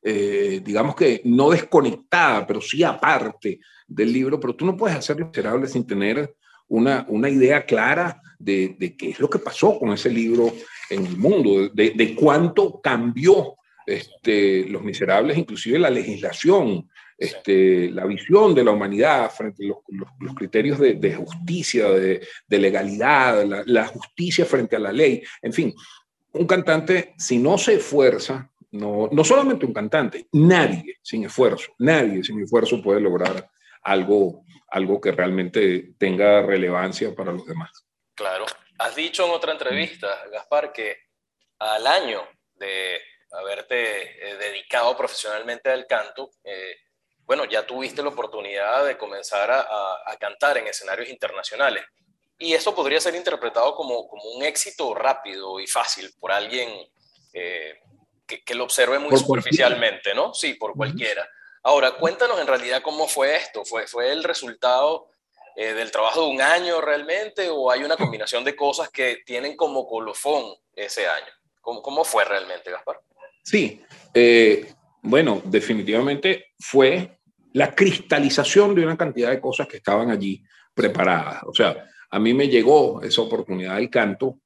eh, 0.08 0.62
digamos 0.64 0.96
que 0.96 1.22
no 1.26 1.50
desconectada, 1.50 2.46
pero 2.46 2.62
sí 2.62 2.84
aparte 2.84 3.60
del 3.88 4.14
libro, 4.14 4.40
pero 4.40 4.56
tú 4.56 4.66
no 4.66 4.78
puedes 4.78 4.96
hacer 4.96 5.18
Miserable 5.26 5.68
sin 5.68 5.88
tener 5.88 6.36
una, 6.68 7.06
una 7.10 7.28
idea 7.28 7.66
clara 7.66 8.22
de, 8.38 8.76
de, 8.78 8.96
qué 8.96 9.10
es 9.10 9.20
lo 9.20 9.30
que 9.30 9.40
pasó 9.40 9.80
con 9.80 9.92
ese 9.92 10.12
libro 10.12 10.54
en 10.92 11.06
el 11.08 11.18
mundo, 11.18 11.70
de, 11.70 11.92
de 11.92 12.14
cuánto 12.14 12.80
cambió 12.82 13.56
este, 13.86 14.66
Los 14.70 14.84
Miserables, 14.84 15.38
inclusive 15.38 15.80
la 15.80 15.90
legislación 15.90 16.88
este, 17.18 17.90
la 17.92 18.06
visión 18.06 18.54
de 18.54 18.64
la 18.64 18.72
humanidad 18.72 19.32
frente 19.32 19.64
a 19.66 19.68
los, 19.70 20.36
criterios 20.36 20.80
de, 20.80 21.16
justicia, 21.16 21.90
de, 21.90 22.28
legalidad, 22.50 23.46
la, 23.66 23.88
justicia 23.88 24.46
frente 24.46 24.76
a 24.76 24.80
la 24.80 24.92
ley, 24.92 25.24
en 25.42 25.54
fin, 25.54 25.74
un 26.34 26.46
cantante, 26.46 27.14
si 27.18 27.38
no 27.38 27.58
se 27.58 27.76
esfuerza, 27.76 28.52
no, 28.76 29.10
no 29.12 29.24
solamente 29.24 29.66
un 29.66 29.74
cantante, 29.74 30.28
nadie 30.34 31.00
sin 31.02 31.26
esfuerzo, 31.26 31.74
nadie 31.80 32.24
sin 32.24 32.42
esfuerzo 32.42 32.82
puede 32.82 33.00
lograr 33.00 33.50
algo, 33.84 34.44
algo 34.70 35.00
que 35.00 35.12
realmente 35.12 35.94
tenga 35.98 36.42
relevancia 36.42 37.14
para 37.16 37.32
los 37.32 37.46
demás. 37.46 37.86
Claro. 38.14 38.46
Has 38.78 38.96
dicho 38.96 39.26
en 39.26 39.32
otra 39.32 39.54
entrevista, 39.54 40.08
Gaspar, 40.32 40.74
que 40.74 40.98
al 41.60 41.88
año 41.88 42.22
de 42.56 43.00
haberte 43.32 44.30
eh, 44.30 44.36
dedicado 44.38 44.96
profesionalmente 44.98 45.70
al 45.70 45.88
canto, 45.88 46.32
eh, 46.44 46.76
bueno, 47.26 47.46
ya 47.46 47.66
tuviste 47.66 48.04
la 48.04 48.10
oportunidad 48.10 48.86
de 48.86 48.98
comenzar 48.98 49.50
a, 49.52 50.18
cantar 50.20 50.58
en 50.58 50.68
escenarios 50.68 51.10
internacionales. 51.10 51.84
Y 52.38 52.54
eso 52.54 52.76
podría 52.76 53.00
ser 53.00 53.16
interpretado 53.16 53.76
como, 53.76 54.08
como 54.08 54.24
un 54.32 54.44
éxito 54.44 54.94
rápido 54.94 55.60
y 55.60 55.68
fácil 55.68 56.14
por 56.20 56.32
alguien 56.32 56.70
eh, 57.34 57.80
que, 58.26 58.44
que, 58.44 58.56
lo 58.56 58.64
observe 58.64 59.00
muy 59.00 59.18
superficialmente, 59.18 60.14
¿no? 60.14 60.34
Sí, 60.34 60.56
por 60.56 60.74
cualquiera. 60.74 61.28
Ahora, 61.64 61.92
cuéntanos 61.92 62.40
en 62.40 62.48
realidad 62.48 62.82
cómo 62.82 63.08
fue 63.08 63.36
esto. 63.36 63.66
¿Fue, 63.66 63.88
fue 63.88 64.12
el 64.12 64.24
resultado 64.24 65.10
del 65.56 65.90
trabajo 65.90 66.22
de 66.26 66.32
un 66.32 66.42
año 66.42 66.82
realmente 66.82 67.50
o 67.50 67.72
hay 67.72 67.82
una 67.84 67.96
combinación 67.96 68.44
de 68.44 68.58
cosas 68.58 68.90
que 68.90 69.20
tienen 69.26 69.56
como 69.56 69.88
colofón 69.88 70.54
ese 70.76 71.08
año? 71.08 71.32
¿Cómo, 71.62 71.82
cómo 71.82 72.04
fue 72.04 72.26
realmente, 72.26 72.70
Gaspar? 72.70 73.00
Sí, 73.46 73.84
eh, 74.12 74.74
bueno, 75.04 75.42
definitivamente 75.46 76.54
fue 76.60 77.20
la 77.54 77.74
cristalización 77.76 78.74
de 78.74 78.84
una 78.84 78.98
cantidad 78.98 79.30
de 79.30 79.40
cosas 79.40 79.68
que 79.68 79.78
estaban 79.78 80.10
allí 80.10 80.44
preparadas. 80.74 81.44
O 81.44 81.54
sea, 81.54 81.86
a 82.10 82.20
mí 82.20 82.34
me 82.34 82.48
llegó 82.48 83.04
esa 83.04 83.22
oportunidad 83.22 83.76
del 83.76 83.92
canto, 83.92 84.40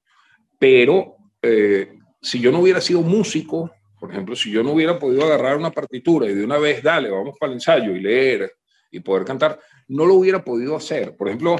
pero 0.58 1.16
eh, 1.42 1.99
si 2.22 2.40
yo 2.40 2.52
no 2.52 2.60
hubiera 2.60 2.82
sido 2.82 3.02
músico, 3.02 3.72
por 4.00 4.12
ejemplo, 4.12 4.36
si 4.36 4.52
yo 4.52 4.64
no 4.64 4.72
hubiera 4.72 4.98
podido 4.98 5.24
agarrar 5.26 5.58
una 5.58 5.72
partitura 5.72 6.28
y 6.28 6.34
de 6.34 6.44
una 6.44 6.58
vez, 6.58 6.82
dale, 6.82 7.10
vamos 7.10 7.38
para 7.38 7.52
el 7.52 7.58
ensayo 7.58 7.96
y 7.96 8.02
leer 8.02 8.54
y 8.92 9.00
poder 9.02 9.26
cantar, 9.26 9.60
no 9.90 10.06
lo 10.06 10.16
hubiera 10.16 10.44
podido 10.44 10.76
hacer. 10.76 11.16
Por 11.16 11.28
ejemplo, 11.28 11.58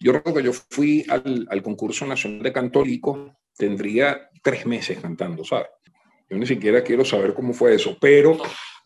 yo 0.00 0.12
recuerdo 0.12 0.38
que 0.38 0.44
yo 0.44 0.52
fui 0.52 1.04
al, 1.08 1.46
al 1.50 1.62
concurso 1.62 2.06
nacional 2.06 2.42
de 2.42 2.52
canto 2.52 2.84
tendría 3.56 4.28
tres 4.42 4.66
meses 4.66 4.98
cantando, 5.00 5.44
¿sabes? 5.44 5.68
Yo 6.30 6.36
ni 6.36 6.46
siquiera 6.46 6.82
quiero 6.82 7.04
saber 7.04 7.34
cómo 7.34 7.52
fue 7.52 7.74
eso, 7.74 7.96
pero 8.00 8.38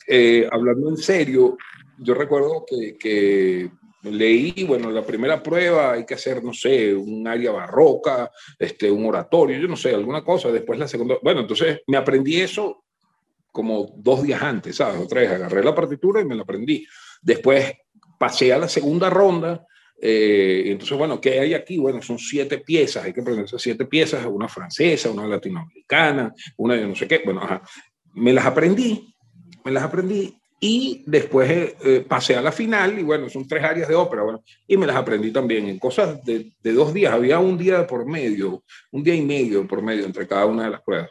eh, 0.07 0.49
hablando 0.51 0.89
en 0.89 0.97
serio, 0.97 1.57
yo 1.99 2.15
recuerdo 2.15 2.65
que, 2.67 2.97
que, 2.99 3.71
leí, 4.03 4.65
bueno, 4.65 4.91
la 4.91 5.05
primera 5.05 5.43
prueba 5.43 5.93
hay 5.93 6.05
que 6.05 6.15
hacer, 6.15 6.43
no 6.43 6.53
sé, 6.53 6.95
un 6.95 7.27
área 7.27 7.53
barroca, 7.53 8.31
este, 8.59 8.91
un 8.91 9.07
oratorio, 9.07 9.59
yo 9.59 9.69
no 9.69 9.77
sé, 9.77 9.95
alguna 9.95 10.25
cosa, 10.25 10.51
después 10.51 10.79
la 10.79 10.89
segunda, 10.89 11.17
bueno, 11.23 11.41
entonces 11.41 11.81
me 11.87 11.97
aprendí 11.97 12.41
eso 12.41 12.85
como 13.51 13.95
dos 13.97 14.23
días 14.23 14.43
antes, 14.43 14.77
¿sabes? 14.77 15.01
Otra 15.01 15.21
vez 15.21 15.31
agarré 15.31 15.63
la 15.63 15.75
partitura 15.75 16.21
y 16.21 16.25
me 16.25 16.35
la 16.35 16.43
aprendí. 16.43 16.87
Después 17.21 17.73
pasé 18.19 18.53
a 18.53 18.59
la 18.59 18.69
segunda 18.69 19.11
ronda 19.11 19.67
eh, 20.05 20.65
entonces, 20.67 20.99
bueno, 20.99 21.21
¿qué 21.21 21.39
hay 21.39 21.55
aquí? 21.55 21.79
Bueno, 21.79 22.03
son 22.03 22.19
siete 22.19 22.59
piezas, 22.59 23.05
hay 23.05 23.13
que 23.13 23.21
aprender 23.21 23.45
esas 23.45 23.63
siete 23.63 23.85
piezas, 23.85 24.27
una 24.27 24.49
francesa, 24.49 25.13
una 25.13 25.29
latinoamericana, 25.29 26.35
una 26.57 26.75
de 26.75 26.89
no 26.89 26.97
sé 26.97 27.07
qué. 27.07 27.23
Bueno, 27.25 27.41
me 28.15 28.33
las 28.33 28.45
aprendí, 28.45 29.15
me 29.65 29.71
las 29.71 29.85
aprendí 29.85 30.37
y 30.65 31.03
después 31.07 31.51
eh, 31.51 31.77
eh, 31.85 32.05
pasé 32.09 32.37
a 32.37 32.41
la 32.41 32.53
final 32.53 32.97
y 32.97 33.03
bueno, 33.03 33.29
son 33.29 33.49
tres 33.49 33.65
áreas 33.65 33.89
de 33.89 33.97
ópera, 33.97 34.23
bueno, 34.23 34.45
y 34.69 34.77
me 34.77 34.87
las 34.87 34.95
aprendí 34.95 35.33
también 35.33 35.67
en 35.67 35.77
cosas 35.81 36.23
de, 36.25 36.53
dos 36.63 36.95
días, 36.95 37.13
había 37.13 37.41
un 37.41 37.59
día 37.59 37.85
por 37.85 38.07
medio, 38.07 38.63
un 38.93 39.03
día 39.03 39.17
y 39.17 39.23
medio 39.23 39.67
por 39.67 39.83
medio 39.83 40.05
entre 40.05 40.29
cada 40.29 40.47
una 40.47 40.63
de 40.63 40.71
las 40.71 40.83
pruebas. 40.83 41.11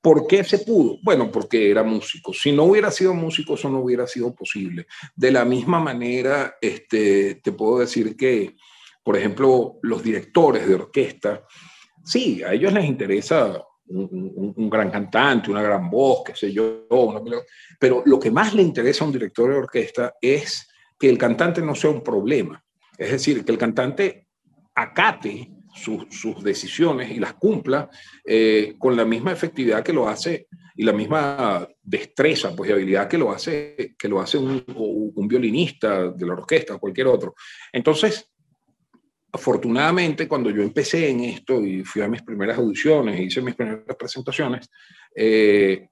¿Por 0.00 0.26
qué 0.26 0.42
se 0.42 0.58
pudo? 0.58 0.98
Bueno, 1.04 1.30
porque 1.30 1.70
era 1.70 1.84
músico. 1.84 2.32
Si 2.34 2.50
no 2.50 2.64
hubiera 2.64 2.90
sido 2.90 3.14
músico, 3.14 3.54
eso 3.54 3.70
no 3.70 3.78
hubiera 3.78 4.08
sido 4.08 4.34
posible. 4.34 4.88
De 5.14 5.30
la 5.30 5.44
misma 5.44 5.78
manera, 5.78 6.56
este, 6.60 7.36
te 7.36 7.52
puedo 7.52 7.78
decir 7.78 8.16
que, 8.16 8.56
por 9.04 9.16
ejemplo, 9.16 9.78
los 9.82 10.02
directores 10.02 10.66
de 10.66 10.74
orquesta, 10.74 11.44
sí, 12.04 12.42
a 12.42 12.52
ellos 12.52 12.72
les 12.72 12.86
interesa 12.86 13.56
un, 13.86 14.70
gran 14.70 14.90
cantante, 14.90 15.50
una 15.50 15.62
gran 15.62 15.90
voz, 15.90 16.22
qué 16.24 16.34
sé 16.34 16.52
yo, 16.52 16.86
pero 17.78 18.02
lo 18.06 18.18
que 18.18 18.30
más 18.30 18.54
le 18.54 18.62
interesa 18.62 19.04
a 19.04 19.06
un 19.06 19.12
director 19.12 19.50
de 19.50 19.58
orquesta 19.58 20.14
es 20.20 20.68
que 20.98 21.08
el 21.08 21.18
cantante 21.18 21.60
no 21.60 21.74
sea 21.74 21.90
un 21.90 22.02
problema. 22.02 22.62
Es 22.96 23.10
decir, 23.10 23.44
que 23.44 23.52
el 23.52 23.58
cantante 23.58 24.28
acate 24.74 25.50
sus, 25.74 26.42
decisiones 26.42 27.10
y 27.10 27.18
las 27.18 27.34
cumpla 27.34 27.90
eh, 28.24 28.74
con 28.78 28.96
la 28.96 29.04
misma 29.04 29.32
efectividad 29.32 29.82
que 29.82 29.92
lo 29.92 30.08
hace 30.08 30.46
y 30.76 30.84
la 30.84 30.92
misma 30.92 31.68
destreza 31.82 32.54
pues, 32.54 32.70
y 32.70 32.72
habilidad 32.72 33.08
que 33.08 33.18
lo 33.18 33.30
hace, 33.32 33.94
que 33.98 34.08
lo 34.08 34.20
hace 34.20 34.38
un 34.38 35.28
violinista 35.28 36.10
de 36.10 36.26
la 36.26 36.34
orquesta 36.34 36.74
o 36.74 36.80
cualquier 36.80 37.08
otro. 37.08 37.34
Entonces, 37.72 38.33
afortunadamente, 39.34 40.28
cuando 40.28 40.48
yo 40.50 40.62
empecé 40.62 41.08
en 41.10 41.20
esto 41.20 41.60
y 41.60 41.82
fui 41.82 42.02
a 42.02 42.08
mis 42.08 42.22
primeras 42.22 42.56
audiciones, 42.56 43.18
hice 43.18 43.42
mis 43.42 43.56
primeras 43.56 43.96
presentaciones, 43.98 44.70
eh, 45.14 45.88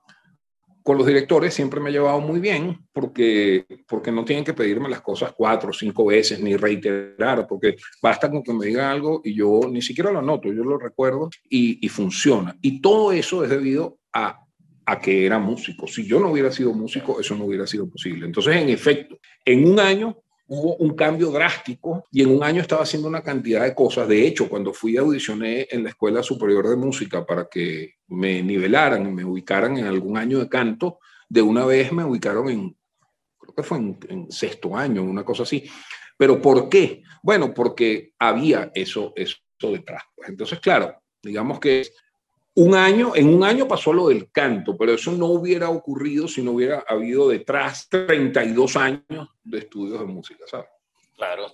con 0.85 0.97
los 0.97 1.07
directores 1.07 1.53
siempre 1.53 1.81
me 1.81 1.91
ha 1.91 1.93
llevado 1.93 2.21
muy 2.21 2.39
bien 2.39 2.79
porque, 2.93 3.67
porque 3.89 4.13
no 4.13 4.25
tienen 4.25 4.45
que 4.45 4.55
pedirme 4.55 4.89
las 4.89 5.01
cosas 5.01 5.33
cuatro 5.37 5.71
o 5.71 5.73
cinco 5.73 6.07
veces 6.07 6.41
ni 6.41 6.57
reiterar, 6.57 7.47
porque 7.49 7.75
basta 8.01 8.31
con 8.31 8.45
que 8.45 8.53
me 8.53 8.67
digan 8.67 8.91
algo 8.91 9.21
y 9.25 9.35
yo 9.35 9.63
ni 9.69 9.83
siquiera 9.83 10.13
lo 10.13 10.21
anoto, 10.21 10.53
yo 10.53 10.63
lo 10.63 10.79
recuerdo 10.79 11.29
y, 11.51 11.85
y 11.85 11.89
funciona. 11.89 12.57
Y 12.63 12.81
todo 12.81 13.11
eso 13.11 13.43
es 13.43 13.51
debido 13.51 13.99
a, 14.13 14.39
a 14.87 15.01
que 15.01 15.27
era 15.27 15.41
músico. 15.41 15.89
Si 15.89 16.07
yo 16.07 16.21
no 16.21 16.31
hubiera 16.31 16.53
sido 16.53 16.73
músico, 16.75 17.21
eso 17.21 17.35
no 17.37 17.45
hubiera 17.45 17.67
sido 17.67 17.89
posible. 17.89 18.27
Entonces, 18.27 18.55
en 18.55 18.69
efecto, 18.69 19.19
en 19.45 19.69
un 19.69 19.81
año 19.81 20.23
hubo 20.47 20.77
un 20.77 20.95
cambio 20.95 21.31
drástico 21.31 22.05
y 22.11 22.23
en 22.23 22.31
un 22.31 22.43
año 22.43 22.61
estaba 22.61 22.83
haciendo 22.83 23.09
una 23.09 23.23
cantidad 23.23 23.63
de 23.63 23.75
cosas. 23.75 24.09
De 24.09 24.27
hecho, 24.27 24.49
cuando 24.49 24.73
fui 24.73 24.97
audicioné 24.97 25.67
en 25.71 25.85
la 25.85 25.91
Escuela 25.91 26.23
Superior 26.23 26.69
de 26.69 26.77
Música 26.77 27.25
para 27.25 27.47
que 27.49 27.95
me 28.09 28.43
nivelaran 28.43 29.07
y 29.07 29.11
me 29.11 29.25
ubicaran 29.25 29.79
en 29.79 29.87
algún 29.87 30.17
año 30.17 30.39
de 30.39 30.49
canto, 30.49 30.99
de 31.29 31.43
una 31.43 31.65
vez 31.65 31.93
me 31.93 32.05
ubicaron 32.05 32.49
en, 32.51 32.77
creo 33.39 33.55
que 33.55 33.63
fue 33.63 33.79
en, 33.79 34.31
sexto 34.31 34.77
año, 34.77 35.03
una 35.03 35.25
cosa 35.25 35.45
así. 35.45 35.65
Pero 36.19 36.41
¿por 36.41 36.69
qué? 36.69 37.03
Bueno, 37.23 37.55
porque 37.55 38.13
había 38.19 38.71
eso, 38.75 39.13
eso 39.17 39.37
detrás. 39.61 40.03
Pues 40.15 40.29
entonces, 40.29 40.61
claro, 40.61 40.95
digamos 41.23 41.61
que 41.61 41.87
un 42.55 42.75
año, 42.75 43.13
en 43.15 43.35
un 43.35 43.45
año 43.45 43.67
pasó 43.67 43.93
lo 43.93 44.09
del 44.09 44.31
canto, 44.31 44.77
pero 44.77 44.93
eso 44.93 45.13
no 45.13 45.27
hubiera 45.27 45.71
ocurrido 45.71 46.29
si 46.29 46.43
no 46.43 46.53
hubiera 46.53 46.85
habido 46.87 47.29
detrás 47.29 47.89
32 47.89 48.77
años 48.77 49.29
de 49.43 49.59
estudios 49.59 50.01
de 50.01 50.07
música, 50.07 50.45
¿sabes? 50.47 50.69
Claro. 51.17 51.53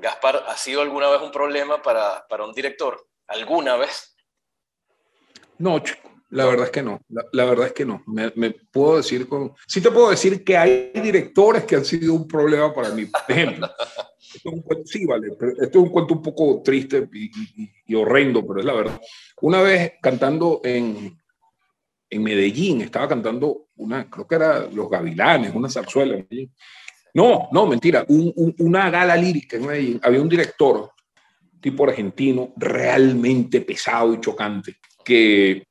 Gaspar, 0.00 0.44
¿ha 0.46 0.56
sido 0.56 0.82
alguna 0.82 1.08
vez 1.10 1.22
un 1.22 1.30
problema 1.30 1.80
para, 1.80 2.26
para 2.28 2.44
un 2.44 2.52
director? 2.52 3.06
¿Alguna 3.26 3.76
vez? 3.76 4.14
No, 5.58 5.78
chico. 5.80 6.10
La 6.30 6.46
verdad 6.46 6.66
es 6.66 6.70
que 6.70 6.82
no, 6.82 6.98
la, 7.08 7.44
verdad 7.44 7.66
es 7.66 7.72
que 7.74 7.84
no. 7.84 8.02
Me, 8.06 8.32
me, 8.36 8.52
puedo 8.52 8.96
decir 8.96 9.28
con... 9.28 9.54
Sí 9.66 9.82
te 9.82 9.90
puedo 9.90 10.08
decir 10.08 10.42
que 10.42 10.56
hay 10.56 10.90
directores 10.94 11.64
que 11.64 11.76
han 11.76 11.84
sido 11.84 12.14
un 12.14 12.26
problema 12.26 12.72
para 12.72 12.88
mí. 12.88 13.04
Por 13.04 13.22
ejemplo, 13.28 13.68
esto 14.34 14.48
es 14.48 14.54
un 14.54 14.62
cuento, 14.62 14.86
sí, 14.86 15.04
vale, 15.06 15.28
esto 15.28 15.56
es 15.60 15.76
un 15.76 15.88
cuento 15.88 16.14
un 16.14 16.22
poco 16.22 16.62
triste 16.62 17.08
y, 17.12 17.30
y, 17.86 17.94
horrendo, 17.94 18.46
pero 18.46 18.60
es 18.60 18.66
la 18.66 18.74
verdad. 18.74 19.00
Una 19.40 19.60
vez 19.60 19.94
cantando 20.00 20.60
en, 20.64 21.16
en 22.10 22.22
Medellín, 22.22 22.82
estaba 22.82 23.08
cantando 23.08 23.68
una, 23.76 24.08
creo 24.08 24.26
que 24.26 24.34
era 24.34 24.66
Los 24.66 24.88
Gavilanes, 24.88 25.54
una 25.54 25.68
zarzuela. 25.68 26.24
No, 27.14 27.48
no, 27.52 27.66
mentira, 27.66 28.04
un, 28.08 28.54
una 28.58 28.90
gala 28.90 29.16
lírica 29.16 29.56
en 29.56 29.66
Medellín. 29.66 30.00
Había 30.02 30.22
un 30.22 30.28
director, 30.28 30.90
tipo 31.60 31.84
argentino, 31.84 32.52
realmente 32.56 33.60
pesado 33.60 34.14
y 34.14 34.20
chocante, 34.20 34.76
que 35.04 35.64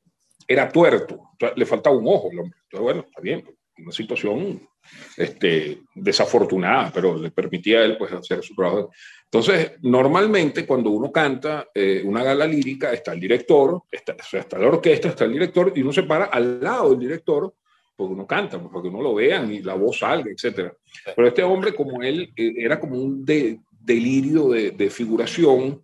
era 0.46 0.68
tuerto, 0.68 1.30
le 1.56 1.66
faltaba 1.66 1.96
un 1.96 2.06
ojo 2.06 2.28
Entonces, 2.30 2.80
bueno, 2.80 3.00
está 3.00 3.20
bien, 3.20 3.44
una 3.78 3.92
situación 3.92 4.68
este, 5.16 5.82
desafortunada, 5.94 6.90
pero 6.92 7.16
le 7.16 7.30
permitía 7.30 7.80
a 7.80 7.84
él 7.84 7.96
pues, 7.96 8.12
hacer 8.12 8.42
su 8.42 8.54
trabajo. 8.54 8.90
Entonces, 9.24 9.72
normalmente 9.82 10.66
cuando 10.66 10.90
uno 10.90 11.10
canta 11.10 11.68
eh, 11.74 12.02
una 12.04 12.22
gala 12.22 12.46
lírica, 12.46 12.92
está 12.92 13.12
el 13.12 13.20
director, 13.20 13.82
está, 13.90 14.16
está 14.32 14.58
la 14.58 14.68
orquesta, 14.68 15.08
está 15.08 15.24
el 15.24 15.32
director, 15.32 15.72
y 15.74 15.82
uno 15.82 15.92
se 15.92 16.02
para 16.02 16.26
al 16.26 16.60
lado 16.62 16.90
del 16.90 16.98
director 16.98 17.54
porque 17.94 18.14
uno 18.14 18.26
canta, 18.26 18.58
pues, 18.58 18.70
porque 18.72 18.88
uno 18.88 19.02
lo 19.02 19.14
vean 19.14 19.52
y 19.52 19.60
la 19.60 19.74
voz 19.74 19.98
salga, 19.98 20.30
etc. 20.30 20.72
Pero 21.14 21.28
este 21.28 21.42
hombre, 21.42 21.74
como 21.74 22.02
él, 22.02 22.32
eh, 22.36 22.54
era 22.56 22.80
como 22.80 22.96
un 22.96 23.24
delirio 23.24 24.48
de, 24.48 24.72
de 24.72 24.90
figuración, 24.90 25.82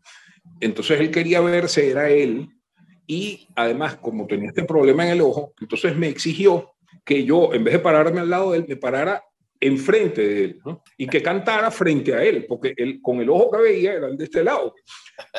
entonces 0.61 0.99
él 1.01 1.11
quería 1.11 1.41
verse, 1.41 1.91
era 1.91 2.11
él, 2.11 2.49
y 3.07 3.49
además, 3.55 3.97
como 3.97 4.27
tenía 4.27 4.49
este 4.49 4.65
problema 4.65 5.05
en 5.07 5.13
el 5.13 5.21
ojo, 5.23 5.55
entonces 5.61 5.97
me 5.97 6.09
exigió 6.09 6.75
que 7.05 7.24
yo, 7.24 7.53
en 7.53 7.64
vez 7.64 7.74
de 7.74 7.81
pararme 7.81 8.20
al 8.20 8.31
lado 8.31 8.53
de 8.53 8.59
él, 8.59 8.66
me 8.68 8.77
parara 8.77 9.22
enfrente 9.61 10.27
de 10.27 10.44
él 10.44 10.61
¿no? 10.64 10.83
y 10.96 11.07
que 11.07 11.22
cantara 11.22 11.70
frente 11.70 12.14
a 12.14 12.22
él, 12.22 12.46
porque 12.48 12.74
él, 12.77 13.01
con 13.03 13.20
el 13.20 13.31
ojo 13.31 13.51
que 13.51 13.62
veía 13.62 13.94
era 13.94 14.09
el 14.09 14.16
de 14.16 14.24
este 14.24 14.44
lado. 14.44 14.74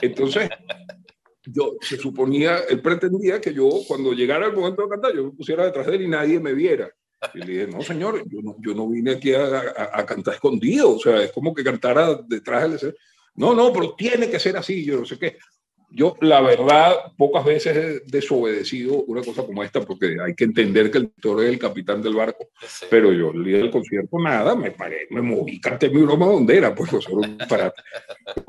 Entonces, 0.02 0.50
yo 1.46 1.78
se 1.82 1.98
suponía, 1.98 2.60
él 2.70 2.82
pretendía 2.82 3.40
que 3.40 3.54
yo, 3.54 3.70
cuando 3.88 4.14
llegara 4.14 4.48
el 4.48 4.54
momento 4.54 4.84
de 4.84 4.90
cantar, 4.90 5.16
yo 5.16 5.26
me 5.26 5.32
pusiera 5.32 5.66
detrás 5.66 5.88
de 5.88 5.96
él 5.96 6.02
y 6.04 6.08
nadie 6.08 6.40
me 6.40 6.54
viera. 6.54 6.92
Y 7.34 7.40
le 7.40 7.46
dije, 7.46 7.68
no, 7.68 7.82
señor, 7.82 8.24
yo 8.30 8.42
no, 8.42 8.56
yo 8.60 8.74
no 8.74 8.88
vine 8.90 9.12
aquí 9.12 9.34
a, 9.34 9.90
a, 9.94 10.06
cantar 10.06 10.36
escondido, 10.36 10.96
o 10.96 11.00
sea, 11.00 11.22
es 11.24 11.32
como 11.32 11.54
que 11.54 11.64
cantara 11.64 12.16
detrás 12.28 12.82
del... 12.82 12.96
No, 13.36 13.54
no, 13.54 13.72
pero 13.74 13.94
tiene 13.96 14.30
que 14.30 14.40
ser 14.40 14.56
así, 14.58 14.86
yo 14.86 15.00
no 15.00 15.06
sé 15.06 15.18
qué 15.20 15.38
yo, 15.92 16.16
la 16.22 16.42
verdad, 16.42 17.14
pocas 17.18 17.44
veces 17.44 17.76
he 17.76 18.00
desobedecido 18.06 19.04
una 19.06 19.22
cosa 19.22 19.44
como 19.44 19.64
esta, 19.64 19.82
porque 19.82 20.18
hay 20.24 20.36
que 20.36 20.44
entender 20.44 20.92
que 20.92 21.00
el 21.00 21.04
director 21.06 21.44
es 21.44 21.50
el 21.50 21.60
capitán 21.60 22.02
del 22.02 22.16
barco. 22.16 22.50
Pero 22.90 23.12
yo, 23.12 23.32
el 23.32 23.44
día 23.44 23.58
del 23.58 23.72
concierto, 23.72 24.20
nada, 24.20 24.56
me 24.56 24.72
paré, 24.72 25.08
me 25.10 25.22
moví, 25.22 25.60
canté 25.60 25.90
mi 25.90 26.02
broma 26.02 26.28
donde 26.28 26.58
era, 26.58 26.76
pues, 26.76 26.92
para. 27.50 27.74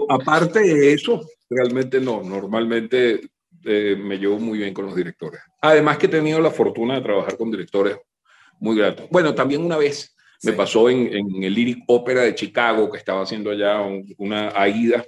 Aparte 0.08 0.60
de 0.60 0.92
eso, 0.92 1.26
realmente 1.48 2.00
no, 2.00 2.22
normalmente 2.22 3.20
eh, 3.64 3.96
me 3.98 4.18
llevo 4.18 4.38
muy 4.38 4.58
bien 4.58 4.74
con 4.74 4.86
los 4.86 4.94
directores. 4.94 5.40
Además 5.62 5.96
que 5.96 6.06
he 6.06 6.10
tenido 6.10 6.40
la 6.40 6.50
fortuna 6.50 6.96
de 6.96 7.02
trabajar 7.02 7.38
con 7.38 7.50
directores 7.50 7.96
muy 8.58 8.76
gratos. 8.76 9.06
Bueno, 9.10 9.34
también 9.34 9.64
una 9.64 9.78
vez 9.78 10.14
me 10.42 10.52
pasó 10.52 10.88
en, 10.90 11.06
en, 11.14 11.42
el 11.42 11.54
Lyric 11.54 11.84
Opera 11.86 12.22
de 12.22 12.34
Chicago, 12.34 12.90
que 12.90 12.98
estaba 12.98 13.22
haciendo 13.22 13.50
allá 13.50 13.80
una 14.16 14.50
AIDA, 14.54 15.04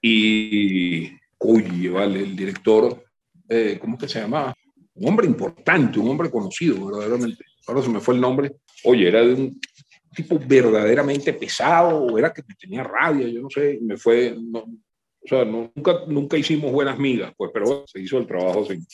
y 0.00 1.21
oye, 1.44 1.88
vale, 1.88 2.20
el 2.20 2.36
director, 2.36 3.04
eh, 3.48 3.78
¿cómo 3.80 3.98
que 3.98 4.08
se 4.08 4.20
llamaba? 4.20 4.54
Un 4.94 5.08
hombre 5.08 5.26
importante, 5.26 5.98
un 5.98 6.10
hombre 6.10 6.30
conocido, 6.30 6.86
verdaderamente. 6.86 7.44
Ahora 7.66 7.82
se 7.82 7.88
me 7.88 8.00
fue 8.00 8.14
el 8.14 8.20
nombre. 8.20 8.56
Oye, 8.84 9.08
era 9.08 9.20
de 9.20 9.34
un 9.34 9.60
tipo 10.14 10.38
verdaderamente 10.38 11.32
pesado, 11.32 12.04
o 12.04 12.18
era 12.18 12.32
que 12.32 12.42
tenía 12.60 12.82
rabia, 12.82 13.28
yo 13.28 13.40
no 13.40 13.50
sé, 13.50 13.78
me 13.80 13.96
fue, 13.96 14.36
o 14.54 15.28
sea, 15.28 15.44
nunca, 15.44 16.02
nunca 16.06 16.36
hicimos 16.36 16.70
buenas 16.70 16.98
migas, 16.98 17.32
pues, 17.36 17.50
pero 17.52 17.84
se 17.86 18.00
hizo 18.00 18.18
el 18.18 18.26
trabajo 18.26 18.66
sin, 18.66 18.84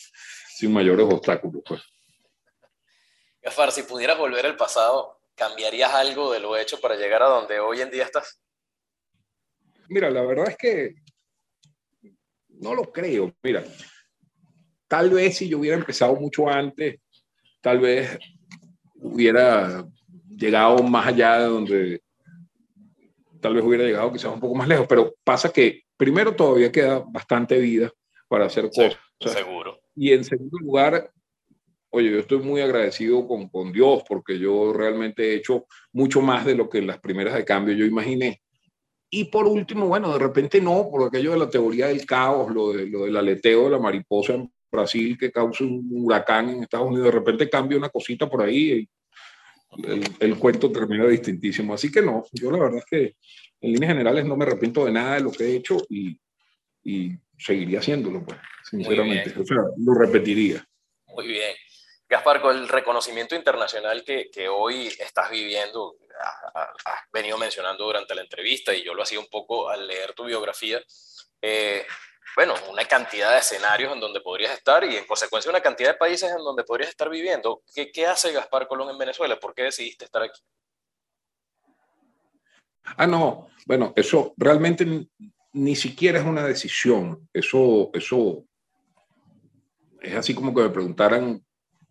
sin 0.56 0.72
mayores 0.72 1.06
obstáculos, 1.06 1.62
pues. 1.66 1.82
Gafar, 3.42 3.72
si 3.72 3.82
pudieras 3.82 4.18
volver 4.18 4.46
al 4.46 4.56
pasado, 4.56 5.18
¿cambiarías 5.34 5.92
algo 5.92 6.32
de 6.32 6.40
lo 6.40 6.56
hecho 6.56 6.80
para 6.80 6.96
llegar 6.96 7.22
a 7.22 7.28
donde 7.28 7.58
hoy 7.60 7.80
en 7.80 7.90
día 7.90 8.04
estás? 8.04 8.40
Mira, 9.88 10.10
la 10.10 10.22
verdad 10.22 10.50
es 10.50 10.56
que 10.56 10.94
no 12.60 12.74
lo 12.74 12.92
creo. 12.92 13.32
Mira, 13.42 13.64
tal 14.86 15.10
vez 15.10 15.36
si 15.36 15.48
yo 15.48 15.58
hubiera 15.58 15.76
empezado 15.76 16.14
mucho 16.16 16.48
antes, 16.48 17.00
tal 17.60 17.80
vez 17.80 18.18
hubiera 18.94 19.86
llegado 20.28 20.82
más 20.82 21.06
allá 21.06 21.38
de 21.40 21.44
donde 21.46 22.02
tal 23.40 23.54
vez 23.54 23.64
hubiera 23.64 23.84
llegado 23.84 24.12
quizás 24.12 24.32
un 24.32 24.40
poco 24.40 24.54
más 24.54 24.68
lejos, 24.68 24.86
pero 24.88 25.14
pasa 25.24 25.52
que 25.52 25.82
primero 25.96 26.34
todavía 26.34 26.72
queda 26.72 27.04
bastante 27.06 27.58
vida 27.58 27.92
para 28.26 28.46
hacer 28.46 28.70
cosas. 28.70 28.98
seguro. 29.20 29.80
Y 29.94 30.12
en 30.12 30.24
segundo 30.24 30.58
lugar, 30.58 31.10
oye, 31.90 32.10
yo 32.10 32.18
estoy 32.18 32.38
muy 32.38 32.60
agradecido 32.60 33.26
con, 33.26 33.48
con 33.48 33.72
Dios 33.72 34.02
porque 34.08 34.38
yo 34.38 34.72
realmente 34.72 35.30
he 35.30 35.34
hecho 35.36 35.66
mucho 35.92 36.20
más 36.20 36.44
de 36.44 36.54
lo 36.54 36.68
que 36.68 36.78
en 36.78 36.86
las 36.86 37.00
primeras 37.00 37.34
de 37.34 37.44
cambio 37.44 37.74
yo 37.74 37.84
imaginé. 37.84 38.42
Y 39.10 39.24
por 39.24 39.46
último, 39.46 39.86
bueno, 39.86 40.12
de 40.12 40.18
repente 40.18 40.60
no, 40.60 40.88
por 40.90 41.06
aquello 41.06 41.32
de 41.32 41.38
la 41.38 41.48
teoría 41.48 41.88
del 41.88 42.04
caos, 42.04 42.52
lo, 42.52 42.72
de, 42.72 42.86
lo 42.86 43.04
del 43.04 43.16
aleteo 43.16 43.64
de 43.64 43.70
la 43.70 43.78
mariposa 43.78 44.34
en 44.34 44.52
Brasil 44.70 45.16
que 45.18 45.32
causa 45.32 45.64
un 45.64 45.88
huracán 45.90 46.50
en 46.50 46.62
Estados 46.62 46.88
Unidos, 46.88 47.06
de 47.06 47.12
repente 47.12 47.48
cambia 47.48 47.78
una 47.78 47.88
cosita 47.88 48.28
por 48.28 48.42
ahí 48.42 48.72
y 48.72 48.88
el, 49.84 50.04
el, 50.20 50.38
cuento 50.38 50.70
termina 50.70 51.06
distintísimo. 51.06 51.72
Así 51.72 51.90
que 51.90 52.02
no, 52.02 52.24
yo 52.32 52.50
la 52.50 52.58
verdad 52.58 52.78
es 52.78 52.84
que 52.84 53.16
en 53.60 53.72
líneas 53.72 53.92
generales 53.92 54.24
no 54.24 54.36
me 54.36 54.44
arrepiento 54.44 54.84
de 54.84 54.92
nada 54.92 55.14
de 55.14 55.20
lo 55.20 55.32
que 55.32 55.44
he 55.44 55.56
hecho 55.56 55.78
y, 55.88 56.18
y 56.84 57.12
seguiría 57.38 57.78
haciéndolo, 57.80 58.24
pues, 58.24 58.38
sinceramente. 58.68 59.34
O 59.40 59.44
sea, 59.44 59.58
lo 59.78 59.94
repetiría. 59.94 60.64
Muy 61.06 61.26
bien. 61.26 61.54
Gaspar, 62.08 62.40
con 62.40 62.56
el 62.56 62.68
reconocimiento 62.68 63.34
internacional 63.34 64.02
que, 64.04 64.30
que 64.32 64.48
hoy 64.48 64.86
estás 64.86 65.30
viviendo, 65.30 65.96
has 66.22 67.00
venido 67.12 67.38
mencionando 67.38 67.84
durante 67.84 68.14
la 68.14 68.22
entrevista 68.22 68.74
y 68.74 68.84
yo 68.84 68.94
lo 68.94 69.02
hacía 69.02 69.20
un 69.20 69.28
poco 69.28 69.68
al 69.68 69.86
leer 69.86 70.12
tu 70.14 70.24
biografía, 70.24 70.80
eh, 71.42 71.86
bueno, 72.36 72.54
una 72.70 72.84
cantidad 72.84 73.32
de 73.32 73.38
escenarios 73.38 73.92
en 73.92 74.00
donde 74.00 74.20
podrías 74.20 74.52
estar 74.52 74.84
y 74.84 74.96
en 74.96 75.06
consecuencia 75.06 75.50
una 75.50 75.60
cantidad 75.60 75.90
de 75.90 75.98
países 75.98 76.30
en 76.30 76.38
donde 76.38 76.64
podrías 76.64 76.90
estar 76.90 77.08
viviendo. 77.08 77.62
¿Qué, 77.74 77.90
qué 77.90 78.06
hace 78.06 78.32
Gaspar 78.32 78.68
Colón 78.68 78.90
en 78.90 78.98
Venezuela? 78.98 79.38
¿Por 79.40 79.54
qué 79.54 79.62
decidiste 79.64 80.04
estar 80.04 80.22
aquí? 80.22 80.40
Ah, 82.96 83.06
no, 83.06 83.48
bueno, 83.66 83.92
eso 83.96 84.34
realmente 84.36 85.08
ni 85.52 85.76
siquiera 85.76 86.20
es 86.20 86.24
una 86.24 86.46
decisión. 86.46 87.28
Eso, 87.32 87.90
eso 87.92 88.44
es 90.00 90.14
así 90.14 90.34
como 90.34 90.54
que 90.54 90.62
me 90.62 90.70
preguntaran 90.70 91.44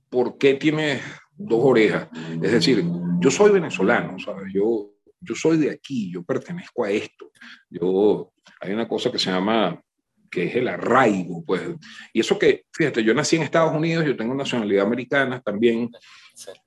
¿por 0.09 0.37
qué 0.37 0.53
tiene 0.55 1.01
dos 1.35 1.59
orejas? 1.63 2.07
Es 2.41 2.51
decir, 2.51 2.83
yo 3.19 3.31
soy 3.31 3.51
venezolano, 3.51 4.17
¿sabes? 4.19 4.51
Yo, 4.53 4.91
yo 5.19 5.35
soy 5.35 5.57
de 5.57 5.71
aquí, 5.71 6.11
yo 6.11 6.23
pertenezco 6.23 6.83
a 6.83 6.91
esto. 6.91 7.31
Yo, 7.69 8.31
hay 8.61 8.73
una 8.73 8.87
cosa 8.87 9.11
que 9.11 9.19
se 9.19 9.31
llama, 9.31 9.81
que 10.29 10.45
es 10.45 10.55
el 10.55 10.67
arraigo, 10.67 11.43
pues. 11.45 11.61
Y 12.13 12.19
eso 12.19 12.37
que, 12.37 12.65
fíjate, 12.71 13.03
yo 13.03 13.13
nací 13.13 13.35
en 13.35 13.43
Estados 13.43 13.75
Unidos, 13.75 14.05
yo 14.05 14.15
tengo 14.15 14.33
nacionalidad 14.33 14.85
americana 14.85 15.41
también, 15.41 15.89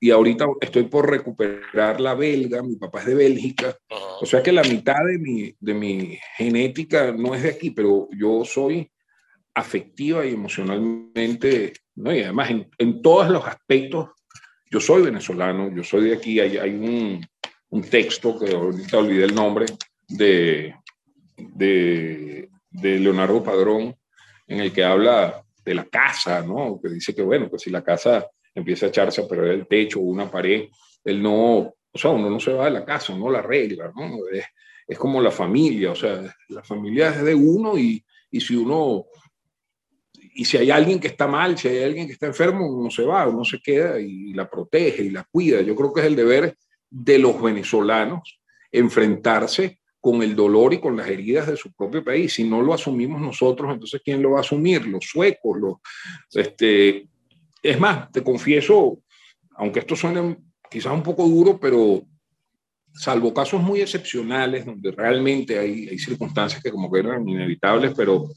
y 0.01 0.11
ahorita 0.11 0.47
estoy 0.61 0.85
por 0.85 1.09
recuperar 1.09 2.01
la 2.01 2.15
belga, 2.15 2.63
mi 2.63 2.77
papá 2.77 3.01
es 3.01 3.07
de 3.07 3.15
Bélgica, 3.15 3.77
o 4.21 4.27
sea 4.27 4.43
que 4.43 4.51
la 4.51 4.65
mitad 4.65 4.97
de 5.07 5.19
mi, 5.19 5.55
de 5.61 5.75
mi 5.75 6.19
genética 6.37 7.13
no 7.13 7.37
es 7.37 7.45
de 7.45 7.51
aquí, 7.51 7.71
pero 7.71 8.09
yo 8.11 8.45
soy 8.45 8.91
afectiva 9.55 10.27
y 10.27 10.35
emocionalmente 10.35 11.73
¿no? 11.95 12.15
Y 12.15 12.23
además 12.23 12.51
en, 12.51 12.71
en, 12.79 13.03
todos 13.03 13.29
los 13.31 13.47
aspectos, 13.47 14.11
yo 14.70 14.80
soy 14.80 15.02
venezolano, 15.02 15.70
yo 15.74 15.83
soy 15.83 16.09
de 16.09 16.14
aquí, 16.14 16.38
hay, 16.38 16.56
hay 16.56 16.70
un, 16.70 17.26
un, 17.70 17.83
texto 17.83 18.38
que 18.38 18.54
ahorita 18.54 18.98
olvidé 18.98 19.24
el 19.24 19.35
nombre, 19.35 19.66
de, 20.09 20.74
de, 21.37 22.48
de, 22.70 22.98
Leonardo 22.98 23.42
Padrón, 23.42 23.96
en 24.46 24.61
el 24.61 24.72
que 24.72 24.85
habla 24.85 25.42
de 25.64 25.74
la 25.74 25.85
casa, 25.85 26.42
¿no? 26.42 26.80
Que 26.80 26.88
dice 26.88 27.14
que, 27.14 27.22
bueno, 27.22 27.48
pues 27.48 27.62
si 27.62 27.70
la 27.70 27.83
casa 27.83 28.28
empieza 28.54 28.87
a 28.87 28.88
echarse 28.90 29.20
a 29.20 29.28
perder 29.28 29.52
el 29.52 29.66
techo 29.66 29.98
o 29.98 30.04
una 30.04 30.30
pared, 30.30 30.68
él 31.04 31.22
no, 31.22 31.59
o 31.59 31.98
sea, 31.98 32.11
uno 32.11 32.30
no 32.30 32.38
se 32.38 32.52
va 32.52 32.66
de 32.66 32.72
la 32.72 32.85
casa, 32.85 33.12
uno 33.12 33.30
la 33.30 33.40
arregla, 33.40 33.92
¿no? 33.94 34.28
Es, 34.33 34.44
es 34.87 34.98
como 34.98 35.20
la 35.20 35.30
familia, 35.30 35.92
o 35.92 35.96
sea, 35.96 36.22
la 36.48 36.62
familia 36.62 37.11
es 37.11 37.22
de 37.22 37.35
uno 37.35 37.76
y, 37.76 38.04
y 38.30 38.40
si 38.40 38.54
uno 38.54 39.06
y 40.35 40.45
si 40.45 40.57
hay 40.57 40.71
alguien 40.71 40.99
que 40.99 41.09
está 41.09 41.27
mal, 41.27 41.59
si 41.59 41.69
hay 41.69 41.83
alguien 41.83 42.07
que 42.07 42.12
está 42.12 42.27
enfermo, 42.27 42.66
uno 42.66 42.90
se 42.90 43.03
va, 43.03 43.27
uno 43.27 43.45
se 43.45 43.61
queda 43.61 43.99
y 44.01 44.33
la 44.33 44.49
protege 44.49 45.03
y 45.03 45.11
la 45.11 45.25
cuida. 45.25 45.61
Yo 45.61 45.75
creo 45.75 45.93
que 45.93 46.01
es 46.01 46.07
el 46.07 46.16
deber 46.16 46.57
de 46.88 47.19
los 47.19 47.40
venezolanos 47.40 48.40
enfrentarse 48.73 49.81
con 50.01 50.23
el 50.23 50.35
dolor 50.35 50.73
y 50.73 50.81
con 50.81 50.97
las 50.97 51.09
heridas 51.09 51.47
de 51.47 51.57
su 51.57 51.73
propio 51.73 52.03
país. 52.03 52.33
Si 52.33 52.45
no 52.45 52.62
lo 52.62 52.73
asumimos 52.73 53.21
nosotros, 53.21 53.73
entonces 53.73 54.01
¿quién 54.05 54.23
lo 54.23 54.33
va 54.33 54.38
a 54.38 54.40
asumir? 54.40 54.87
Los 54.87 55.05
suecos. 55.05 55.59
Los, 55.59 55.75
este, 56.33 57.09
es 57.62 57.79
más, 57.79 58.11
te 58.11 58.23
confieso, 58.23 59.03
aunque 59.57 59.81
esto 59.81 59.95
suene 59.95 60.38
quizás 60.71 60.93
un 60.93 61.03
poco 61.03 61.29
duro, 61.29 61.59
pero 61.61 62.03
salvo 62.92 63.33
casos 63.33 63.62
muy 63.62 63.81
excepcionales 63.81 64.66
donde 64.66 64.90
realmente 64.90 65.59
hay, 65.59 65.88
hay 65.88 65.98
circunstancias 65.98 66.62
que 66.62 66.70
como 66.70 66.90
que 66.90 67.00
eran 67.00 67.29
inevitables, 67.29 67.92
pero 67.96 68.29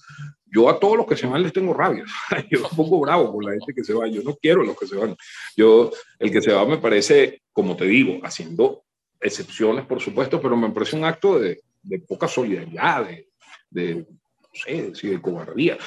yo 0.53 0.69
a 0.69 0.79
todos 0.79 0.97
los 0.97 1.07
que 1.07 1.17
se 1.17 1.25
van 1.25 1.41
les 1.41 1.51
tengo 1.51 1.73
rabia. 1.73 2.05
Yo 2.51 2.59
un 2.69 2.75
poco 2.75 2.99
bravo 2.99 3.33
con 3.33 3.43
la 3.43 3.53
gente 3.53 3.73
que 3.73 3.83
se 3.83 3.93
va. 3.93 4.07
Yo 4.07 4.21
no 4.21 4.35
quiero 4.35 4.63
los 4.63 4.77
que 4.77 4.85
se 4.85 4.95
van. 4.95 5.15
Yo, 5.57 5.89
el 6.19 6.31
que 6.31 6.43
se 6.43 6.53
va 6.53 6.63
me 6.65 6.77
parece, 6.77 7.41
como 7.51 7.75
te 7.75 7.85
digo, 7.85 8.19
haciendo 8.23 8.83
excepciones, 9.19 9.85
por 9.85 9.99
supuesto, 9.99 10.39
pero 10.39 10.55
me 10.55 10.69
parece 10.69 10.95
un 10.95 11.05
acto 11.05 11.39
de, 11.39 11.61
de 11.81 11.99
poca 11.99 12.27
solidaridad, 12.27 13.07
de, 13.07 13.29
de, 13.71 13.95
no 13.95 14.95
sé, 14.95 15.07
de 15.07 15.21
cobardía. 15.21 15.77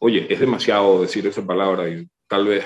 Oye, 0.00 0.26
es 0.28 0.40
demasiado 0.40 1.00
decir 1.00 1.26
esa 1.26 1.46
palabra 1.46 1.88
y 1.88 2.06
tal 2.28 2.46
vez 2.46 2.64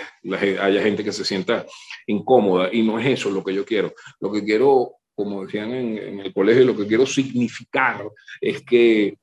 haya 0.60 0.82
gente 0.82 1.04
que 1.04 1.12
se 1.12 1.24
sienta 1.24 1.64
incómoda 2.06 2.68
y 2.72 2.82
no 2.82 2.98
es 2.98 3.06
eso 3.06 3.30
lo 3.30 3.44
que 3.44 3.54
yo 3.54 3.64
quiero. 3.64 3.94
Lo 4.20 4.32
que 4.32 4.44
quiero, 4.44 4.96
como 5.14 5.44
decían 5.44 5.72
en, 5.72 5.98
en 5.98 6.20
el 6.20 6.32
colegio, 6.32 6.64
lo 6.64 6.76
que 6.76 6.86
quiero 6.86 7.06
significar 7.06 8.04
es 8.40 8.62
que 8.62 9.16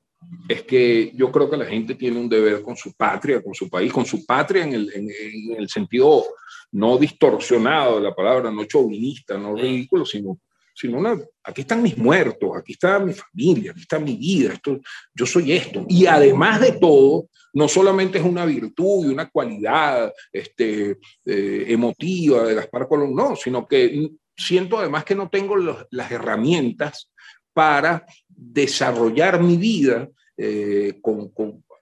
es 0.48 0.62
que 0.62 1.12
yo 1.14 1.30
creo 1.30 1.48
que 1.48 1.56
la 1.56 1.66
gente 1.66 1.94
tiene 1.94 2.18
un 2.18 2.28
deber 2.28 2.62
con 2.62 2.76
su 2.76 2.92
patria, 2.94 3.42
con 3.42 3.54
su 3.54 3.68
país, 3.68 3.92
con 3.92 4.04
su 4.04 4.24
patria 4.24 4.64
en 4.64 4.72
el, 4.72 4.92
en, 4.94 5.10
el 5.56 5.68
sentido 5.68 6.24
no 6.72 6.98
distorsionado 6.98 7.96
de 7.96 8.02
la 8.02 8.14
palabra, 8.14 8.50
no 8.50 8.64
chauvinista, 8.64 9.36
no 9.36 9.54
ridículo, 9.54 10.06
sino, 10.06 10.38
sino 10.74 10.98
una, 10.98 11.18
aquí 11.44 11.62
están 11.62 11.82
mis 11.82 11.98
muertos, 11.98 12.50
aquí 12.56 12.72
está 12.72 12.98
mi 12.98 13.12
familia, 13.12 13.72
aquí 13.72 13.80
está 13.82 13.98
mi 13.98 14.16
vida, 14.16 14.54
esto, 14.54 14.80
yo 15.14 15.26
soy 15.26 15.52
esto. 15.52 15.84
Y 15.88 16.06
además 16.06 16.60
de 16.60 16.72
todo, 16.72 17.28
no 17.52 17.68
solamente 17.68 18.18
es 18.18 18.24
una 18.24 18.46
virtud 18.46 19.04
y 19.04 19.08
una 19.08 19.28
cualidad 19.28 20.12
este, 20.32 20.98
eh, 21.26 21.64
emotiva 21.68 22.44
de 22.44 22.54
Gaspar 22.54 22.88
Colón, 22.88 23.14
no, 23.14 23.36
sino 23.36 23.66
que 23.66 24.10
siento 24.46 24.78
además 24.78 25.04
que 25.04 25.14
no 25.14 25.28
tengo 25.28 25.56
las 25.56 26.10
herramientas 26.10 27.10
para 27.52 28.04
desarrollar 28.28 29.42
mi 29.42 29.56
vida 29.56 30.08
eh, 30.36 30.98
con, 31.00 31.30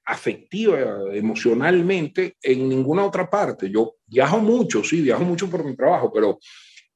afectiva, 0.05 0.79
emocionalmente, 1.13 2.37
en 2.43 2.69
ninguna 2.69 3.05
otra 3.05 3.31
parte. 3.31 3.71
Yo 3.71 3.97
viajo 4.07 4.39
mucho, 4.39 4.83
sí, 4.83 5.01
viajo 5.01 5.23
mucho 5.23 5.49
por 5.49 5.65
mi 5.65 5.77
trabajo, 5.77 6.13
pero 6.13 6.39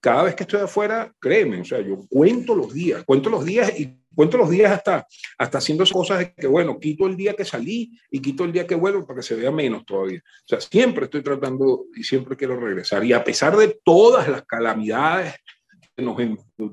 cada 0.00 0.24
vez 0.24 0.34
que 0.34 0.42
estoy 0.42 0.60
afuera, 0.60 1.14
créeme, 1.18 1.60
o 1.60 1.64
sea, 1.64 1.80
yo 1.80 2.00
cuento 2.08 2.54
los 2.54 2.74
días, 2.74 3.04
cuento 3.04 3.30
los 3.30 3.44
días 3.44 3.72
y 3.78 4.00
cuento 4.14 4.36
los 4.36 4.50
días 4.50 4.72
hasta, 4.72 5.06
hasta 5.38 5.58
haciendo 5.58 5.84
cosas 5.86 6.18
de 6.18 6.34
que, 6.34 6.46
bueno, 6.46 6.78
quito 6.78 7.06
el 7.06 7.16
día 7.16 7.34
que 7.34 7.44
salí 7.44 7.98
y 8.10 8.20
quito 8.20 8.44
el 8.44 8.52
día 8.52 8.66
que 8.66 8.74
vuelvo 8.74 9.06
para 9.06 9.20
que 9.20 9.26
se 9.26 9.34
vea 9.34 9.50
menos 9.50 9.86
todavía. 9.86 10.20
O 10.20 10.48
sea, 10.48 10.60
siempre 10.60 11.04
estoy 11.04 11.22
tratando 11.22 11.86
y 11.96 12.02
siempre 12.02 12.36
quiero 12.36 12.58
regresar. 12.58 13.04
Y 13.04 13.12
a 13.12 13.24
pesar 13.24 13.56
de 13.56 13.80
todas 13.82 14.28
las 14.28 14.44
calamidades 14.44 15.34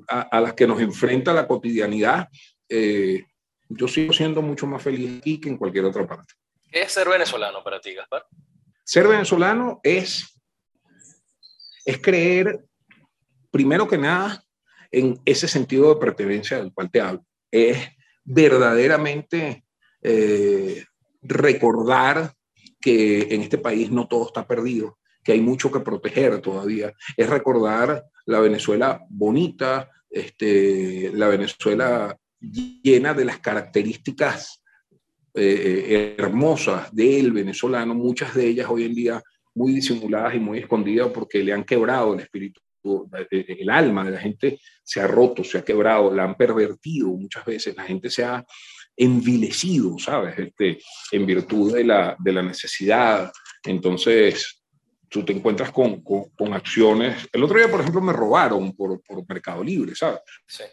a, 0.08 0.42
las 0.42 0.54
que 0.54 0.68
nos 0.68 0.82
enfrenta 0.82 1.34
la 1.34 1.48
cotidianidad, 1.48 2.28
eh, 2.68 3.24
yo 3.70 3.88
sigo 3.88 4.14
siendo 4.14 4.42
mucho 4.42 4.68
más 4.68 4.82
feliz 4.82 5.20
aquí 5.20 5.40
que 5.40 5.50
en 5.50 5.58
cualquier 5.58 5.86
otra 5.86 6.08
parte. 6.08 6.34
¿Qué 6.70 6.82
es 6.82 6.92
ser 6.92 7.08
venezolano 7.08 7.64
para 7.64 7.80
ti, 7.80 7.94
Gaspar? 7.94 8.26
Ser 8.84 9.08
venezolano 9.08 9.80
es, 9.84 10.40
es 11.86 12.02
creer, 12.02 12.66
primero 13.52 13.88
que 13.88 13.98
nada, 13.98 14.44
en 14.92 15.20
ese 15.26 15.48
sentido 15.48 15.94
de 15.94 16.00
pertenencia 16.00 16.58
del 16.58 16.74
cual 16.74 16.92
te 16.92 17.02
hablo. 17.02 17.26
Es 17.50 17.78
verdaderamente 18.24 19.66
eh, 20.02 20.84
recordar 21.22 22.34
que 22.80 23.34
en 23.34 23.42
este 23.42 23.58
país 23.58 23.92
no 23.92 24.08
todo 24.08 24.28
está 24.28 24.48
perdido, 24.48 24.98
que 25.24 25.34
hay 25.34 25.42
mucho 25.42 25.72
que 25.72 25.80
proteger 25.80 26.40
todavía. 26.42 26.94
Es 27.16 27.30
recordar 27.30 28.04
la 28.26 28.40
Venezuela 28.40 29.04
bonita, 29.10 29.90
este, 30.10 31.12
la 31.14 31.28
Venezuela 31.28 32.18
llena 32.40 33.14
de 33.14 33.26
las 33.26 33.40
características 33.40 34.62
eh, 35.34 36.16
hermosas 36.18 36.94
del 36.94 37.32
venezolano, 37.32 37.94
muchas 37.94 38.36
de 38.36 38.48
ellas 38.48 38.68
hoy 38.70 38.86
en 38.86 38.96
día 38.96 39.24
muy 39.54 39.74
disimuladas 39.74 40.36
y 40.36 40.40
muy 40.40 40.60
escondidas 40.60 41.10
porque 41.14 41.44
le 41.44 41.54
han 41.54 41.64
quebrado 41.64 42.14
el 42.14 42.22
espíritu, 42.22 42.62
eh, 43.32 43.58
el 43.60 43.70
alma 43.70 44.04
de 44.04 44.12
la 44.12 44.20
gente 44.20 44.60
se 44.84 45.02
ha 45.02 45.08
roto, 45.08 45.44
se 45.44 45.58
ha 45.58 45.64
quebrado, 45.64 46.14
la 46.14 46.24
han 46.24 46.36
pervertido 46.36 47.10
muchas 47.10 47.46
veces, 47.46 47.76
la 47.76 47.84
gente 47.84 48.10
se 48.10 48.24
ha 48.24 48.46
envilecido, 48.96 49.98
¿sabes? 49.98 50.38
Este, 50.38 50.80
en 51.12 51.26
virtud 51.26 51.74
de 51.76 51.84
la, 51.84 52.16
de 52.20 52.34
la 52.34 52.44
necesidad. 52.44 53.32
Entonces, 53.64 54.61
tú 55.12 55.26
te 55.26 55.34
encuentras 55.34 55.72
con, 55.72 56.02
con, 56.02 56.54
acciones. 56.54 57.28
El 57.34 57.44
otro 57.44 57.58
día, 57.58 57.70
por 57.70 57.82
ejemplo, 57.82 58.00
me 58.00 58.14
robaron 58.14 58.72
por, 58.72 59.02
por 59.02 59.28
Mercado 59.28 59.62
Libre, 59.62 59.94
¿sabes? 59.94 60.22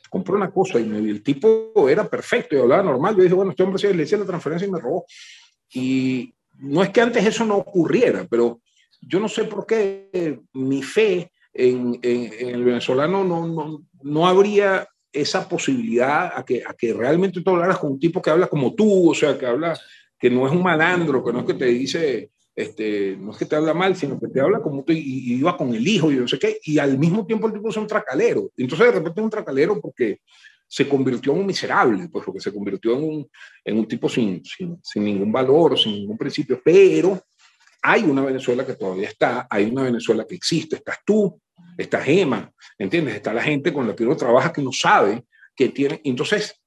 Compré 0.08 0.36
una 0.36 0.52
cosa 0.52 0.78
y 0.78 0.84
el 0.84 1.24
tipo 1.24 1.72
era 1.88 2.08
perfecto 2.08 2.54
y 2.54 2.60
hablaba 2.60 2.84
normal. 2.84 3.16
Yo 3.16 3.24
dije, 3.24 3.34
bueno, 3.34 3.50
este 3.50 3.64
hombre 3.64 3.92
le 3.92 4.04
hice 4.04 4.16
la 4.16 4.24
transferencia 4.24 4.68
y 4.68 4.70
me 4.70 4.78
robó. 4.78 5.04
Y 5.74 6.32
no 6.60 6.84
es 6.84 6.90
que 6.90 7.00
antes 7.00 7.26
eso 7.26 7.44
no 7.44 7.56
ocurriera, 7.56 8.28
pero 8.30 8.60
yo 9.00 9.18
no 9.18 9.28
sé 9.28 9.42
por 9.42 9.66
qué 9.66 10.38
mi 10.52 10.84
fe 10.84 11.32
en, 11.52 11.98
en, 12.00 12.48
el 12.48 12.62
venezolano 12.62 13.24
no, 13.24 13.44
no, 13.44 13.82
no 14.02 14.28
habría 14.28 14.86
esa 15.12 15.48
posibilidad 15.48 16.30
a 16.32 16.44
que, 16.44 16.62
a 16.64 16.74
que 16.74 16.92
realmente 16.92 17.40
tú 17.40 17.50
hablaras 17.50 17.78
con 17.78 17.90
un 17.90 17.98
tipo 17.98 18.22
que 18.22 18.30
habla 18.30 18.46
como 18.46 18.72
tú, 18.72 19.10
o 19.10 19.14
sea, 19.14 19.36
que 19.36 19.46
habla, 19.46 19.76
que 20.16 20.30
no 20.30 20.46
es 20.46 20.52
un 20.52 20.62
malandro, 20.62 21.24
que 21.24 21.32
no 21.32 21.40
es 21.40 21.44
que 21.44 21.54
te 21.54 21.66
dice 21.66 22.30
este, 22.58 23.16
no 23.16 23.30
es 23.30 23.38
que 23.38 23.44
te 23.44 23.54
habla 23.54 23.72
mal, 23.72 23.94
sino 23.94 24.18
que 24.18 24.26
te 24.26 24.40
habla 24.40 24.60
como 24.60 24.82
tú 24.82 24.92
y, 24.92 25.34
iba 25.34 25.56
con 25.56 25.72
el 25.72 25.86
hijo 25.86 26.10
y 26.10 26.16
no 26.16 26.26
sé 26.26 26.40
qué, 26.40 26.58
y 26.64 26.80
al 26.80 26.98
mismo 26.98 27.24
tiempo 27.24 27.46
el 27.46 27.52
tipo 27.52 27.68
es 27.68 27.76
un 27.76 27.86
tracalero. 27.86 28.50
Entonces 28.56 28.88
de 28.88 28.92
repente 28.94 29.20
es 29.20 29.24
un 29.24 29.30
tracalero 29.30 29.80
porque 29.80 30.22
se 30.66 30.88
convirtió 30.88 31.32
en 31.32 31.38
un 31.38 31.46
miserable, 31.46 32.08
pues 32.08 32.24
porque 32.24 32.40
se 32.40 32.52
convirtió 32.52 32.98
en 32.98 33.04
un, 33.04 33.30
en 33.64 33.78
un 33.78 33.86
tipo 33.86 34.08
sin, 34.08 34.44
sin, 34.44 34.76
sin 34.82 35.04
ningún 35.04 35.30
valor, 35.30 35.78
sin 35.78 35.92
ningún 35.92 36.18
principio, 36.18 36.60
pero 36.64 37.22
hay 37.80 38.02
una 38.02 38.24
Venezuela 38.24 38.66
que 38.66 38.74
todavía 38.74 39.06
está, 39.06 39.46
hay 39.48 39.66
una 39.66 39.84
Venezuela 39.84 40.26
que 40.28 40.34
existe, 40.34 40.74
estás 40.74 40.98
tú, 41.06 41.40
está 41.76 42.00
Gema, 42.00 42.52
¿entiendes? 42.76 43.14
Está 43.14 43.32
la 43.32 43.42
gente 43.42 43.72
con 43.72 43.86
la 43.86 43.94
que 43.94 44.02
uno 44.02 44.16
trabaja 44.16 44.52
que 44.52 44.62
no 44.62 44.72
sabe 44.72 45.24
que 45.54 45.68
tiene. 45.68 46.00
Entonces, 46.02 46.60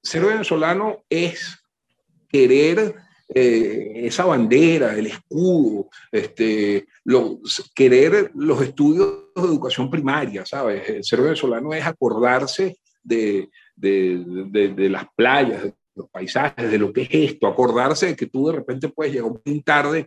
ser 0.00 0.24
venezolano 0.24 1.02
es 1.10 1.64
querer 2.28 2.94
eh, 3.34 3.92
esa 4.06 4.24
bandera, 4.24 4.96
el 4.96 5.06
escudo, 5.06 5.88
este, 6.10 6.86
querer 7.74 8.30
los 8.34 8.60
estudios 8.60 9.24
de 9.34 9.42
educación 9.42 9.90
primaria, 9.90 10.44
¿sabes? 10.44 10.88
El 10.88 11.04
ser 11.04 11.22
venezolano 11.22 11.72
es 11.72 11.84
acordarse 11.84 12.76
de, 13.02 13.48
de, 13.74 14.72
de, 14.74 14.88
las 14.88 15.06
playas, 15.16 15.62
de 15.62 15.74
los 15.94 16.08
paisajes, 16.10 16.70
de 16.70 16.78
lo 16.78 16.92
que 16.92 17.02
es 17.02 17.08
esto, 17.10 17.46
acordarse 17.46 18.06
de 18.06 18.16
que 18.16 18.26
tú 18.26 18.48
de 18.48 18.56
repente 18.56 18.88
puedes 18.88 19.12
llegar 19.12 19.30
poco 19.44 19.62
tarde, 19.62 20.06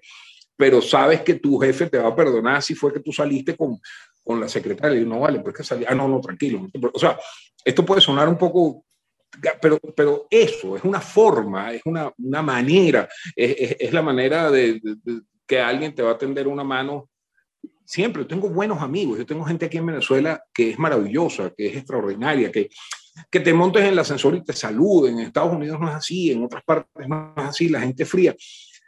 pero 0.55 0.81
sabes 0.81 1.21
que 1.21 1.35
tu 1.35 1.57
jefe 1.57 1.89
te 1.89 1.97
va 1.97 2.09
a 2.09 2.15
perdonar 2.15 2.61
si 2.61 2.75
fue 2.75 2.93
que 2.93 2.99
tú 2.99 3.11
saliste 3.11 3.55
con, 3.57 3.79
con 4.23 4.39
la 4.39 4.47
secretaria 4.47 5.01
y 5.01 5.05
no 5.05 5.19
vale, 5.19 5.39
porque 5.39 5.63
salí, 5.63 5.85
ah, 5.87 5.95
no, 5.95 6.07
no, 6.07 6.21
tranquilo. 6.21 6.67
O 6.93 6.99
sea, 6.99 7.17
esto 7.63 7.85
puede 7.85 8.01
sonar 8.01 8.29
un 8.29 8.37
poco 8.37 8.84
pero, 9.61 9.79
pero 9.95 10.27
eso 10.29 10.75
es 10.75 10.83
una 10.83 11.01
forma, 11.01 11.73
es 11.73 11.81
una, 11.85 12.11
una 12.17 12.41
manera, 12.41 13.07
es, 13.35 13.75
es, 13.79 13.93
la 13.93 14.01
manera 14.01 14.51
de, 14.51 14.81
que 15.45 15.59
alguien 15.59 15.93
te 15.93 16.01
va 16.01 16.11
a 16.11 16.17
tender 16.17 16.47
una 16.47 16.63
mano. 16.63 17.09
Siempre, 17.85 18.25
tengo 18.25 18.49
buenos 18.49 18.81
amigos, 18.81 19.17
yo 19.17 19.25
tengo 19.25 19.45
gente 19.45 19.65
aquí 19.65 19.77
en 19.77 19.85
Venezuela 19.85 20.43
que 20.53 20.71
es 20.71 20.79
maravillosa, 20.79 21.51
que 21.55 21.67
es 21.67 21.77
extraordinaria, 21.77 22.51
que, 22.51 22.69
que 23.29 23.39
te 23.39 23.53
montes 23.53 23.83
en 23.83 23.89
el 23.89 23.99
ascensor 23.99 24.35
y 24.35 24.43
te 24.43 24.53
saluden. 24.53 25.19
En 25.19 25.27
Estados 25.27 25.53
Unidos 25.53 25.79
no 25.79 25.89
es 25.89 25.95
así, 25.95 26.31
en 26.31 26.43
otras 26.43 26.63
partes 26.63 27.07
no 27.07 27.33
es 27.37 27.43
así, 27.43 27.69
la 27.69 27.81
gente 27.81 28.05
fría. 28.05 28.35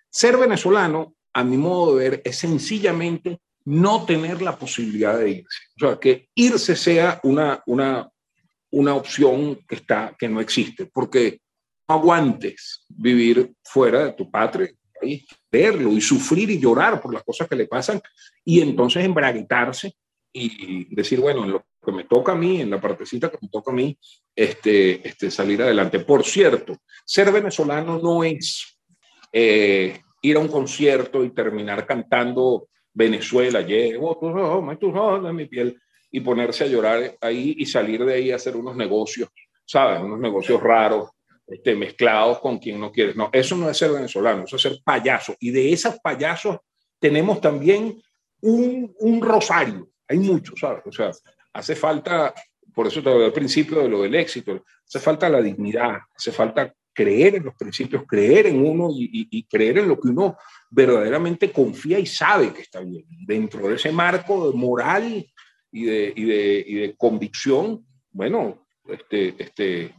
Ser 0.10 0.38
venezolano, 0.38 1.16
a 1.34 1.44
mi 1.44 1.58
modo 1.58 1.96
de 1.96 2.10
ver, 2.10 2.22
es 2.26 2.38
sencillamente 2.38 3.40
no 3.66 4.06
tener 4.06 4.42
la 4.42 4.58
posibilidad 4.58 5.20
de 5.20 5.30
irse. 5.30 5.60
O 5.76 5.80
sea, 5.80 6.00
que 6.00 6.30
irse 6.34 6.76
sea 6.76 7.20
una, 7.24 7.62
una, 7.68 8.10
una 8.78 8.94
opción 8.94 9.60
que, 9.68 9.76
está, 9.76 10.16
que 10.18 10.30
no 10.30 10.40
existe, 10.40 10.86
porque 10.86 11.42
aguantes 11.88 12.86
vivir 12.90 13.54
fuera 13.64 14.06
de 14.06 14.14
tu 14.14 14.30
patria, 14.30 14.70
y 15.02 15.26
verlo 15.52 15.92
y 15.92 16.02
sufrir 16.02 16.50
y 16.50 16.60
llorar 16.60 17.00
por 17.02 17.14
las 17.14 17.24
cosas 17.24 17.48
que 17.48 17.56
le 17.56 17.68
pasan 17.68 18.02
y 18.44 18.62
entonces 18.62 19.06
embraguitarse 19.06 19.94
y 20.34 20.94
decir, 20.96 21.20
bueno, 21.20 21.46
en 21.46 21.52
lo 21.52 21.66
que 21.84 21.92
me 21.92 22.04
toca 22.04 22.34
a 22.34 22.36
mí, 22.36 22.62
en 22.62 22.70
la 22.70 22.82
partecita 22.82 23.30
que 23.30 23.38
me 23.42 23.48
toca 23.48 23.72
a 23.72 23.74
mí, 23.74 23.98
este, 24.36 25.08
este, 25.08 25.32
salir 25.32 25.62
adelante. 25.62 26.00
Por 26.00 26.24
cierto, 26.24 26.78
ser 27.06 27.32
venezolano 27.32 28.00
no 28.00 28.24
es 28.24 28.78
eh, 29.32 30.02
ir 30.22 30.36
a 30.36 30.40
un 30.40 30.48
concierto 30.48 31.24
y 31.24 31.32
terminar 31.32 31.86
cantando 31.88 32.70
Venezuela, 32.94 33.62
llevo 33.62 34.18
tus 34.20 34.96
ojos, 34.96 35.34
mi 35.34 35.46
piel 35.46 35.80
y 36.18 36.22
ponerse 36.22 36.64
a 36.64 36.68
llorar 36.68 37.16
ahí 37.22 37.54
y 37.60 37.66
salir 37.68 38.04
de 38.04 38.16
ahí 38.16 38.32
a 38.32 38.38
hacer 38.38 38.56
unos 38.56 38.76
negocios, 38.76 39.30
¿sabes? 39.64 40.02
Unos 40.02 40.20
negocios 40.20 40.60
raros, 40.60 41.12
este, 41.46 41.76
mezclados 41.76 42.40
con 42.40 42.58
quien 42.58 42.80
no 42.80 42.92
quiere. 42.92 43.14
No, 43.14 43.30
eso 43.32 43.56
no 43.56 43.70
es 43.70 43.78
ser 43.78 43.92
venezolano, 43.92 44.46
eso 44.46 44.56
es 44.56 44.64
ser 44.64 44.80
payaso. 44.84 45.36
Y 45.40 45.52
de 45.52 45.72
esos 45.72 46.00
payasos 46.00 46.58
tenemos 46.98 47.40
también 47.40 48.02
un, 48.42 48.96
un 48.98 49.22
rosario. 49.22 49.92
Hay 50.08 50.18
muchos, 50.18 50.60
¿sabes? 50.60 50.82
O 50.88 50.92
sea, 50.92 51.12
hace 51.54 51.76
falta, 51.76 52.34
por 52.74 52.88
eso 52.88 53.04
te 53.04 53.12
hablé 53.12 53.26
al 53.26 53.34
principio 53.34 53.84
de 53.84 53.90
lo 53.90 54.02
del 54.02 54.16
éxito, 54.16 54.64
hace 54.88 55.00
falta 55.00 55.30
la 55.30 55.44
dignidad, 55.44 56.00
hace 56.16 56.32
falta 56.32 56.74
creer 56.94 57.36
en 57.36 57.44
los 57.44 57.54
principios, 57.54 58.06
creer 58.08 58.48
en 58.48 58.66
uno 58.66 58.90
y, 58.90 59.28
y, 59.30 59.44
creer 59.44 59.78
en 59.78 59.88
lo 59.88 60.00
que 60.00 60.08
uno 60.08 60.36
verdaderamente 60.72 61.52
confía 61.52 62.00
y 62.00 62.08
sabe 62.08 62.52
que 62.52 62.64
está 62.64 62.80
bien. 62.80 63.06
Dentro 63.08 63.68
de 63.68 63.76
ese 63.76 63.92
marco 63.92 64.52
moral 64.54 65.24
y 65.72 65.86
de, 65.86 66.14
y 66.16 66.26
de, 66.26 66.64
y 66.68 66.76
de 66.76 66.96
convicción, 66.96 67.86
bueno, 68.12 68.68
este, 68.88 69.36
este, 69.38 69.96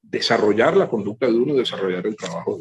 desarrollar 0.00 0.76
la 0.76 0.88
conducta 0.88 1.26
de 1.26 1.32
uno, 1.32 1.54
desarrollar 1.54 2.06
el 2.06 2.16
trabajo. 2.16 2.60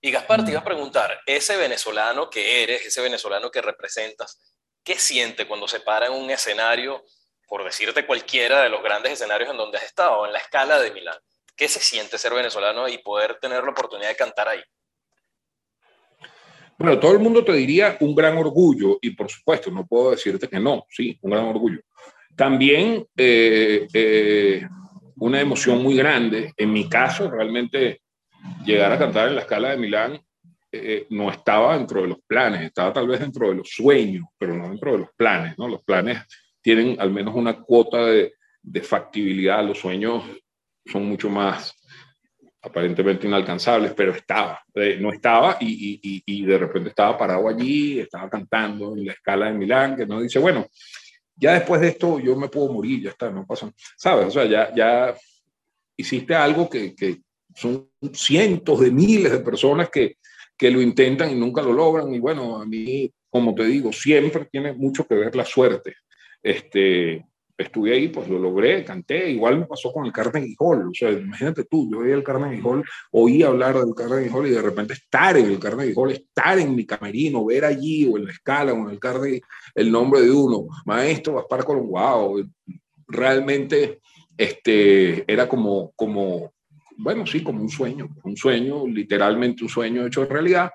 Y 0.00 0.10
Gaspar, 0.10 0.44
te 0.44 0.50
iba 0.50 0.60
a 0.60 0.64
preguntar, 0.64 1.20
ese 1.26 1.56
venezolano 1.56 2.28
que 2.28 2.62
eres, 2.62 2.86
ese 2.86 3.00
venezolano 3.00 3.50
que 3.50 3.62
representas, 3.62 4.40
¿qué 4.82 4.98
siente 4.98 5.46
cuando 5.46 5.68
se 5.68 5.80
para 5.80 6.06
en 6.06 6.12
un 6.12 6.30
escenario, 6.30 7.04
por 7.46 7.64
decirte 7.64 8.06
cualquiera 8.06 8.62
de 8.62 8.68
los 8.68 8.82
grandes 8.82 9.12
escenarios 9.12 9.50
en 9.50 9.56
donde 9.56 9.78
has 9.78 9.84
estado, 9.84 10.26
en 10.26 10.32
la 10.32 10.38
escala 10.38 10.80
de 10.80 10.90
Milán? 10.90 11.18
¿Qué 11.54 11.68
se 11.68 11.80
siente 11.80 12.18
ser 12.18 12.34
venezolano 12.34 12.88
y 12.88 12.98
poder 12.98 13.38
tener 13.40 13.62
la 13.62 13.70
oportunidad 13.70 14.08
de 14.08 14.16
cantar 14.16 14.48
ahí? 14.48 14.62
Bueno, 16.78 16.98
todo 16.98 17.12
el 17.12 17.18
mundo 17.18 17.44
te 17.44 17.52
diría 17.52 17.96
un 18.00 18.14
gran 18.14 18.36
orgullo 18.36 18.98
y 19.00 19.10
por 19.10 19.30
supuesto, 19.30 19.70
no 19.70 19.86
puedo 19.86 20.10
decirte 20.12 20.48
que 20.48 20.58
no, 20.58 20.84
sí, 20.88 21.18
un 21.22 21.30
gran 21.30 21.44
orgullo. 21.44 21.80
También 22.36 23.06
eh, 23.16 23.86
eh, 23.92 24.66
una 25.16 25.40
emoción 25.40 25.82
muy 25.82 25.96
grande. 25.96 26.52
En 26.56 26.72
mi 26.72 26.88
caso, 26.88 27.30
realmente 27.30 28.02
llegar 28.64 28.92
a 28.92 28.98
cantar 28.98 29.28
en 29.28 29.36
la 29.36 29.42
escala 29.42 29.70
de 29.70 29.76
Milán 29.76 30.20
eh, 30.72 31.06
no 31.10 31.30
estaba 31.30 31.76
dentro 31.76 32.02
de 32.02 32.08
los 32.08 32.18
planes, 32.26 32.62
estaba 32.62 32.92
tal 32.92 33.06
vez 33.06 33.20
dentro 33.20 33.48
de 33.48 33.56
los 33.56 33.68
sueños, 33.68 34.24
pero 34.38 34.56
no 34.56 34.68
dentro 34.68 34.92
de 34.92 34.98
los 34.98 35.08
planes, 35.14 35.56
¿no? 35.58 35.68
Los 35.68 35.82
planes 35.84 36.18
tienen 36.62 36.96
al 36.98 37.10
menos 37.10 37.34
una 37.34 37.60
cuota 37.60 38.06
de, 38.06 38.32
de 38.62 38.80
factibilidad. 38.80 39.64
Los 39.64 39.78
sueños 39.78 40.24
son 40.86 41.04
mucho 41.04 41.28
más 41.28 41.74
aparentemente 42.62 43.26
inalcanzables, 43.26 43.92
pero 43.92 44.12
estaba, 44.12 44.60
eh, 44.74 44.96
no 45.00 45.12
estaba 45.12 45.58
y, 45.60 46.00
y, 46.02 46.22
y, 46.24 46.44
de 46.44 46.58
repente 46.58 46.90
estaba 46.90 47.18
parado 47.18 47.48
allí, 47.48 47.98
estaba 47.98 48.30
cantando 48.30 48.96
en 48.96 49.06
la 49.06 49.12
escala 49.12 49.46
de 49.46 49.58
Milán, 49.58 49.96
que 49.96 50.06
no 50.06 50.20
dice, 50.20 50.38
bueno, 50.38 50.66
ya 51.34 51.54
después 51.54 51.80
de 51.80 51.88
esto 51.88 52.20
yo 52.20 52.36
me 52.36 52.48
puedo 52.48 52.72
morir, 52.72 53.02
ya 53.02 53.10
está, 53.10 53.30
no 53.30 53.44
pasa, 53.44 53.72
¿sabes? 53.96 54.26
O 54.26 54.30
sea, 54.30 54.44
ya, 54.44 54.72
ya 54.74 55.14
hiciste 55.96 56.34
algo 56.34 56.70
que, 56.70 56.94
que 56.94 57.20
son 57.54 57.90
cientos 58.12 58.80
de 58.80 58.92
miles 58.92 59.32
de 59.32 59.40
personas 59.40 59.90
que, 59.90 60.18
que 60.56 60.70
lo 60.70 60.80
intentan 60.80 61.30
y 61.30 61.34
nunca 61.34 61.62
lo 61.62 61.72
logran, 61.72 62.14
y 62.14 62.20
bueno, 62.20 62.60
a 62.60 62.64
mí, 62.64 63.12
como 63.28 63.54
te 63.56 63.64
digo, 63.64 63.92
siempre 63.92 64.44
tiene 64.44 64.72
mucho 64.72 65.04
que 65.04 65.16
ver 65.16 65.34
la 65.34 65.44
suerte. 65.44 65.96
Este, 66.40 67.24
estuve 67.62 67.94
ahí, 67.94 68.08
pues 68.08 68.28
lo 68.28 68.38
logré, 68.38 68.84
canté, 68.84 69.30
igual 69.30 69.58
me 69.58 69.66
pasó 69.66 69.92
con 69.92 70.06
el 70.06 70.12
Carnegie 70.12 70.56
Hall, 70.58 70.88
o 70.88 70.94
sea, 70.94 71.10
imagínate 71.10 71.64
tú, 71.64 71.88
yo 71.90 72.00
veía 72.00 72.14
el 72.14 72.22
Carnegie 72.22 72.62
Hall, 72.62 72.84
oí 73.10 73.42
hablar 73.42 73.78
del 73.78 73.94
Carnegie 73.94 74.30
Hall 74.30 74.46
y 74.46 74.50
de 74.50 74.62
repente 74.62 74.94
estar 74.94 75.36
en 75.36 75.46
el 75.46 75.58
Carnegie 75.58 75.94
Hall, 75.96 76.12
estar 76.12 76.58
en 76.58 76.74
mi 76.74 76.84
camerino, 76.86 77.44
ver 77.44 77.64
allí 77.64 78.06
o 78.06 78.16
en 78.18 78.26
la 78.26 78.32
escala 78.32 78.72
o 78.72 78.86
en 78.86 78.90
el 78.90 78.98
Carnegie 78.98 79.42
el 79.74 79.90
nombre 79.90 80.20
de 80.20 80.30
uno, 80.30 80.66
maestro 80.84 81.34
Gaspar 81.34 81.64
Colón, 81.64 81.88
wow, 81.88 82.44
realmente 83.08 84.00
este, 84.36 85.30
era 85.30 85.48
como, 85.48 85.92
como, 85.94 86.52
bueno, 86.96 87.26
sí, 87.26 87.42
como 87.42 87.62
un 87.62 87.68
sueño, 87.68 88.08
un 88.24 88.36
sueño, 88.36 88.86
literalmente 88.86 89.64
un 89.64 89.68
sueño 89.68 90.06
hecho 90.06 90.24
realidad. 90.24 90.72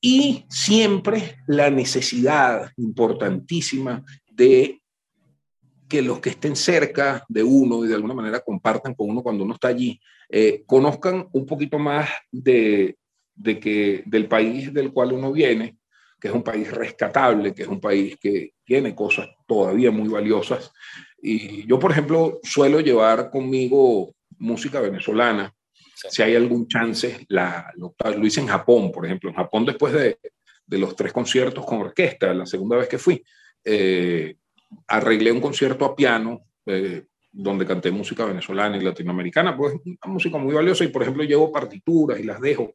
Y 0.00 0.46
siempre 0.48 1.36
la 1.46 1.70
necesidad 1.70 2.70
importantísima 2.78 4.02
de 4.30 4.79
que 5.90 6.02
los 6.02 6.20
que 6.20 6.30
estén 6.30 6.54
cerca 6.54 7.24
de 7.28 7.42
uno 7.42 7.84
y 7.84 7.88
de 7.88 7.96
alguna 7.96 8.14
manera 8.14 8.40
compartan 8.40 8.94
con 8.94 9.10
uno 9.10 9.24
cuando 9.24 9.42
uno 9.42 9.54
está 9.54 9.68
allí, 9.68 10.00
eh, 10.28 10.62
conozcan 10.64 11.28
un 11.32 11.44
poquito 11.44 11.80
más 11.80 12.08
de, 12.30 12.96
de, 13.34 13.58
que, 13.58 14.04
del 14.06 14.28
país 14.28 14.72
del 14.72 14.92
cual 14.92 15.12
uno 15.12 15.32
viene, 15.32 15.78
que 16.20 16.28
es 16.28 16.34
un 16.34 16.44
país 16.44 16.70
rescatable, 16.70 17.52
que 17.52 17.62
es 17.62 17.68
un 17.68 17.80
país 17.80 18.16
que 18.20 18.52
tiene 18.64 18.94
cosas 18.94 19.28
todavía 19.48 19.90
muy 19.90 20.08
valiosas. 20.08 20.70
Y 21.20 21.66
yo, 21.66 21.80
por 21.80 21.90
ejemplo, 21.90 22.38
suelo 22.44 22.78
llevar 22.78 23.28
conmigo 23.28 24.14
música 24.38 24.80
venezolana. 24.80 25.52
Si 25.96 26.22
hay 26.22 26.36
algún 26.36 26.68
chance, 26.68 27.26
la, 27.28 27.72
lo, 27.76 27.96
lo, 28.16 28.26
hice 28.26 28.40
en 28.40 28.46
Japón, 28.46 28.92
por 28.92 29.04
ejemplo. 29.04 29.28
En 29.28 29.36
Japón, 29.36 29.66
después 29.66 29.92
de, 29.92 30.18
de 30.64 30.78
los 30.78 30.94
tres 30.94 31.12
conciertos 31.12 31.66
con 31.66 31.80
orquesta, 31.80 32.32
la 32.32 32.46
segunda 32.46 32.76
vez 32.76 32.88
que 32.88 32.98
fui, 32.98 33.20
eh, 33.64 34.36
arreglé 34.86 35.32
un 35.32 35.40
concierto 35.40 35.84
a 35.84 35.96
piano 35.96 36.46
eh, 36.66 37.04
donde 37.32 37.66
canté 37.66 37.90
música 37.90 38.24
venezolana 38.24 38.76
y 38.76 38.80
latinoamericana, 38.80 39.56
pues 39.56 39.74
una 39.84 40.12
música 40.12 40.38
muy 40.38 40.54
valiosa 40.54 40.84
y 40.84 40.88
por 40.88 41.02
ejemplo 41.02 41.22
llevo 41.22 41.52
partituras 41.52 42.18
y 42.18 42.24
las 42.24 42.40
dejo. 42.40 42.74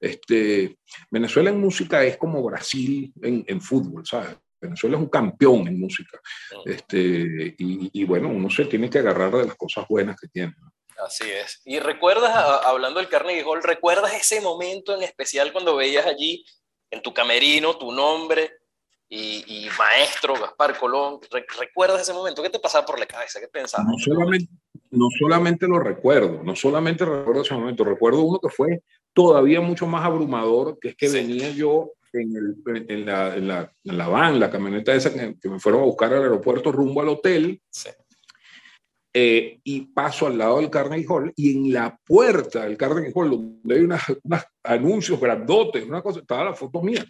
Este, 0.00 0.78
Venezuela 1.10 1.50
en 1.50 1.60
música 1.60 2.04
es 2.04 2.16
como 2.16 2.42
Brasil 2.42 3.12
en, 3.20 3.44
en 3.46 3.60
fútbol, 3.60 4.06
¿sabes? 4.06 4.36
Venezuela 4.60 4.96
es 4.96 5.02
un 5.02 5.08
campeón 5.08 5.68
en 5.68 5.78
música. 5.78 6.20
Este, 6.64 6.98
y, 7.58 7.90
y, 7.92 8.04
bueno, 8.04 8.28
uno 8.28 8.50
se 8.50 8.64
tiene 8.64 8.90
que 8.90 8.98
agarrar 8.98 9.32
de 9.36 9.46
las 9.46 9.56
cosas 9.56 9.86
buenas 9.88 10.16
que 10.20 10.28
tiene. 10.28 10.54
Así 11.04 11.30
es. 11.30 11.60
Y 11.64 11.78
recuerdas, 11.78 12.32
hablando 12.64 12.98
del 12.98 13.08
Carnegie 13.08 13.44
Hall, 13.44 13.62
¿recuerdas 13.62 14.14
ese 14.14 14.40
momento 14.40 14.96
en 14.96 15.02
especial 15.02 15.52
cuando 15.52 15.76
veías 15.76 16.06
allí 16.06 16.44
en 16.90 17.02
tu 17.02 17.14
camerino 17.14 17.76
tu 17.78 17.92
nombre 17.92 18.50
y, 19.08 19.68
maestro 19.78 20.34
Gaspar 20.34 20.78
Colón. 20.78 21.20
¿Recuerdas 21.58 22.02
ese 22.02 22.12
momento? 22.12 22.42
¿Qué 22.42 22.50
te 22.50 22.58
pasaba 22.58 22.84
por 22.84 22.98
la 22.98 23.06
cabeza? 23.06 23.40
¿Qué 23.40 23.48
pensabas? 23.48 23.86
No 23.86 23.98
solamente, 23.98 24.52
no 24.90 25.06
solamente 25.18 25.66
lo 25.66 25.78
recuerdo, 25.78 26.42
no 26.42 26.54
solamente 26.54 27.04
recuerdo 27.04 27.42
ese 27.42 27.54
momento, 27.54 27.84
recuerdo 27.84 28.22
uno 28.22 28.38
que 28.38 28.50
fue 28.50 28.82
todavía 29.12 29.60
mucho 29.60 29.86
más 29.86 30.04
abrumador, 30.04 30.78
que 30.78 30.88
es 30.88 30.96
que 30.96 31.08
venía 31.08 31.50
yo 31.50 31.92
en, 32.12 32.36
el, 32.36 32.88
en, 32.88 33.06
la, 33.06 33.34
en, 33.34 33.48
la, 33.48 33.72
en, 33.84 33.98
la, 33.98 34.08
van, 34.08 34.40
la 34.40 34.50
camioneta 34.50 34.94
esa 34.94 35.12
que, 35.12 35.36
que, 35.40 35.48
me 35.48 35.60
fueron 35.60 35.82
a 35.82 35.86
buscar 35.86 36.12
al 36.12 36.22
aeropuerto 36.22 36.72
rumbo 36.72 37.00
al 37.00 37.08
hotel. 37.08 37.60
Sí. 37.70 37.90
Eh, 39.20 39.58
y 39.64 39.80
paso 39.80 40.28
al 40.28 40.38
lado 40.38 40.58
del 40.58 40.70
Carnegie 40.70 41.06
Hall 41.08 41.32
y 41.34 41.50
en 41.56 41.72
la 41.72 41.98
puerta 42.06 42.62
del 42.62 42.76
Carnegie 42.76 43.10
Hall, 43.12 43.30
donde 43.30 43.74
hay 43.74 43.80
unos 43.80 44.00
anuncios 44.62 45.18
grandotes, 45.18 45.84
una 45.84 46.00
cosa, 46.00 46.20
estaba 46.20 46.44
la 46.44 46.54
foto 46.54 46.80
mía. 46.82 47.04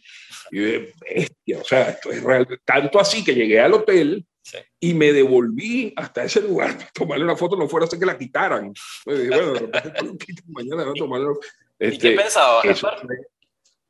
Y 0.50 0.56
yo, 0.56 0.86
bestia, 1.02 1.59
o 1.61 1.64
sea, 1.64 1.90
esto 1.90 2.11
es 2.11 2.22
real. 2.22 2.48
Tanto 2.64 2.98
así 2.98 3.22
que 3.22 3.34
llegué 3.34 3.61
al 3.61 3.74
hotel 3.74 4.24
sí. 4.40 4.56
y 4.80 4.94
me 4.94 5.12
devolví 5.12 5.92
hasta 5.96 6.24
ese 6.24 6.40
lugar 6.40 6.78
para 6.78 6.90
tomarle 6.92 7.24
una 7.26 7.36
foto, 7.36 7.56
no 7.56 7.68
fuera 7.68 7.84
a 7.84 7.90
ser 7.90 7.98
que 7.98 8.06
la 8.06 8.16
quitaran. 8.16 8.72
Entonces 9.04 9.28
dije, 9.28 9.42
bueno, 9.42 9.52
de 9.52 9.80
repente 9.80 10.42
mañana, 10.46 10.84
no 10.86 10.94
tomarlo. 10.94 11.38
Este, 11.78 11.94
¿Y 11.94 11.98
qué 11.98 12.09
este, 12.09 12.22
pensabas? 12.22 12.84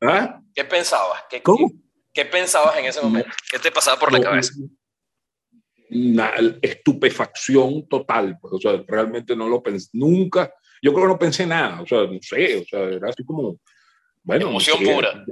¿Ah? 0.01 0.41
¿Qué 0.53 0.65
pensabas? 0.65 1.23
¿Qué, 1.29 1.41
¿Cómo? 1.41 1.69
¿Qué, 1.69 1.75
¿Qué 2.11 2.25
pensabas 2.25 2.77
en 2.79 2.83
ese 2.83 3.01
momento? 3.01 3.29
¿Qué 3.49 3.59
te 3.59 3.71
pasaba 3.71 3.97
por 3.97 4.11
la 4.11 4.19
cabeza? 4.19 4.51
Una 5.91 6.31
estupefacción 6.61 7.87
total, 7.87 8.37
pues, 8.39 8.53
o 8.53 8.59
sea, 8.59 8.83
realmente 8.87 9.35
no 9.35 9.47
lo 9.47 9.61
pensé, 9.61 9.89
nunca, 9.93 10.53
yo 10.81 10.93
creo 10.93 11.05
que 11.05 11.13
no 11.13 11.19
pensé 11.19 11.45
nada, 11.45 11.81
o 11.81 11.87
sea, 11.87 12.03
no 12.05 12.19
sé, 12.21 12.59
o 12.59 12.65
sea, 12.65 12.81
era 12.83 13.09
así 13.09 13.23
como, 13.23 13.59
bueno. 14.23 14.49
Emoción 14.49 14.83
no 14.83 14.85
sé, 14.85 14.95
pura. 14.95 15.25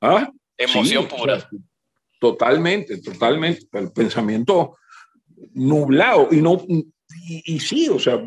¿Ah? 0.00 0.30
Emoción 0.56 1.08
sí, 1.08 1.16
pura. 1.16 1.34
O 1.34 1.40
sea, 1.40 1.50
totalmente, 2.20 3.00
totalmente, 3.00 3.66
el 3.72 3.92
pensamiento 3.92 4.76
nublado, 5.54 6.28
y 6.30 6.40
no, 6.40 6.64
y, 6.68 7.54
y, 7.54 7.60
sí, 7.60 7.88
o 7.88 7.98
sea, 7.98 8.20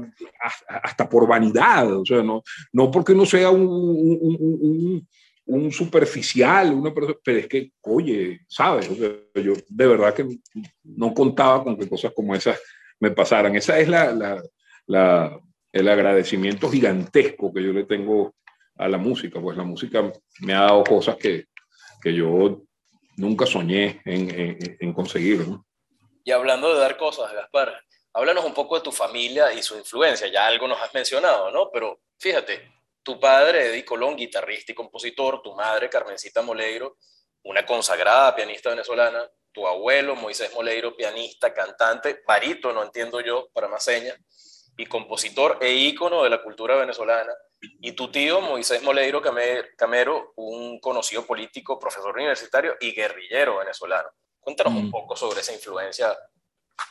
hasta 0.67 1.07
por 1.07 1.27
vanidad, 1.27 1.97
o 1.97 2.05
sea, 2.05 2.23
no, 2.23 2.41
no 2.73 2.89
porque 2.89 3.13
no 3.13 3.25
sea 3.25 3.49
un, 3.49 3.67
un, 3.67 4.37
un, 4.39 5.07
un 5.51 5.71
superficial, 5.71 6.73
una 6.73 6.93
persona, 6.93 7.17
pero 7.23 7.39
es 7.39 7.47
que, 7.47 7.71
oye, 7.81 8.41
¿sabes? 8.47 8.89
Yo 8.97 9.53
de 9.67 9.87
verdad 9.87 10.13
que 10.13 10.25
no 10.83 11.13
contaba 11.13 11.63
con 11.63 11.77
que 11.77 11.89
cosas 11.89 12.13
como 12.15 12.33
esas 12.33 12.59
me 12.99 13.11
pasaran. 13.11 13.55
Esa 13.55 13.79
es 13.79 13.87
el 13.87 15.89
agradecimiento 15.89 16.69
gigantesco 16.69 17.53
que 17.53 17.63
yo 17.63 17.73
le 17.73 17.83
tengo 17.83 18.33
a 18.77 18.87
la 18.87 18.97
música, 18.97 19.41
pues 19.41 19.57
la 19.57 19.63
música 19.63 20.11
me 20.39 20.53
ha 20.53 20.61
dado 20.61 20.83
cosas 20.85 21.17
que, 21.17 21.45
que 22.01 22.13
yo 22.13 22.63
nunca 23.17 23.45
soñé 23.45 24.01
en, 24.05 24.29
en, 24.29 24.77
en 24.79 24.93
conseguir. 24.93 25.47
¿no? 25.47 25.65
Y 26.23 26.31
hablando 26.31 26.73
de 26.73 26.79
dar 26.79 26.97
cosas, 26.97 27.31
Gaspar, 27.33 27.83
háblanos 28.13 28.45
un 28.45 28.53
poco 28.53 28.75
de 28.75 28.83
tu 28.83 28.91
familia 28.91 29.53
y 29.53 29.61
su 29.61 29.77
influencia. 29.77 30.31
Ya 30.31 30.47
algo 30.47 30.67
nos 30.67 30.81
has 30.81 30.93
mencionado, 30.93 31.51
¿no? 31.51 31.69
Pero 31.71 31.99
fíjate, 32.17 32.71
tu 33.03 33.19
padre, 33.19 33.67
Eddie 33.67 33.85
Colón, 33.85 34.15
guitarrista 34.15 34.71
y 34.71 34.75
compositor, 34.75 35.41
tu 35.41 35.53
madre, 35.53 35.89
Carmencita 35.89 36.41
Moleiro, 36.41 36.97
una 37.43 37.65
consagrada 37.65 38.35
pianista 38.35 38.69
venezolana, 38.69 39.27
tu 39.51 39.67
abuelo, 39.67 40.15
Moisés 40.15 40.53
Moleiro, 40.53 40.95
pianista, 40.95 41.53
cantante, 41.53 42.21
barítono, 42.25 42.83
entiendo 42.83 43.19
yo, 43.21 43.49
para 43.53 43.67
más 43.67 43.83
señas, 43.83 44.17
y 44.77 44.85
compositor 44.85 45.57
e 45.61 45.71
ícono 45.73 46.23
de 46.23 46.29
la 46.29 46.41
cultura 46.41 46.75
venezolana, 46.75 47.33
y 47.59 47.91
tu 47.91 48.09
tío, 48.09 48.41
Moisés 48.41 48.81
Moleiro 48.81 49.21
Camero, 49.21 50.33
un 50.35 50.79
conocido 50.79 51.25
político, 51.25 51.77
profesor 51.77 52.15
universitario 52.15 52.75
y 52.79 52.91
guerrillero 52.91 53.59
venezolano. 53.59 54.09
Cuéntanos 54.39 54.73
mm. 54.73 54.77
un 54.77 54.91
poco 54.91 55.15
sobre 55.15 55.41
esa 55.41 55.53
influencia 55.53 56.17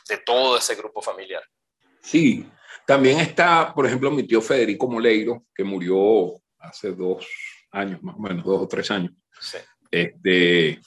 de 0.07 0.17
todo 0.19 0.57
ese 0.57 0.75
grupo 0.75 1.01
familiar. 1.01 1.43
Sí, 2.01 2.49
también 2.91 3.21
está, 3.21 3.73
por 3.73 3.85
ejemplo, 3.85 4.11
mi 4.11 4.23
tío 4.23 4.41
Federico 4.41 4.85
Moleiro, 4.85 5.45
que 5.55 5.63
murió 5.63 6.33
hace 6.59 6.91
dos 6.91 7.25
años, 7.71 8.03
más 8.03 8.17
o 8.17 8.19
menos, 8.19 8.43
dos 8.43 8.63
o 8.63 8.67
tres 8.67 8.91
años, 8.91 9.13
sí. 9.39 9.59
este, 9.89 10.77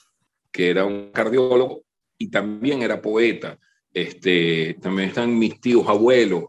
que 0.51 0.69
era 0.69 0.85
un 0.85 1.09
cardiólogo 1.11 1.81
y 2.15 2.29
también 2.29 2.83
era 2.83 3.01
poeta. 3.01 3.57
Este, 3.91 4.77
también 4.79 5.09
están 5.09 5.35
mis 5.35 5.59
tíos 5.59 5.87
abuelos, 5.87 6.43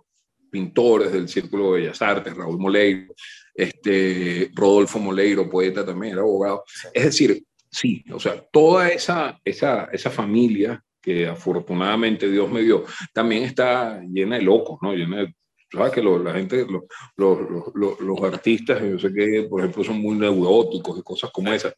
pintores 0.51 1.11
del 1.11 1.27
Círculo 1.27 1.73
de 1.73 1.81
Bellas 1.81 2.03
Artes, 2.03 2.37
Raúl 2.37 2.59
Moleiro, 2.59 3.15
este, 3.55 4.51
Rodolfo 4.55 4.99
Moleiro, 4.99 5.49
poeta 5.49 5.87
también, 5.87 6.13
era 6.13 6.21
abogado. 6.21 6.65
Es 6.93 7.05
decir, 7.05 7.43
sí, 7.71 8.05
o 8.13 8.21
sea, 8.21 8.45
toda 8.53 8.91
esa, 8.91 9.41
esa, 9.43 9.89
esa 9.91 10.11
familia 10.11 10.85
que 11.01 11.27
afortunadamente 11.27 12.31
Dios 12.31 12.51
me 12.51 12.61
dio, 12.61 12.85
también 13.15 13.45
está 13.45 14.03
llena 14.03 14.37
de 14.37 14.43
locos, 14.43 14.81
¿no? 14.83 14.93
Llena 14.93 15.19
de, 15.19 15.35
¿sabes? 15.73 15.93
Que 15.93 16.03
lo, 16.03 16.23
la 16.23 16.33
gente, 16.33 16.67
lo, 16.67 16.87
lo, 17.17 17.97
los 18.01 18.23
artistas, 18.23 18.81
yo 18.83 18.99
sé 18.99 19.13
que, 19.13 19.47
por 19.49 19.61
ejemplo, 19.61 19.85
son 19.85 20.01
muy 20.01 20.17
neuróticos 20.17 20.99
y 20.99 21.03
cosas 21.03 21.31
como 21.33 21.53
esas, 21.53 21.75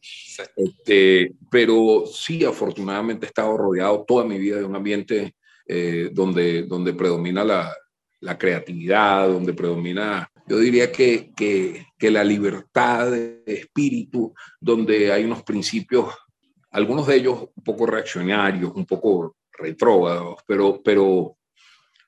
este, 0.55 1.33
pero 1.49 2.05
sí, 2.05 2.43
afortunadamente 2.45 3.25
he 3.25 3.29
estado 3.29 3.57
rodeado 3.57 4.05
toda 4.07 4.25
mi 4.25 4.37
vida 4.37 4.57
de 4.57 4.65
un 4.65 4.75
ambiente 4.75 5.35
eh, 5.67 6.09
donde, 6.11 6.63
donde 6.63 6.93
predomina 6.93 7.43
la, 7.43 7.73
la 8.21 8.37
creatividad, 8.37 9.27
donde 9.27 9.53
predomina 9.53 10.29
yo 10.47 10.57
diría 10.57 10.91
que, 10.91 11.31
que, 11.35 11.85
que, 11.95 12.09
la 12.09 12.23
libertad 12.23 13.11
de 13.11 13.43
espíritu, 13.45 14.33
donde 14.59 15.11
hay 15.11 15.23
unos 15.23 15.43
principios 15.43 16.07
algunos 16.71 17.07
de 17.07 17.15
ellos 17.15 17.47
un 17.55 17.63
poco 17.63 17.85
reaccionarios, 17.85 18.71
un 18.73 18.85
poco 18.85 19.35
retrógrados, 19.51 20.41
pero, 20.45 20.81
pero, 20.83 21.37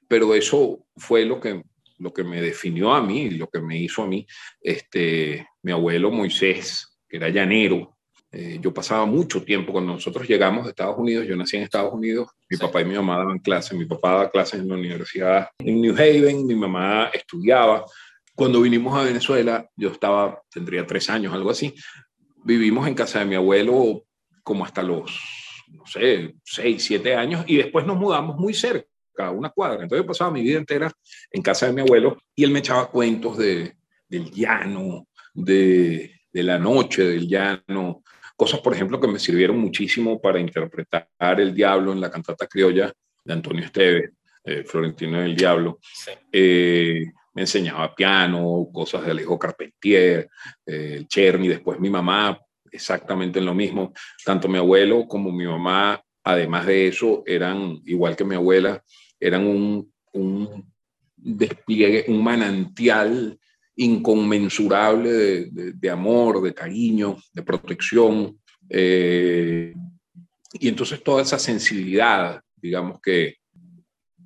pero 0.08 0.34
eso 0.36 0.86
fue 0.96 1.26
lo 1.26 1.40
que, 1.40 1.64
lo 2.02 2.12
que 2.12 2.24
me 2.24 2.42
definió 2.42 2.94
a 2.94 3.02
mí, 3.02 3.30
lo 3.30 3.48
que 3.48 3.62
me 3.62 3.78
hizo 3.78 4.04
a 4.04 4.08
mí. 4.08 4.26
Este, 4.60 5.48
mi 5.62 5.72
abuelo 5.72 6.12
Moisés, 6.12 6.98
que 7.08 7.18
era 7.18 7.30
llanero, 7.30 7.96
eh, 8.34 8.60
yo 8.62 8.74
pasaba 8.74 9.06
mucho 9.06 9.44
tiempo 9.44 9.74
cuando 9.74 9.94
nosotros 9.94 10.28
llegamos 10.28 10.64
de 10.64 10.70
Estados 10.70 10.98
Unidos, 10.98 11.28
yo 11.28 11.36
nací 11.36 11.58
en 11.58 11.64
Estados 11.64 11.94
Unidos, 11.94 12.30
mi 12.50 12.58
papá 12.58 12.82
y 12.82 12.86
mi 12.86 12.96
mamá 12.96 13.18
daban 13.18 13.40
clases, 13.40 13.78
mi 13.78 13.86
papá 13.86 14.12
daba 14.12 14.32
clases 14.32 14.62
en 14.62 14.70
la 14.70 14.76
universidad 14.76 15.50
en 15.60 15.82
New 15.82 15.94
Haven, 15.94 16.48
mi 16.48 16.56
mamá 16.56 17.10
estudiaba. 17.14 17.84
Cuando 18.34 18.62
vinimos 18.62 18.98
a 18.98 19.04
Venezuela, 19.04 19.70
yo 19.76 19.90
estaba, 19.90 20.42
tendría 20.50 20.86
tres 20.86 21.10
años, 21.10 21.34
algo 21.34 21.50
así, 21.50 21.76
vivimos 22.44 22.88
en 22.88 22.96
casa 22.96 23.20
de 23.20 23.26
mi 23.26 23.36
abuelo 23.36 24.06
como 24.44 24.64
hasta 24.64 24.82
los, 24.82 25.12
no 25.68 25.86
sé, 25.86 26.36
seis, 26.44 26.86
siete 26.86 27.14
años 27.16 27.44
y 27.48 27.58
después 27.58 27.86
nos 27.86 27.98
mudamos 27.98 28.38
muy 28.38 28.54
cerca, 28.54 28.88
a 29.18 29.32
una 29.32 29.50
cuadra. 29.50 29.84
Entonces 29.84 30.04
yo 30.04 30.08
pasaba 30.08 30.32
mi 30.32 30.42
vida 30.42 30.58
entera 30.58 30.92
en 31.32 31.42
casa 31.42 31.68
de 31.68 31.74
mi 31.74 31.82
abuelo 31.82 32.18
y 32.36 32.44
él 32.44 32.52
me 32.52 32.60
echaba 32.60 32.90
cuentos 32.90 33.38
de, 33.38 33.76
del 34.08 34.32
llano, 34.32 35.08
de, 35.34 36.22
de 36.32 36.44
la 36.44 36.58
noche 36.58 37.04
del 37.04 37.28
llano, 37.28 38.04
Cosas, 38.42 38.60
por 38.62 38.74
ejemplo, 38.74 39.00
que 39.00 39.08
me 39.08 39.20
sirvieron 39.20 39.60
muchísimo 39.60 40.20
para 40.20 40.40
interpretar 40.40 41.06
el 41.20 41.54
diablo 41.54 41.92
en 41.92 42.02
la 42.02 42.10
cantata 42.10 42.48
criolla 42.48 42.92
de 43.24 43.34
Antonio 43.34 43.64
Esteves, 43.64 44.14
eh, 44.44 44.64
Florentino 44.64 45.22
del 45.22 45.36
Diablo. 45.36 45.78
Eh, 46.32 47.06
me 47.36 47.44
enseñaba 47.44 47.94
piano, 47.94 48.68
cosas 48.74 49.06
de 49.06 49.12
Alejo 49.12 49.38
Carpentier, 49.38 50.28
eh, 50.66 50.94
el 50.98 51.08
Cherny, 51.08 51.50
después 51.50 51.80
mi 51.80 51.92
mamá, 51.92 52.40
exactamente 52.72 53.38
en 53.38 53.46
lo 53.46 53.54
mismo. 53.54 53.94
Tanto 54.26 54.48
mi 54.48 54.58
abuelo 54.58 55.06
como 55.08 55.32
mi 55.32 55.46
mamá, 55.46 56.02
además 56.24 56.66
de 56.66 56.88
eso, 56.88 57.24
eran, 57.26 57.82
igual 57.86 58.16
que 58.16 58.26
mi 58.26 58.36
abuela, 58.36 58.84
eran 59.20 59.46
un, 59.46 59.92
un 60.14 60.72
despliegue, 61.16 62.06
un 62.08 62.24
manantial 62.24 63.40
inconmensurable 63.76 65.50
de, 65.52 65.90
amor, 65.90 66.42
de 66.42 66.54
cariño, 66.54 67.18
de 67.34 67.44
protección. 67.44 68.40
Eh, 68.70 69.74
y 70.54 70.68
entonces 70.68 71.04
toda 71.04 71.22
esa 71.24 71.40
sensibilidad, 71.40 72.42
digamos 72.56 73.00
que 73.02 73.38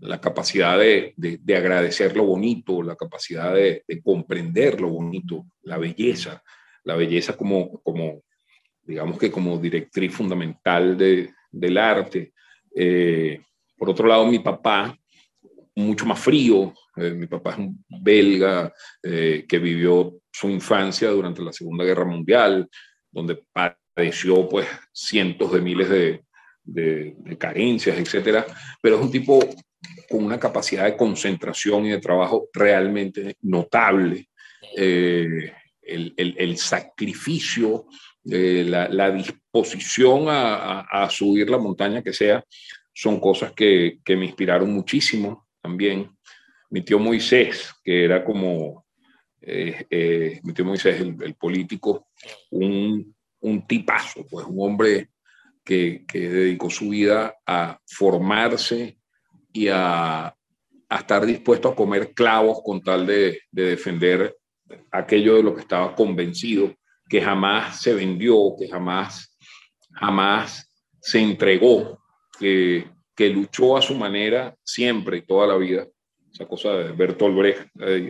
la 0.02 0.20
capacidad 0.20 0.78
de, 0.78 1.14
agradecer 1.56 2.16
lo 2.16 2.26
bonito, 2.26 2.84
la 2.84 2.96
capacidad 2.96 3.54
de, 3.54 3.84
comprender 4.04 4.82
lo 4.82 4.90
bonito, 4.90 5.46
la 5.62 5.78
belleza, 5.78 6.44
la 6.84 6.96
belleza 6.96 7.38
como, 7.38 7.82
como 7.82 8.24
digamos 8.84 9.18
que 9.18 9.32
como 9.32 9.58
directriz 9.58 10.14
fundamental 10.14 10.98
del 11.56 11.78
arte. 11.78 12.34
Eh, 12.76 13.42
por 13.78 13.90
otro 13.90 14.08
lado, 14.08 14.26
mi 14.28 14.40
papá, 14.40 14.98
mucho 15.76 16.06
más 16.06 16.20
frío. 16.20 16.74
Eh, 16.98 17.12
mi 17.12 17.28
papá 17.28 17.52
es 17.52 17.58
un 17.58 17.84
belga 17.88 18.74
eh, 19.02 19.46
que 19.48 19.60
vivió 19.60 20.20
su 20.32 20.50
infancia 20.50 21.10
durante 21.10 21.42
la 21.42 21.54
Segunda 21.54 21.86
Guerra 21.86 22.06
Mundial, 22.06 22.68
donde 23.12 23.42
padeció 23.54 24.48
pues 24.48 24.68
cientos 24.92 25.52
de 25.54 25.62
miles 25.62 25.90
de, 25.90 26.24
de, 26.64 27.38
carencias, 27.38 27.98
etcétera, 27.98 28.46
pero 28.82 28.98
es 28.98 29.02
un 29.02 29.12
tipo 29.12 29.40
con 30.10 30.24
una 30.24 30.40
capacidad 30.40 30.86
de 30.86 30.98
concentración 30.98 31.86
y 31.86 31.92
de 31.92 32.00
trabajo 32.00 32.50
realmente 32.54 33.36
notable. 33.42 34.30
El, 34.76 35.54
el, 35.82 36.14
el, 36.18 36.58
sacrificio, 36.58 37.86
la, 38.24 38.90
la, 38.90 39.12
disposición 39.62 40.30
a, 40.30 40.82
a, 40.82 41.04
a, 41.04 41.10
subir 41.10 41.50
la 41.50 41.58
montaña 41.58 42.02
que 42.02 42.14
sea, 42.14 42.44
son 42.94 43.20
cosas 43.20 43.52
que, 43.54 44.00
que 44.04 44.16
me 44.16 44.26
inspiraron 44.26 44.72
muchísimo 44.74 45.48
también. 45.62 46.10
Mi 46.70 46.82
tío 46.82 47.00
Moisés, 47.00 47.74
que 47.84 48.06
era 48.06 48.24
como, 48.24 48.86
eh, 49.42 49.86
eh, 49.90 50.40
mi 50.44 50.54
tío 50.54 50.66
Moisés, 50.66 51.00
el, 51.02 51.36
político, 51.36 52.08
un, 52.52 53.16
un, 53.42 53.68
tipazo, 53.68 54.26
pues 54.30 54.46
un 54.48 54.58
hombre 54.60 55.10
que, 55.64 56.06
que, 56.08 56.30
dedicó 56.30 56.70
su 56.70 56.90
vida 56.90 57.36
a 57.46 57.80
formarse 57.86 58.98
y 59.52 59.68
a, 59.68 60.28
a, 60.28 60.98
estar 60.98 61.26
dispuesto 61.26 61.70
a 61.70 61.76
comer 61.76 62.14
clavos 62.14 62.62
con 62.64 62.82
tal 62.82 63.06
de, 63.06 63.42
de 63.52 63.64
defender 63.64 64.36
aquello 64.92 65.36
de 65.36 65.44
lo 65.44 65.54
que 65.54 65.62
estaba 65.62 65.96
convencido, 65.96 66.74
que 67.08 67.22
jamás 67.22 67.82
se 67.82 67.94
vendió, 67.94 68.56
que 68.58 68.68
jamás, 68.68 69.35
jamás 69.96 70.72
se 71.02 71.20
entregó, 71.20 72.00
que, 72.40 72.86
luchó 73.18 73.78
a 73.78 73.82
su 73.82 73.96
manera 73.96 74.56
siempre 74.64 75.22
toda 75.22 75.48
la 75.48 75.56
vida. 75.56 75.88
Esa 76.34 76.46
cosa 76.46 76.74
de 76.74 76.92
Bertolt 76.92 77.38
Brecht, 77.38 77.68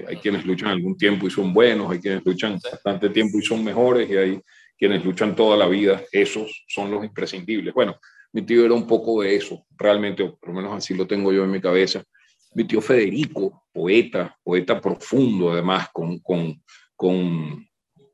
hay, 0.08 0.18
quienes 0.18 0.46
luchan 0.46 0.70
algún 0.70 0.98
tiempo 0.98 1.28
y 1.28 1.30
son 1.30 1.54
buenos, 1.54 1.92
hay 1.92 2.00
quienes 2.00 2.26
luchan 2.26 2.60
bastante 2.72 3.10
tiempo 3.10 3.38
y 3.38 3.44
son 3.44 3.64
mejores, 3.64 4.10
y 4.10 4.18
hay 4.18 4.42
quienes 4.78 5.06
luchan 5.06 5.36
toda 5.36 5.56
la 5.56 5.68
vida, 5.68 6.02
esos 6.12 6.66
son 6.68 6.90
los 6.90 7.04
imprescindibles. 7.06 7.74
Bueno, 7.74 7.98
mi 8.34 8.42
tío 8.42 8.66
era 8.66 8.74
un 8.74 8.88
poco 8.88 9.22
de 9.22 9.36
eso, 9.36 9.66
realmente, 9.78 10.24
por 10.26 10.50
lo 10.50 10.56
menos 10.56 10.74
así 10.74 10.96
lo 10.96 11.06
tengo 11.06 11.32
yo 11.32 11.44
en 11.44 11.52
mi 11.52 11.62
cabeza. 11.62 12.04
Mi 12.56 12.64
tío 12.64 12.82
Federico, 12.82 13.66
poeta, 13.72 14.36
poeta 14.44 14.82
profundo 14.82 15.52
además, 15.52 15.90
con 15.94 16.20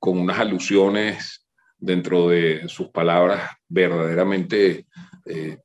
unas 0.02 0.40
alusiones 0.40 1.42
dentro 1.82 2.30
de 2.30 2.70
sus 2.70 2.88
palabras 2.90 3.50
verdaderamente 3.68 4.86
eh, 5.26 5.58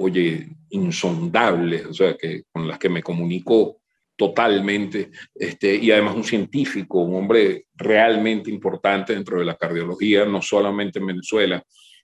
oye, 0.00 0.48
insondables, 0.70 1.86
o 1.86 1.94
sea, 1.94 2.16
que, 2.16 2.44
con 2.50 2.66
las 2.66 2.78
que 2.78 2.88
me 2.88 3.02
comunico 3.02 3.80
totalmente, 4.16 5.10
este, 5.34 5.74
y 5.76 5.90
además 5.90 6.14
un 6.14 6.24
científico, 6.24 7.00
un 7.00 7.16
hombre 7.16 7.66
realmente 7.74 8.50
importante 8.50 9.14
dentro 9.14 9.38
de 9.38 9.44
la 9.44 9.56
cardiología, 9.56 10.24
no 10.24 10.42
solamente 10.42 10.98
en 10.98 11.06
Venezuela, 11.06 11.62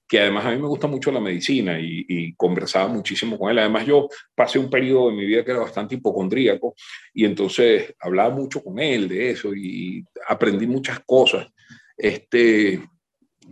que 0.09 0.21
además 0.21 0.47
a 0.47 0.51
mí 0.51 0.59
me 0.59 0.69
gusta 0.69 0.87
mucho 0.87 1.11
la 1.11 1.21
medicina 1.21 1.79
y, 1.81 2.33
conversaba 2.37 2.87
muchísimo 2.89 3.39
con 3.39 3.51
él. 3.51 3.59
Además 3.59 3.87
yo 3.87 4.09
pasé 4.35 4.59
un 4.59 4.71
periodo 4.71 5.11
de 5.11 5.17
mi 5.17 5.27
vida 5.27 5.45
que 5.45 5.51
era 5.51 5.61
bastante 5.61 5.97
hipocondríaco 5.97 6.75
y 7.13 7.25
entonces 7.25 7.95
hablaba 7.99 8.35
mucho 8.35 8.63
con 8.63 8.79
él 8.79 9.09
de 9.09 9.31
eso 9.31 9.55
y 9.55 10.05
aprendí 10.29 10.67
muchas 10.67 11.01
cosas. 11.01 11.49
Este, 11.97 12.81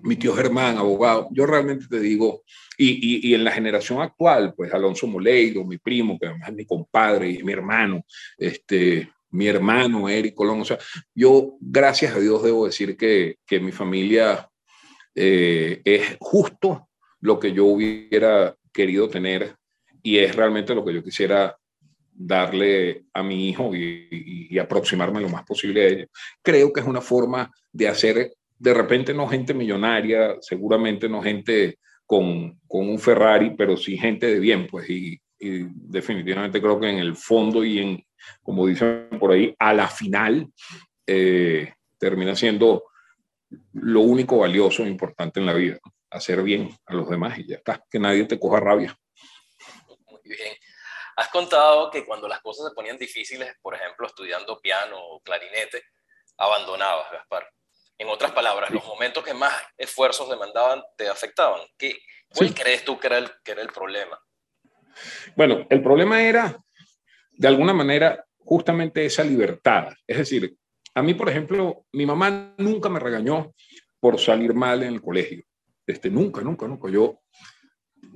mi 0.03 0.17
tío 0.17 0.35
Germán, 0.35 0.77
abogado, 0.79 1.29
yo 1.31 1.47
realmente 1.47 1.87
te 1.89 2.01
digo, 2.01 2.43
y, 2.77 3.29
y, 3.29 3.35
en 3.35 3.45
la 3.45 3.53
generación 3.53 4.03
actual, 4.03 4.53
pues 4.57 4.73
Alonso 4.73 5.07
Moleiro, 5.07 5.65
mi 5.65 5.79
primo, 5.79 6.19
que 6.19 6.27
además 6.27 6.49
es 6.49 6.55
mi 6.55 6.67
compadre 6.67 7.31
y 7.31 7.43
mi 7.43 7.53
hermano, 7.53 8.05
este, 8.37 9.09
mi 9.31 9.47
hermano 9.47 10.09
Eric 10.09 10.35
Colón, 10.35 10.61
o 10.61 10.65
sea, 10.65 10.79
yo 11.15 11.57
gracias 11.61 12.15
a 12.15 12.21
Dios 12.21 12.43
debo 12.43 12.67
decir 12.67 12.97
que, 12.97 13.37
que 13.47 13.61
mi 13.61 13.73
familia 13.73 14.49
eh, 15.15 15.81
es 15.85 16.17
justo 16.21 16.89
lo 17.21 17.39
que 17.39 17.53
yo 17.53 17.65
hubiera 17.65 18.57
querido 18.73 19.09
tener 19.09 19.57
y 20.03 20.19
es 20.19 20.35
realmente 20.37 20.75
lo 20.75 20.85
que 20.85 20.95
yo 20.95 21.03
quisiera 21.03 21.57
darle 22.13 23.07
a 23.13 23.23
mi 23.23 23.49
hijo 23.49 23.75
y, 23.75 24.49
y, 24.51 24.59
aproximarme 24.59 25.21
lo 25.21 25.29
más 25.29 25.45
posible 25.45 25.83
a 25.83 25.89
ellos. 25.89 26.09
Creo 26.43 26.73
que 26.73 26.81
es 26.81 26.87
una 26.87 27.01
forma 27.01 27.51
de 27.73 27.89
hacer 27.89 28.35
de 28.59 28.75
repente 28.75 29.13
no 29.13 29.29
gente 29.29 29.55
millonaria, 29.55 30.37
seguramente 30.41 31.09
no 31.09 31.23
gente 31.23 31.79
con, 32.07 32.61
con 32.67 32.89
un 32.89 32.99
Ferrari, 32.99 33.55
pero 33.57 33.77
sí 33.77 33.97
gente 33.97 34.27
de 34.27 34.41
bien, 34.41 34.67
pues, 34.67 34.89
y, 34.89 35.21
definitivamente 35.37 36.59
creo 36.59 36.81
que 36.81 36.89
en 36.89 36.99
el 36.99 37.17
fondo 37.17 37.63
y 37.63 37.79
en, 37.79 38.07
como 38.43 38.67
dicen 38.67 39.11
por 39.21 39.33
ahí, 39.33 39.55
a 39.59 39.75
la 39.75 39.89
final, 39.89 40.51
eh, 41.07 41.75
termina 41.99 42.35
siendo 42.35 42.85
lo 43.75 44.01
único 44.01 44.39
valioso 44.39 44.85
e 44.85 44.89
importante 44.89 45.41
en 45.41 45.47
la 45.47 45.53
vida, 45.53 45.79
hacer 46.09 46.43
bien 46.43 46.71
a 46.87 46.95
los 46.95 47.11
demás 47.11 47.39
y 47.39 47.47
ya 47.47 47.57
está, 47.57 47.85
que 47.91 47.99
nadie 47.99 48.25
te 48.25 48.39
coja 48.39 48.59
rabia. 48.59 48.99
Muy 50.09 50.21
bien. 50.25 50.55
Has 51.17 51.29
contado 51.29 51.91
que 51.91 52.07
cuando 52.07 52.27
las 52.27 52.41
cosas 52.41 52.69
se 52.71 52.75
ponían 52.75 52.97
difíciles, 52.97 53.55
por 53.61 53.75
ejemplo, 53.75 54.07
estudiando 54.07 54.61
piano 54.61 54.97
o 54.99 55.21
clarinete, 55.21 55.83
abandonabas, 56.39 57.13
Gaspar. 57.13 57.49
En 57.99 58.09
otras 58.09 58.33
palabras, 58.33 58.71
los 58.71 58.85
momentos 58.85 59.23
que 59.25 59.35
más 59.35 59.53
esfuerzos 59.77 60.29
demandaban 60.29 60.83
te 60.97 61.09
afectaban. 61.09 61.61
¿Qué, 61.79 61.97
¿Cuál 62.29 62.53
crees 62.53 62.85
tú 62.85 62.99
que 62.99 63.07
era, 63.07 63.19
el, 63.19 63.31
que 63.45 63.53
era 63.53 63.63
el 63.63 63.69
problema? 63.69 64.19
Bueno, 65.37 65.67
el 65.71 65.83
problema 65.83 66.23
era, 66.23 66.57
de 67.33 67.49
alguna 67.49 67.73
manera, 67.73 68.25
justamente 68.39 69.05
esa 69.05 69.23
libertad. 69.23 69.93
Es 70.07 70.19
decir, 70.19 70.57
a 70.95 71.03
mí, 71.03 71.15
por 71.15 71.29
ejemplo, 71.29 71.87
mi 71.93 72.07
mamá 72.07 72.55
nunca 72.59 72.89
me 72.89 73.01
regañó 73.01 73.55
por 74.01 74.21
salir 74.21 74.55
mal 74.55 74.83
en 74.83 74.95
el 74.95 75.03
colegio. 75.03 75.45
Este, 75.87 76.11
nunca, 76.11 76.41
nunca, 76.43 76.67
nunca. 76.67 76.91
Yo 76.91 77.21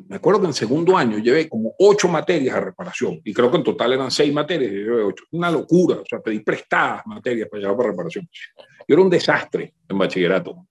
me 0.06 0.16
acuerdo 0.16 0.40
que 0.40 0.46
en 0.46 0.52
segundo 0.52 0.96
año 0.96 1.18
llevé 1.18 1.48
como 1.48 1.74
ocho 1.78 2.08
materias 2.08 2.56
a 2.56 2.60
reparación 2.60 3.20
y 3.24 3.32
creo 3.32 3.50
que 3.50 3.56
en 3.56 3.64
total 3.64 3.92
eran 3.92 4.10
seis 4.10 4.32
materias 4.32 4.70
y 4.70 4.76
llevé 4.76 5.02
ocho. 5.02 5.24
Una 5.32 5.50
locura, 5.50 5.96
o 5.96 6.04
sea, 6.08 6.20
pedí 6.20 6.40
prestadas 6.40 7.06
materias 7.06 7.48
para 7.50 7.62
llevar 7.62 7.76
para 7.76 7.90
reparación. 7.90 8.28
Yo 8.56 8.94
era 8.94 9.02
un 9.02 9.10
desastre 9.10 9.74
en 9.88 9.98
bachillerato. 9.98 10.66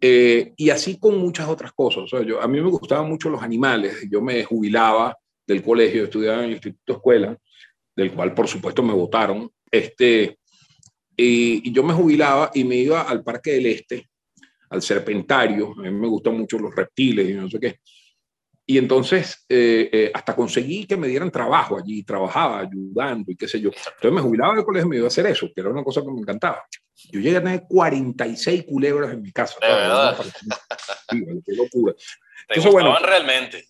Eh, 0.00 0.52
y 0.56 0.70
así 0.70 0.98
con 0.98 1.18
muchas 1.18 1.48
otras 1.48 1.72
cosas. 1.72 2.04
O 2.04 2.06
sea, 2.06 2.22
yo, 2.22 2.40
a 2.40 2.48
mí 2.48 2.60
me 2.60 2.70
gustaban 2.70 3.08
mucho 3.08 3.28
los 3.30 3.42
animales. 3.42 4.06
Yo 4.10 4.20
me 4.20 4.42
jubilaba 4.44 5.16
del 5.46 5.62
colegio, 5.62 6.04
estudiaba 6.04 6.38
en 6.38 6.44
el 6.44 6.52
Instituto 6.52 6.94
Escuela, 6.94 7.36
del 7.94 8.12
cual 8.12 8.34
por 8.34 8.48
supuesto 8.48 8.82
me 8.82 8.92
votaron. 8.92 9.50
Este, 9.70 10.38
y, 11.16 11.70
yo 11.72 11.82
me 11.82 11.94
jubilaba 11.94 12.50
y 12.54 12.64
me 12.64 12.76
iba 12.76 13.02
al 13.02 13.22
Parque 13.22 13.52
del 13.52 13.66
Este, 13.66 14.08
al 14.70 14.82
Serpentario. 14.82 15.72
A 15.78 15.82
mí 15.82 15.90
me 15.90 16.08
gustan 16.08 16.36
mucho 16.36 16.58
los 16.58 16.74
reptiles 16.74 17.28
y 17.28 17.34
no 17.34 17.48
sé 17.48 17.60
qué. 17.60 17.80
Y 18.66 18.78
entonces 18.78 19.44
eh, 19.48 19.90
eh, 19.92 20.10
hasta 20.14 20.34
conseguí 20.34 20.86
que 20.86 20.96
me 20.96 21.06
dieran 21.06 21.30
trabajo 21.30 21.78
allí, 21.78 22.02
trabajaba 22.02 22.60
ayudando 22.60 23.30
y 23.30 23.36
qué 23.36 23.46
sé 23.46 23.60
yo. 23.60 23.68
Entonces 23.68 24.12
me 24.12 24.20
jubilaba 24.20 24.54
del 24.54 24.64
colegio 24.64 24.86
y 24.86 24.90
me 24.90 24.96
iba 24.96 25.06
a 25.06 25.08
hacer 25.08 25.26
eso, 25.26 25.50
que 25.54 25.60
era 25.60 25.70
una 25.70 25.84
cosa 25.84 26.00
que 26.00 26.10
me 26.10 26.20
encantaba. 26.20 26.64
Yo 27.10 27.20
llegué 27.20 27.36
a 27.36 27.42
tener 27.42 27.64
46 27.68 28.64
culebras 28.64 29.12
en 29.12 29.22
mi 29.22 29.32
casa. 29.32 29.56
De 29.60 29.66
verdad. 29.66 30.16
qué 31.10 31.52
locura. 31.54 31.94
¿Te 31.94 32.54
Entonces, 32.54 32.72
bueno, 32.72 32.96
realmente? 32.98 33.64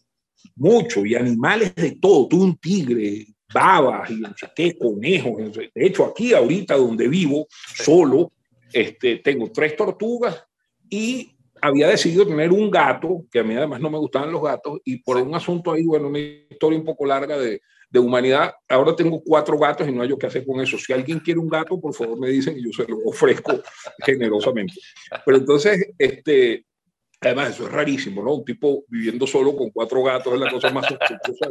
Mucho, 0.56 1.04
y 1.04 1.16
animales 1.16 1.74
de 1.74 1.96
todo. 2.00 2.28
Tuve 2.28 2.44
un 2.44 2.56
tigre, 2.58 3.26
babas 3.52 4.10
y 4.10 4.16
no 4.16 4.32
sé 4.36 4.48
qué, 4.54 4.76
conejos. 4.76 5.54
De 5.54 5.70
hecho, 5.74 6.04
aquí 6.04 6.34
ahorita 6.34 6.76
donde 6.76 7.08
vivo, 7.08 7.46
solo, 7.50 8.32
este, 8.72 9.16
tengo 9.16 9.50
tres 9.50 9.76
tortugas 9.76 10.44
y 10.88 11.33
había 11.64 11.88
decidido 11.88 12.26
tener 12.26 12.52
un 12.52 12.70
gato, 12.70 13.24
que 13.30 13.38
a 13.38 13.42
mí 13.42 13.54
además 13.54 13.80
no 13.80 13.88
me 13.88 13.96
gustaban 13.96 14.30
los 14.30 14.42
gatos, 14.42 14.80
y 14.84 14.98
por 14.98 15.16
un 15.16 15.34
asunto 15.34 15.72
ahí, 15.72 15.84
bueno, 15.84 16.08
una 16.08 16.18
historia 16.18 16.78
un 16.78 16.84
poco 16.84 17.06
larga 17.06 17.38
de, 17.38 17.62
de 17.88 17.98
humanidad, 17.98 18.52
ahora 18.68 18.94
tengo 18.94 19.22
cuatro 19.24 19.58
gatos 19.58 19.88
y 19.88 19.92
no 19.92 20.02
hay 20.02 20.10
yo 20.10 20.18
qué 20.18 20.26
hacer 20.26 20.44
con 20.44 20.60
eso. 20.60 20.76
Si 20.76 20.92
alguien 20.92 21.20
quiere 21.20 21.40
un 21.40 21.48
gato, 21.48 21.80
por 21.80 21.94
favor 21.94 22.20
me 22.20 22.28
dicen 22.28 22.58
y 22.58 22.64
yo 22.64 22.70
se 22.70 22.86
lo 22.86 22.98
ofrezco 23.06 23.62
generosamente. 24.04 24.74
Pero 25.24 25.38
entonces, 25.38 25.92
este, 25.96 26.66
además 27.22 27.54
eso 27.54 27.64
es 27.64 27.72
rarísimo, 27.72 28.22
¿no? 28.22 28.34
Un 28.34 28.44
tipo 28.44 28.84
viviendo 28.88 29.26
solo 29.26 29.56
con 29.56 29.70
cuatro 29.70 30.02
gatos 30.02 30.34
es 30.34 30.40
la 30.40 30.50
cosa 30.50 30.70
más 30.70 30.86
sospechosa. 30.86 31.48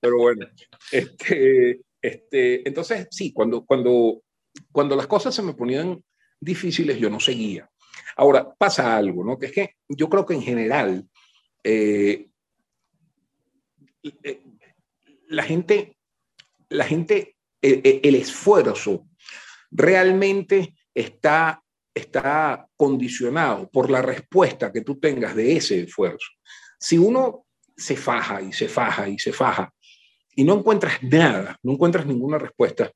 Pero 0.00 0.18
bueno, 0.18 0.44
este, 0.90 1.82
este, 2.02 2.66
entonces 2.68 3.06
sí, 3.12 3.32
cuando, 3.32 3.64
cuando, 3.64 4.22
cuando 4.72 4.96
las 4.96 5.06
cosas 5.06 5.32
se 5.32 5.42
me 5.42 5.54
ponían 5.54 6.02
difíciles, 6.40 6.98
yo 6.98 7.08
no 7.08 7.20
seguía. 7.20 7.69
Ahora, 8.20 8.54
pasa 8.54 8.94
algo, 8.98 9.24
¿no? 9.24 9.38
Que 9.38 9.46
es 9.46 9.52
que 9.52 9.76
yo 9.88 10.10
creo 10.10 10.26
que 10.26 10.34
en 10.34 10.42
general 10.42 11.08
eh, 11.64 12.28
eh, 14.02 14.42
la 15.28 15.42
gente, 15.42 15.96
la 16.68 16.84
gente, 16.84 17.38
el, 17.62 18.14
esfuerzo 18.14 19.06
realmente 19.70 20.74
está, 20.92 21.62
está 21.94 22.68
condicionado 22.76 23.70
por 23.70 23.90
la 23.90 24.02
respuesta 24.02 24.70
que 24.70 24.82
tú 24.82 25.00
tengas 25.00 25.34
de 25.34 25.56
ese 25.56 25.80
esfuerzo. 25.80 26.28
Si 26.78 26.98
uno 26.98 27.46
se 27.74 27.96
faja 27.96 28.42
y 28.42 28.52
se 28.52 28.68
faja 28.68 29.08
y 29.08 29.18
se 29.18 29.32
faja 29.32 29.72
y 30.36 30.44
no 30.44 30.58
encuentras 30.58 31.02
nada, 31.02 31.58
no 31.62 31.72
encuentras 31.72 32.04
ninguna 32.04 32.36
respuesta, 32.36 32.92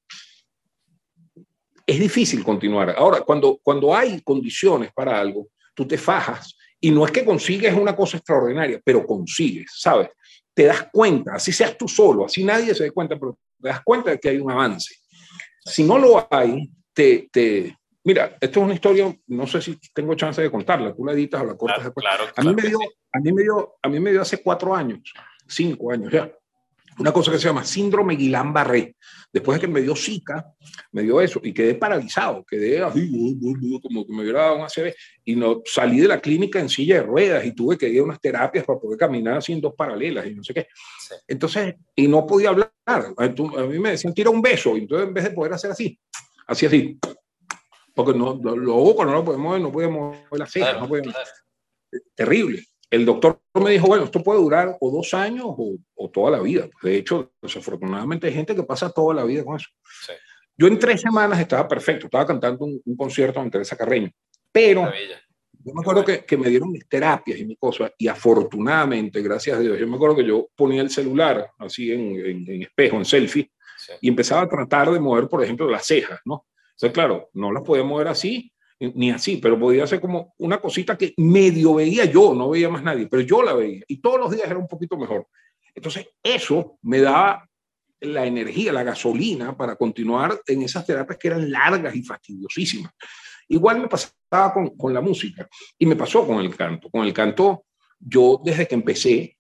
es 1.86 1.98
difícil 1.98 2.42
continuar. 2.42 2.94
Ahora, 2.96 3.20
cuando, 3.20 3.58
cuando 3.62 3.94
hay 3.94 4.20
condiciones 4.22 4.92
para 4.92 5.18
algo, 5.18 5.48
tú 5.74 5.86
te 5.86 5.98
fajas 5.98 6.56
y 6.80 6.90
no 6.90 7.04
es 7.04 7.12
que 7.12 7.24
consigues 7.24 7.74
una 7.74 7.94
cosa 7.96 8.16
extraordinaria, 8.16 8.80
pero 8.84 9.06
consigues, 9.06 9.70
¿sabes? 9.74 10.10
Te 10.52 10.64
das 10.64 10.88
cuenta, 10.92 11.34
así 11.34 11.52
seas 11.52 11.76
tú 11.76 11.88
solo, 11.88 12.26
así 12.26 12.44
nadie 12.44 12.74
se 12.74 12.84
dé 12.84 12.90
cuenta, 12.90 13.18
pero 13.18 13.38
te 13.60 13.68
das 13.68 13.82
cuenta 13.82 14.10
de 14.10 14.18
que 14.18 14.28
hay 14.28 14.38
un 14.38 14.50
avance. 14.50 14.94
Si 15.64 15.82
no 15.82 15.98
lo 15.98 16.26
hay, 16.30 16.70
te, 16.92 17.28
te... 17.32 17.76
Mira, 18.04 18.36
esto 18.40 18.60
es 18.60 18.64
una 18.64 18.74
historia, 18.74 19.16
no 19.28 19.46
sé 19.46 19.62
si 19.62 19.78
tengo 19.94 20.14
chance 20.14 20.40
de 20.42 20.50
contarla, 20.50 20.94
tú 20.94 21.04
la 21.04 21.12
editas 21.12 21.40
o 21.40 21.46
la 21.46 21.56
cortas 21.56 21.84
después. 21.84 22.06
a, 22.36 22.42
mí 22.42 22.54
me 22.54 22.62
dio, 22.68 22.78
a, 23.12 23.18
mí 23.18 23.32
me 23.32 23.42
dio, 23.42 23.76
a 23.82 23.88
mí 23.88 23.98
me 23.98 24.10
dio 24.10 24.20
hace 24.20 24.42
cuatro 24.42 24.74
años, 24.74 25.00
cinco 25.48 25.90
años 25.90 26.12
ya, 26.12 26.30
una 26.98 27.12
cosa 27.12 27.32
que 27.32 27.38
se 27.38 27.48
llama 27.48 27.64
síndrome 27.64 28.16
Guillain-Barré. 28.16 28.96
Después 29.32 29.56
de 29.56 29.66
que 29.66 29.72
me 29.72 29.82
dio 29.82 29.96
Zika, 29.96 30.46
me 30.92 31.02
dio 31.02 31.20
eso 31.20 31.40
y 31.42 31.52
quedé 31.52 31.74
paralizado, 31.74 32.44
quedé 32.44 32.82
así, 32.82 33.10
como 33.82 34.06
que 34.06 34.12
me 34.12 34.22
hubiera 34.22 34.42
dado 34.42 34.56
un 34.56 34.62
ACV 34.62 34.94
y 35.24 35.34
no, 35.34 35.62
salí 35.64 36.00
de 36.00 36.08
la 36.08 36.20
clínica 36.20 36.60
en 36.60 36.68
silla 36.68 36.96
de 36.96 37.02
ruedas 37.02 37.44
y 37.44 37.52
tuve 37.52 37.76
que 37.76 37.88
ir 37.88 38.00
a 38.00 38.04
unas 38.04 38.20
terapias 38.20 38.64
para 38.64 38.78
poder 38.78 38.98
caminar 38.98 39.38
así 39.38 39.52
en 39.52 39.60
dos 39.60 39.74
paralelas 39.74 40.26
y 40.26 40.34
no 40.34 40.44
sé 40.44 40.54
qué. 40.54 40.68
Entonces, 41.26 41.74
y 41.96 42.06
no 42.06 42.26
podía 42.26 42.50
hablar. 42.50 42.70
A 42.86 43.28
mí 43.28 43.78
me 43.78 43.90
decían, 43.90 44.14
tira 44.14 44.30
un 44.30 44.42
beso 44.42 44.76
y 44.76 44.80
entonces 44.80 45.08
en 45.08 45.14
vez 45.14 45.24
de 45.24 45.30
poder 45.30 45.52
hacer 45.52 45.72
así, 45.72 45.98
así 46.46 46.66
así, 46.66 46.98
porque 47.94 48.16
no, 48.16 48.34
lo 48.34 48.76
ojos 48.76 49.06
no 49.06 49.12
lo 49.12 49.24
podemos 49.24 49.46
mover, 49.46 49.62
no 49.62 49.72
podemos 49.72 50.16
mover 50.16 50.38
las 50.38 50.50
cejas, 50.50 50.80
no 50.80 50.88
podemos. 50.88 51.14
Terrible 52.14 52.64
el 52.94 53.04
doctor 53.04 53.40
me 53.54 53.70
dijo, 53.70 53.88
bueno, 53.88 54.04
esto 54.04 54.22
puede 54.22 54.40
durar 54.40 54.76
o 54.80 54.90
dos 54.90 55.14
años 55.14 55.46
o, 55.48 55.78
toda 56.12 56.30
la 56.30 56.40
vida. 56.40 56.68
De 56.82 56.96
hecho, 56.96 57.32
desafortunadamente 57.42 58.28
hay 58.28 58.34
gente 58.34 58.54
que 58.54 58.62
pasa 58.62 58.90
toda 58.90 59.14
la 59.14 59.24
vida 59.24 59.44
con 59.44 59.56
eso. 59.56 59.68
Yo 60.56 60.68
en 60.68 60.78
tres 60.78 61.00
semanas 61.00 61.40
estaba 61.40 61.66
perfecto, 61.66 62.06
estaba 62.06 62.26
cantando 62.26 62.64
un, 62.64 62.96
concierto 62.96 63.40
en 63.40 63.50
Teresa 63.50 63.76
Carreño, 63.76 64.10
pero 64.52 64.92
yo 65.52 65.74
me 65.74 65.80
acuerdo 65.80 66.04
que, 66.04 66.24
que, 66.24 66.36
me 66.36 66.48
dieron 66.48 66.70
mis 66.70 66.86
terapias 66.88 67.40
y 67.40 67.44
mi 67.46 67.56
cosa, 67.56 67.90
y 67.98 68.06
afortunadamente, 68.06 69.20
gracias 69.22 69.56
a 69.56 69.60
Dios, 69.60 69.78
yo 69.78 69.88
me 69.88 69.96
acuerdo 69.96 70.16
que 70.16 70.26
yo 70.26 70.48
ponía 70.54 70.82
el 70.82 70.90
celular 70.90 71.50
así 71.58 71.90
en, 71.90 72.46
en, 72.48 72.62
espejo, 72.62 72.98
en 72.98 73.04
selfie, 73.04 73.50
y 74.00 74.08
empezaba 74.08 74.42
a 74.42 74.48
tratar 74.48 74.92
de 74.92 75.00
mover, 75.00 75.26
por 75.26 75.42
ejemplo, 75.42 75.68
las 75.68 75.86
cejas, 75.86 76.20
¿no? 76.24 76.46
Entonces, 76.72 76.92
claro, 76.92 77.30
no 77.32 77.50
las 77.50 77.62
podía 77.62 77.82
mover 77.82 78.08
así, 78.08 78.52
ni 78.80 79.10
así, 79.10 79.36
pero 79.36 79.58
podía 79.58 79.86
ser 79.86 80.00
como 80.00 80.34
una 80.38 80.60
cosita 80.60 80.96
que 80.96 81.14
medio 81.16 81.74
veía 81.74 82.04
yo, 82.04 82.34
no 82.34 82.50
veía 82.50 82.68
más 82.68 82.82
nadie, 82.82 83.06
pero 83.06 83.22
yo 83.22 83.42
la 83.42 83.54
veía 83.54 83.82
y 83.86 84.00
todos 84.00 84.18
los 84.18 84.30
días 84.30 84.46
era 84.46 84.58
un 84.58 84.68
poquito 84.68 84.96
mejor. 84.96 85.26
Entonces, 85.74 86.08
eso 86.22 86.78
me 86.82 87.00
daba 87.00 87.48
la 88.00 88.26
energía, 88.26 88.72
la 88.72 88.82
gasolina 88.82 89.56
para 89.56 89.76
continuar 89.76 90.40
en 90.46 90.62
esas 90.62 90.86
terapias 90.86 91.18
que 91.18 91.28
eran 91.28 91.50
largas 91.50 91.94
y 91.96 92.02
fastidiosísimas. 92.02 92.92
Igual 93.48 93.80
me 93.80 93.88
pasaba 93.88 94.52
con, 94.52 94.76
con 94.76 94.92
la 94.92 95.00
música 95.00 95.48
y 95.78 95.86
me 95.86 95.96
pasó 95.96 96.26
con 96.26 96.40
el 96.40 96.54
canto. 96.54 96.90
Con 96.90 97.04
el 97.04 97.12
canto, 97.12 97.64
yo 97.98 98.40
desde 98.44 98.68
que 98.68 98.74
empecé, 98.74 99.38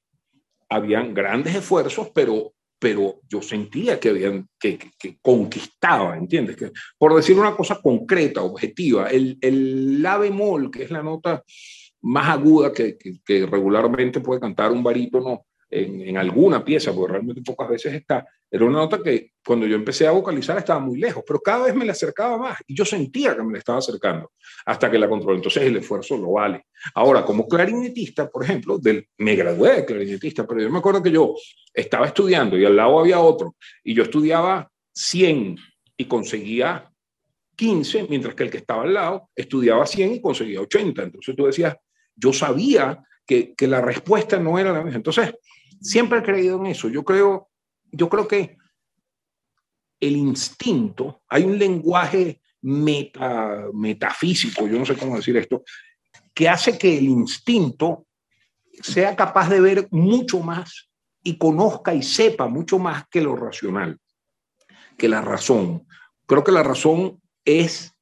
habían 0.68 1.14
grandes 1.14 1.54
esfuerzos, 1.54 2.10
pero 2.14 2.53
pero 2.84 3.22
yo 3.26 3.40
sentía 3.40 3.98
que, 3.98 4.10
habían, 4.10 4.46
que, 4.60 4.78
que, 4.98 5.16
conquistaba, 5.22 6.18
¿entiendes? 6.18 6.54
Que, 6.54 6.70
por 6.98 7.14
decir 7.14 7.38
una 7.38 7.56
cosa 7.56 7.80
concreta, 7.80 8.42
objetiva, 8.42 9.08
el, 9.08 9.38
el 9.40 10.02
la 10.02 10.18
bemol, 10.18 10.70
que 10.70 10.82
es 10.82 10.90
la 10.90 11.02
nota 11.02 11.42
más 12.02 12.28
aguda 12.28 12.74
que, 12.74 12.98
que 12.98 13.46
regularmente 13.46 14.20
puede 14.20 14.38
cantar 14.38 14.70
un 14.70 14.82
barítono, 14.82 15.46
en, 15.74 16.16
alguna 16.16 16.64
pieza, 16.64 16.92
porque 16.92 17.12
realmente 17.12 17.42
pocas 17.42 17.68
veces 17.68 17.94
está, 17.94 18.26
era 18.50 18.64
una 18.64 18.78
nota 18.78 19.02
que 19.02 19.32
cuando 19.44 19.66
yo 19.66 19.74
empecé 19.74 20.06
a 20.06 20.12
vocalizar 20.12 20.56
estaba 20.56 20.78
muy 20.78 20.98
lejos, 20.98 21.24
pero 21.26 21.40
cada 21.40 21.66
vez 21.66 21.74
me 21.74 21.84
la 21.84 21.92
acercaba 21.92 22.38
más 22.38 22.58
y 22.66 22.74
yo 22.74 22.84
sentía 22.84 23.34
que 23.34 23.42
me 23.42 23.52
la 23.52 23.58
estaba 23.58 23.78
acercando 23.78 24.30
hasta 24.64 24.88
que 24.90 24.98
la 24.98 25.08
controlé. 25.08 25.36
Entonces 25.36 25.64
el 25.64 25.76
esfuerzo 25.76 26.16
lo 26.16 26.32
vale. 26.32 26.66
Ahora, 26.94 27.24
como 27.24 27.48
clarinetista, 27.48 28.30
por 28.30 28.44
ejemplo, 28.44 28.78
del, 28.78 29.08
me 29.18 29.34
gradué 29.34 29.76
de 29.76 29.84
clarinetista, 29.84 30.46
pero 30.46 30.62
yo 30.62 30.70
me 30.70 30.78
acuerdo 30.78 31.02
que 31.02 31.10
yo 31.10 31.34
estaba 31.72 32.06
estudiando 32.06 32.56
y 32.56 32.64
al 32.64 32.76
lado 32.76 33.00
había 33.00 33.18
otro 33.18 33.56
y 33.82 33.94
yo 33.94 34.04
estudiaba 34.04 34.70
100 34.92 35.56
y 35.96 36.04
conseguía 36.04 36.88
15, 37.56 38.06
mientras 38.08 38.34
que 38.34 38.44
el 38.44 38.50
que 38.50 38.58
estaba 38.58 38.84
al 38.84 38.94
lado 38.94 39.30
estudiaba 39.34 39.84
100 39.86 40.14
y 40.14 40.20
conseguía 40.20 40.60
80. 40.60 41.02
Entonces 41.02 41.34
tú 41.34 41.46
decías, 41.46 41.76
yo 42.14 42.32
sabía 42.32 43.02
que, 43.26 43.54
que 43.54 43.66
la 43.66 43.80
respuesta 43.80 44.38
no 44.38 44.58
era 44.58 44.72
la 44.72 44.82
misma. 44.82 44.98
Entonces, 44.98 45.34
Siempre 45.84 46.20
he 46.20 46.22
creído 46.22 46.56
en 46.56 46.66
eso. 46.66 46.88
Yo 46.88 47.04
creo, 47.04 47.50
yo 47.92 48.08
creo 48.08 48.26
que 48.26 48.56
el 50.00 50.16
instinto, 50.16 51.22
hay 51.28 51.44
un 51.44 51.58
lenguaje 51.58 52.40
meta, 52.62 53.66
metafísico, 53.74 54.66
yo 54.66 54.78
no 54.78 54.86
sé 54.86 54.96
cómo 54.96 55.16
decir 55.16 55.36
esto, 55.36 55.62
que 56.32 56.48
hace 56.48 56.78
que 56.78 56.96
el 56.96 57.04
instinto 57.04 58.06
sea 58.80 59.14
capaz 59.14 59.50
de 59.50 59.60
ver 59.60 59.88
mucho 59.90 60.40
más 60.40 60.88
y 61.22 61.36
conozca 61.36 61.94
y 61.94 62.02
sepa 62.02 62.48
mucho 62.48 62.78
más 62.78 63.04
que 63.10 63.20
lo 63.20 63.36
racional, 63.36 63.98
que 64.96 65.06
la 65.06 65.20
razón. 65.20 65.86
Creo 66.24 66.42
que 66.42 66.52
la 66.52 66.62
razón 66.62 67.20
es, 67.44 67.92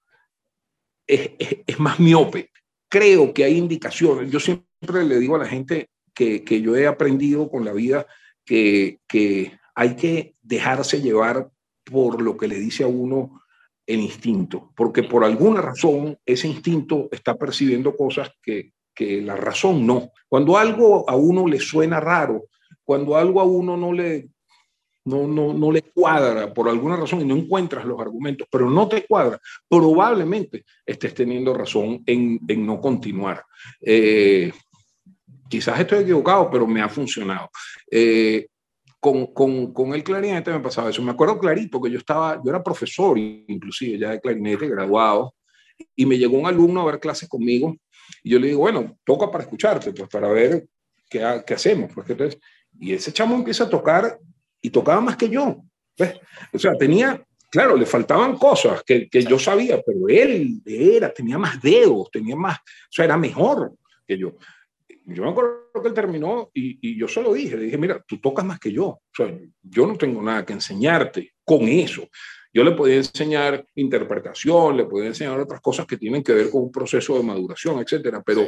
es, 1.09 1.33
es 1.67 1.81
más 1.81 1.99
miope. 1.99 2.51
Creo 2.89 3.35
que 3.35 3.43
hay 3.43 3.59
indicaciones. 3.59 4.31
Yo 4.31 4.39
siempre 4.39 5.05
le 5.05 5.19
digo 5.19 5.35
a 5.35 5.41
la 5.41 5.47
gente, 5.47 5.91
que, 6.15 6.45
que 6.45 6.61
yo 6.61 6.77
he 6.77 6.87
aprendido 6.87 7.51
con 7.51 7.65
la 7.65 7.73
vida 7.73 8.07
que, 8.45 9.01
que 9.09 9.53
hay 9.75 9.97
que 9.97 10.35
dejarse 10.43 11.01
llevar 11.01 11.51
por 11.85 12.21
lo 12.21 12.37
que 12.37 12.49
le 12.49 12.59
dice 12.59 12.85
a 12.85 12.89
uno 12.89 13.43
el 13.87 14.01
instinto, 14.01 14.73
porque 14.77 15.03
por 15.03 15.25
alguna 15.25 15.61
razón 15.61 16.17
ese 16.25 16.47
instinto 16.47 17.09
está 17.11 17.37
percibiendo 17.37 17.97
cosas 17.97 18.31
que, 18.43 18.73
que, 18.95 19.21
la 19.21 19.37
razón 19.37 19.87
no. 19.87 20.13
Cuando 20.29 20.57
algo 20.57 21.09
a 21.11 21.17
uno 21.17 21.47
le 21.49 21.59
suena 21.59 21.99
raro, 21.99 22.45
cuando 22.85 23.17
algo 23.17 23.41
a 23.41 23.45
uno 23.45 23.77
no 23.77 23.93
le, 23.93 24.29
no, 25.05 25.27
no, 25.27 25.53
no 25.53 25.73
le 25.73 25.83
cuadra 25.83 26.55
por 26.55 26.69
alguna 26.69 26.97
razón 26.97 27.23
y 27.23 27.25
no 27.25 27.37
encuentras 27.37 27.85
los 27.85 28.01
argumentos, 28.01 28.47
pero 28.51 28.71
no 28.71 28.87
te 28.89 29.05
cuadra, 29.05 29.41
probablemente 29.69 30.65
estés 30.87 31.13
teniendo 31.15 31.53
razón 31.53 32.03
en, 32.07 32.39
en 32.47 32.65
no 32.65 32.81
continuar. 32.81 33.45
Eh, 33.81 34.53
quizás 35.53 35.79
estoy 35.79 35.99
equivocado, 35.99 36.51
pero 36.51 36.67
me 36.67 36.81
ha 36.81 36.89
funcionado. 36.89 37.51
Eh, 37.91 38.47
con, 38.99 39.27
con, 39.35 39.71
con, 39.75 39.93
el 39.93 40.03
clarinete 40.03 40.51
me 40.51 40.61
pasaba 40.61 40.89
eso. 40.89 41.03
Me 41.03 41.11
acuerdo 41.11 41.39
clarito 41.39 41.79
que 41.79 41.91
yo 41.91 41.99
estaba, 41.99 42.41
yo 42.43 42.49
era 42.49 42.63
profesor 42.63 43.19
inclusive 43.19 43.99
ya 43.99 44.13
de 44.13 44.21
clarinete, 44.21 44.67
graduado, 44.67 45.35
y 45.95 46.07
me 46.07 46.17
llegó 46.17 46.39
un 46.39 46.47
alumno 46.47 46.81
a 46.81 46.87
ver 46.87 47.01
clases 47.01 47.29
conmigo 47.29 47.77
y 48.23 48.31
yo 48.31 48.39
le 48.39 48.47
digo, 48.47 48.61
bueno, 48.61 48.99
toca 49.05 49.31
para 49.31 49.45
escucharte, 49.45 49.93
pues 49.93 50.09
para 50.09 50.29
ver 50.29 50.67
qué, 51.11 51.43
qué 51.47 51.55
hacemos. 51.55 51.93
Pues, 51.95 52.09
entonces, 52.09 52.41
y 52.81 52.95
ese 52.95 53.13
chamo 53.13 53.35
empieza 53.35 53.65
a 53.65 53.71
tocar 53.71 54.19
y 54.63 54.71
tocaba 54.71 55.03
más 55.03 55.19
que 55.19 55.29
yo. 55.29 55.59
¿ves? 55.99 56.19
O 56.51 56.59
sea, 56.59 56.73
tenía, 56.79 57.23
claro, 57.51 57.77
le 57.77 57.85
faltaban 57.85 58.39
cosas 58.39 58.83
que, 58.85 59.07
que 59.11 59.23
yo 59.23 59.39
sabía, 59.39 59.83
pero 59.85 60.09
él 60.09 60.63
era, 60.65 61.13
tenía 61.13 61.37
más 61.37 61.61
dedos, 61.61 62.11
tenía 62.11 62.37
más, 62.37 62.57
o 62.57 62.93
sea, 62.93 63.05
era 63.05 63.19
mejor 63.19 63.75
que 64.07 64.17
yo. 64.17 64.39
Yo 65.07 65.25
me 65.25 65.31
acuerdo 65.31 65.71
que 65.83 65.89
él 65.89 65.95
terminó 65.95 66.51
y, 66.55 66.97
yo 66.97 67.09
se 67.09 67.23
lo 67.23 67.33
dije, 67.33 67.57
le 67.57 67.65
dije, 67.65 67.79
mira, 67.79 68.03
tú 68.07 68.21
tocas 68.21 68.45
más 68.45 68.59
que 68.61 68.73
yo, 68.73 68.87
o 68.87 69.03
sea, 69.13 69.37
yo 69.63 69.87
no 69.87 69.97
tengo 69.97 70.23
nada 70.23 70.45
que 70.45 70.53
enseñarte 70.53 71.35
con 71.45 71.63
eso. 71.63 72.09
Yo 72.55 72.63
le 72.65 72.73
podía 72.73 72.97
enseñar 72.97 73.67
interpretación, 73.77 74.77
le 74.77 74.85
podía 74.85 75.09
enseñar 75.09 75.41
otras 75.41 75.61
cosas 75.61 75.87
que 75.87 75.97
tienen 75.97 76.23
que 76.23 76.35
ver 76.35 76.51
con 76.51 76.65
un 76.65 76.73
proceso 76.73 77.17
de 77.17 77.23
maduración, 77.23 77.81
etcétera, 77.81 78.23
pero, 78.25 78.47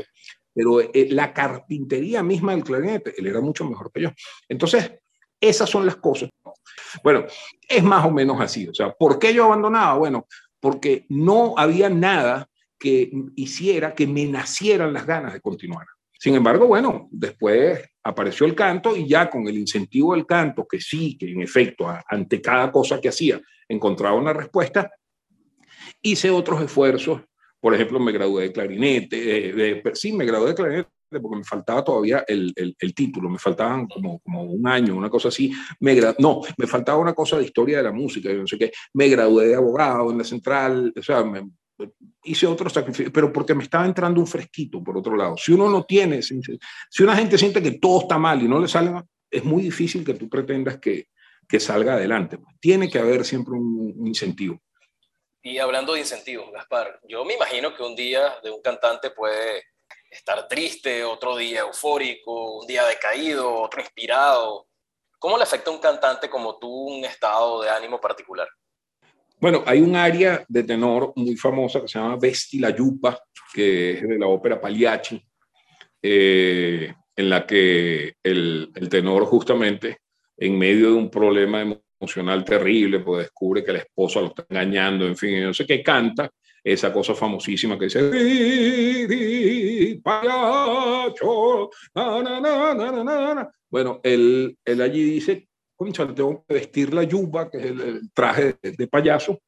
pero 0.53 0.81
eh, 0.81 1.09
la 1.11 1.33
carpintería 1.33 2.23
misma 2.23 2.53
del 2.53 2.65
clarinete, 2.65 3.15
él 3.17 3.27
era 3.27 3.41
mucho 3.41 3.65
mejor 3.65 3.91
que 3.91 4.03
yo. 4.03 4.11
Entonces, 4.47 4.93
esas 5.41 5.71
son 5.71 5.87
las 5.87 5.97
cosas. 5.97 6.29
Bueno, 7.03 7.25
es 7.67 7.83
más 7.83 8.05
o 8.05 8.11
menos 8.11 8.41
así. 8.41 8.69
O 8.69 8.75
sea, 8.75 8.93
¿por 8.93 9.19
qué 9.19 9.33
yo 9.33 9.45
abandonaba? 9.45 9.97
Bueno, 9.97 10.27
porque 10.61 11.07
no 11.09 11.55
había 11.57 11.89
nada 11.89 12.49
que 12.79 13.11
hiciera 13.37 13.95
que 13.95 14.07
me 14.07 14.27
nacieran 14.27 14.93
las 14.93 15.07
ganas 15.07 15.33
de 15.33 15.41
continuar. 15.41 15.87
Sin 16.25 16.35
embargo, 16.35 16.67
bueno, 16.67 17.07
después 17.11 17.87
apareció 18.03 18.47
el 18.47 18.55
canto 18.55 18.97
y 18.97 19.07
ya 19.07 19.29
con 19.29 19.47
el 19.47 19.59
incentivo 19.59 20.15
del 20.15 20.25
canto, 20.25 20.67
que 20.67 20.81
sí, 20.81 21.19
que 21.19 21.31
en 21.31 21.43
efecto, 21.43 21.87
ante 22.09 22.41
cada 22.41 22.73
cosa 22.73 22.99
que 22.99 23.11
hacía, 23.11 23.39
encontraba 23.69 24.17
una 24.17 24.33
respuesta, 24.33 24.91
hice 26.01 26.31
otros 26.31 26.63
esfuerzos. 26.63 27.21
Por 27.61 27.75
ejemplo, 27.75 28.01
me 28.01 28.11
gradué 28.11 28.45
de 28.45 28.53
clarinete, 28.53 29.17
de, 29.53 29.83
sí, 29.93 30.15
me 30.15 30.25
gradué 30.25 30.49
de 30.49 30.55
clarinete 30.55 30.89
porque 31.11 31.37
me 31.37 31.45
faltaba 31.45 31.85
todavía 31.85 32.25
el, 32.27 32.55
el, 32.57 32.75
el 32.79 32.95
título, 32.95 33.29
me 33.29 33.39
faltaban 33.39 33.87
como, 33.87 34.19
como, 34.21 34.45
un 34.45 34.67
año, 34.67 34.97
una 34.97 35.11
cosa 35.11 35.29
así. 35.29 35.53
Me 35.81 35.95
no, 36.19 36.41
me 36.57 36.67
faltaba 36.67 36.97
una 36.97 37.13
cosa 37.13 37.37
de 37.37 37.45
historia 37.45 37.77
de 37.77 37.83
la 37.83 37.93
música, 37.93 38.33
yo 38.33 38.39
no 38.39 38.47
sé 38.47 38.57
qué. 38.57 38.73
Me 38.95 39.11
gradué 39.11 39.49
de 39.49 39.57
abogado 39.57 40.11
en 40.11 40.17
la 40.17 40.25
central, 40.25 40.91
o 40.97 41.03
sea, 41.03 41.23
me, 41.23 41.51
hice 42.25 42.47
otro 42.47 42.71
sacrificio, 42.71 43.13
pero 43.13 43.33
porque 43.33 43.55
me 43.55 43.63
estaba 43.63 43.87
entrando 43.87 44.21
un 44.21 44.27
fresquito 44.27 44.83
por 44.83 44.97
otro 44.97 45.17
lado. 45.17 45.37
Si 45.37 45.53
uno 45.53 45.69
no 45.69 45.85
tiene, 45.85 46.23
si, 46.23 46.41
una 47.01 47.17
gente 47.17 47.39
siente 47.39 47.63
que 47.63 47.73
todo 47.73 48.03
está 48.03 48.19
mal 48.19 48.43
y 48.43 48.49
no 48.49 48.59
le 48.59 48.69
sale, 48.69 48.93
es 49.31 49.45
muy 49.45 49.63
difícil 49.63 50.05
que 50.05 50.15
tú 50.15 50.29
pretendas 50.29 50.79
que, 50.79 51.09
que 51.49 51.61
salga 51.61 51.95
adelante. 51.95 52.39
Tiene 52.61 52.89
que 52.89 52.99
haber 52.99 53.25
siempre 53.25 53.55
un, 53.55 53.93
un, 53.97 54.07
incentivo. 54.07 54.61
Y 55.43 55.59
hablando 55.59 55.93
de 55.93 56.01
incentivos, 56.01 56.51
Gaspar, 56.53 57.01
yo 57.07 57.25
me 57.25 57.35
imagino 57.35 57.75
que 57.75 57.83
un 57.83 57.95
día 57.95 58.37
de 58.43 58.51
un 58.51 58.63
cantante 58.63 59.11
puede 59.11 59.65
estar 60.09 60.49
triste, 60.49 61.05
otro 61.05 61.37
día 61.37 61.61
eufórico, 61.61 62.61
un 62.61 62.67
día 62.67 62.85
decaído, 62.85 63.53
otro 63.53 63.81
inspirado. 63.81 64.69
¿Cómo 65.19 65.37
le 65.37 65.43
afecta 65.43 65.71
a 65.71 65.75
un 65.75 65.81
cantante 65.81 66.31
como 66.31 66.59
tú 66.59 66.69
un 66.69 67.05
estado 67.05 67.63
de 67.63 67.71
ánimo 67.71 68.01
particular? 68.01 68.49
Bueno, 69.41 69.63
hay 69.67 69.81
un 69.81 69.95
área 69.97 70.45
de 70.49 70.63
tenor 70.63 71.13
muy 71.17 71.37
famosa 71.37 71.81
que 71.81 71.89
se 71.89 71.99
llama 71.99 72.17
Vesti 72.17 72.59
la 72.59 72.71
Yupa, 72.71 73.19
que 73.53 73.93
es 73.93 74.09
de 74.09 74.19
la 74.19 74.27
ópera 74.27 74.61
Pagliacci, 74.61 75.23
eh, 76.03 76.93
en 77.17 77.31
la 77.31 77.47
que 77.47 78.15
el, 78.23 78.71
el, 78.75 78.89
tenor 78.89 79.25
justamente 79.25 79.99
en 80.37 80.59
medio 80.59 80.89
de 80.89 80.95
un 80.95 81.11
problema 81.11 81.63
emocional 82.01 82.45
terrible, 82.45 83.01
pues 83.01 83.27
descubre 83.27 83.65
que 83.65 83.73
la 83.73 83.79
esposa 83.81 84.21
lo 84.21 84.29
está 84.29 84.47
engañando, 84.49 85.07
en 85.07 85.17
fin, 85.17 85.43
no 85.43 85.55
sé 85.55 85.67
qué 85.67 85.83
canta, 85.83 86.31
esa 86.65 86.93
cosa 86.93 87.15
famosísima 87.15 87.79
que 87.79 87.85
dice, 87.85 88.11
bueno, 93.69 94.01
él, 94.03 94.57
él 94.65 94.81
allí 94.81 95.05
dice, 95.05 95.49
concha, 95.77 96.07
tengo 96.15 96.45
que 96.47 96.55
vestir 96.55 96.93
la 96.93 97.03
yuba, 97.05 97.51
que 97.51 97.59
es 97.59 97.65
el, 97.65 97.81
el 97.81 98.13
traje 98.13 98.57
de, 98.63 98.73
de, 98.73 98.87
payaso, 98.87 99.41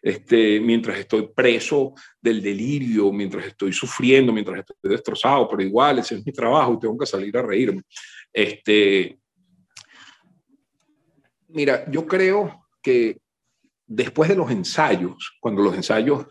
este, 0.00 0.60
mientras 0.60 0.98
estoy 0.98 1.28
preso 1.34 1.94
del 2.20 2.42
delirio, 2.42 3.12
mientras 3.12 3.46
estoy 3.46 3.72
sufriendo, 3.72 4.32
mientras 4.32 4.60
estoy 4.60 4.90
destrozado, 4.90 5.48
pero 5.48 5.62
igual 5.62 5.98
ese 5.98 6.16
es 6.16 6.26
mi 6.26 6.32
trabajo 6.32 6.74
y 6.74 6.78
tengo 6.78 6.96
que 6.96 7.06
salir 7.06 7.36
a 7.36 7.42
reírme. 7.42 7.82
Este, 8.32 9.18
mira, 11.48 11.90
yo 11.90 12.06
creo 12.06 12.66
que 12.82 13.18
después 13.86 14.28
de 14.28 14.36
los 14.36 14.50
ensayos, 14.50 15.36
cuando 15.40 15.62
los 15.62 15.74
ensayos 15.74 16.26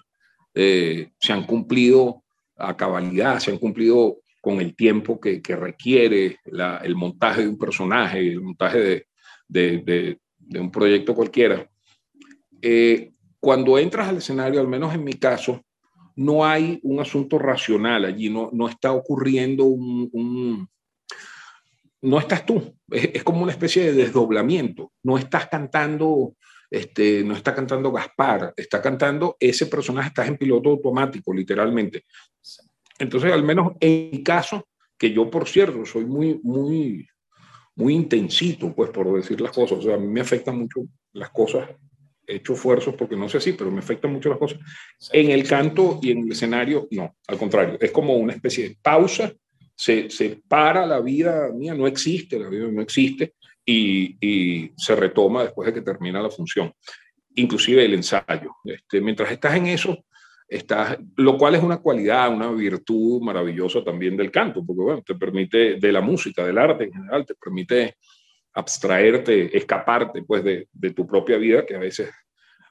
eh, 0.54 1.12
se 1.20 1.34
han 1.34 1.45
cumplido 1.45 2.24
a 2.56 2.76
cabalidad, 2.78 3.39
se 3.39 3.52
han 3.52 3.58
cumplido 3.58 4.20
con 4.41 4.62
el 4.62 4.76
tiempo 4.76 5.20
que, 5.20 5.41
que 5.41 5.56
requiere 5.56 6.39
la, 6.45 6.78
el 6.78 6.95
montaje 6.95 7.41
de 7.41 7.50
un 7.50 7.58
personaje, 7.58 8.20
el 8.20 8.41
montaje 8.41 8.80
de, 8.80 9.07
de, 9.48 10.18
de, 10.38 10.60
un 10.60 10.72
proyecto 10.72 11.14
cualquiera. 11.14 11.70
Eh, 12.62 13.12
cuando 13.39 13.78
entras 13.78 14.08
al 14.08 14.18
escenario, 14.18 14.60
al 14.60 14.68
menos 14.68 14.93
en 14.93 15.04
mi 15.04 15.14
caso, 15.14 15.64
no 16.16 16.45
hay 16.45 16.80
un 16.84 17.00
asunto 17.00 17.38
racional 17.38 18.06
allí, 18.06 18.30
no, 18.30 18.50
no 18.52 18.68
está 18.68 18.91
ocurriendo 18.91 19.66
un, 19.66 20.10
un 20.12 20.70
no 22.02 22.20
estás 22.20 22.45
tú, 22.45 22.76
es, 22.91 23.12
es, 23.14 23.24
como 23.24 23.43
una 23.43 23.52
especie 23.52 23.86
de 23.86 23.93
desdoblamiento, 23.93 24.93
no 25.04 25.18
estás 25.18 25.48
cantando, 25.48 26.36
este, 26.70 27.24
no 27.24 27.36
está 27.36 27.54
cantando 27.54 27.91
Gaspar, 27.91 28.54
está 28.56 28.82
cantando 28.82 29.38
ese 29.39 29.68
personaje, 29.68 30.10
estás 30.10 30.28
en 30.28 30.38
piloto 30.38 30.70
automático, 30.70 31.34
literalmente. 31.34 32.06
Entonces, 33.00 33.32
al 33.32 33.43
menos 33.43 33.74
en 33.80 34.10
mi 34.12 34.24
caso, 34.24 34.68
que 34.98 35.12
yo, 35.12 35.30
por 35.30 35.48
cierto, 35.48 35.86
soy 35.86 36.06
muy, 36.06 36.39
muy, 36.43 37.08
muy 37.78 37.93
intensito, 37.93 38.73
pues, 38.73 38.89
por 38.89 39.15
decir 39.15 39.39
las 39.39 39.51
cosas, 39.51 39.80
o 39.80 39.82
sea, 39.82 39.95
a 39.95 39.99
mí 39.99 40.07
me 40.07 40.21
afectan 40.21 40.57
mucho 40.57 40.82
las 41.13 41.30
cosas, 41.30 41.69
he 42.25 42.36
hecho 42.36 42.53
esfuerzos 42.53 42.95
porque 42.95 43.15
no 43.15 43.30
sé 43.30 43.39
si, 43.39 43.53
pero 43.53 43.71
me 43.71 43.80
afectan 43.80 44.11
mucho 44.11 44.30
las 44.30 44.38
cosas. 44.38 44.59
En 45.13 45.30
el 45.30 45.47
canto 45.47 45.99
y 46.01 46.11
en 46.11 46.25
el 46.25 46.32
escenario, 46.32 46.88
no, 46.91 47.15
al 47.28 47.38
contrario, 47.38 47.78
es 47.80 47.91
como 47.91 48.15
una 48.15 48.34
especie 48.34 48.69
de 48.69 48.78
pausa 48.82 49.34
se, 49.78 50.09
se, 50.09 50.41
para 50.47 50.86
la 50.88 50.99
vida 50.99 51.49
mía, 51.53 51.75
no 51.75 51.86
existe, 51.86 52.39
la 52.39 52.49
vida 52.49 52.67
no 52.67 52.82
existe, 52.82 53.36
y, 53.63 54.17
y, 54.19 54.71
se 54.75 54.95
retoma 54.95 55.43
después 55.43 55.67
de 55.67 55.73
que 55.75 55.82
termina 55.82 56.21
la 56.21 56.32
función, 56.32 56.73
inclusive 57.36 57.86
el 57.86 57.93
ensayo. 57.93 58.55
Este, 58.63 59.01
mientras 59.01 59.32
estás 59.32 59.55
en 59.55 59.67
eso, 59.67 60.03
estás, 60.48 60.98
lo 61.18 61.38
cual 61.38 61.56
es 61.56 61.64
una 61.64 61.80
cualidad, 61.80 62.30
una 62.30 62.52
virtud 62.52 63.22
maravillosa 63.22 63.84
también 63.84 64.16
del 64.16 64.32
canto, 64.32 64.64
porque 64.66 64.82
bueno, 64.82 65.04
te 65.04 65.16
permite, 65.16 65.76
de 65.76 65.91
la 65.91 66.02
música, 66.02 66.45
del 66.45 66.58
arte 66.58 66.86
en 66.86 66.93
general, 66.93 67.26
te 67.26 67.36
permite 67.36 67.98
abstraerte, 68.54 69.56
escaparte 69.56 70.24
pues 70.24 70.43
de, 70.43 70.68
de 70.72 70.91
tu 70.91 71.06
propia 71.06 71.38
vida, 71.38 71.66
que 71.66 71.76
a 71.76 71.80
veces, 71.80 72.10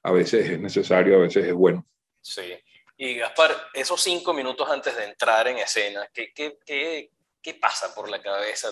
a 0.03 0.11
veces 0.11 0.49
es 0.51 0.61
necesario, 0.61 1.17
a 1.17 1.21
veces 1.21 1.45
es 1.45 1.53
bueno. 1.53 1.87
Sí. 2.21 2.55
Y 2.97 3.17
Gaspar, 3.17 3.55
esos 3.75 4.03
cinco 4.03 4.33
minutos 4.33 4.69
antes 4.71 4.97
de 4.97 5.05
entrar 5.05 5.47
en 5.49 5.59
escena, 5.59 6.09
¿qué, 6.13 6.33
qué, 6.35 6.59
qué, 6.65 7.11
qué 7.43 7.55
pasa 7.55 7.95
por 7.95 8.09
la 8.09 8.23
cabeza 8.23 8.69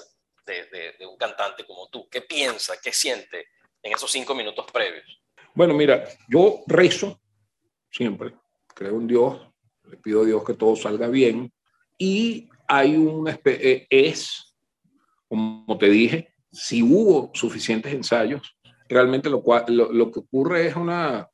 de, 0.46 0.64
de, 0.66 0.92
de, 0.98 1.06
un 1.06 1.18
cantante 1.18 1.64
como 1.66 1.88
tú? 1.88 2.08
¿Qué 2.08 2.22
piensa, 2.22 2.74
qué 2.82 2.92
siente 2.92 3.48
en 3.82 3.92
esos 3.92 4.10
cinco 4.10 4.34
minutos 4.34 4.64
previos? 4.72 5.22
Bueno, 5.54 5.74
mira, 5.74 6.08
yo 6.26 6.64
rezo 6.66 7.20
siempre, 7.90 8.32
creo 8.74 9.00
en 9.00 9.06
Dios, 9.06 9.40
le 9.90 9.96
pido 9.96 10.22
a 10.22 10.24
Dios 10.24 10.44
que 10.44 10.54
todo 10.54 10.76
salga 10.76 11.08
bien 11.08 11.52
y 11.98 12.48
hay 12.66 12.96
un, 12.96 13.28
eh, 13.28 13.86
es, 13.88 14.54
como 15.28 15.78
te 15.78 15.88
dije, 15.88 16.28
si 16.50 16.82
hubo 16.82 17.30
suficientes 17.34 17.92
ensayos, 17.92 18.56
realmente 18.88 19.28
lo, 19.28 19.42
lo, 19.68 19.92
lo 19.92 20.10
que 20.10 20.20
ocurre 20.20 20.68
es 20.68 20.76
una, 20.76 21.28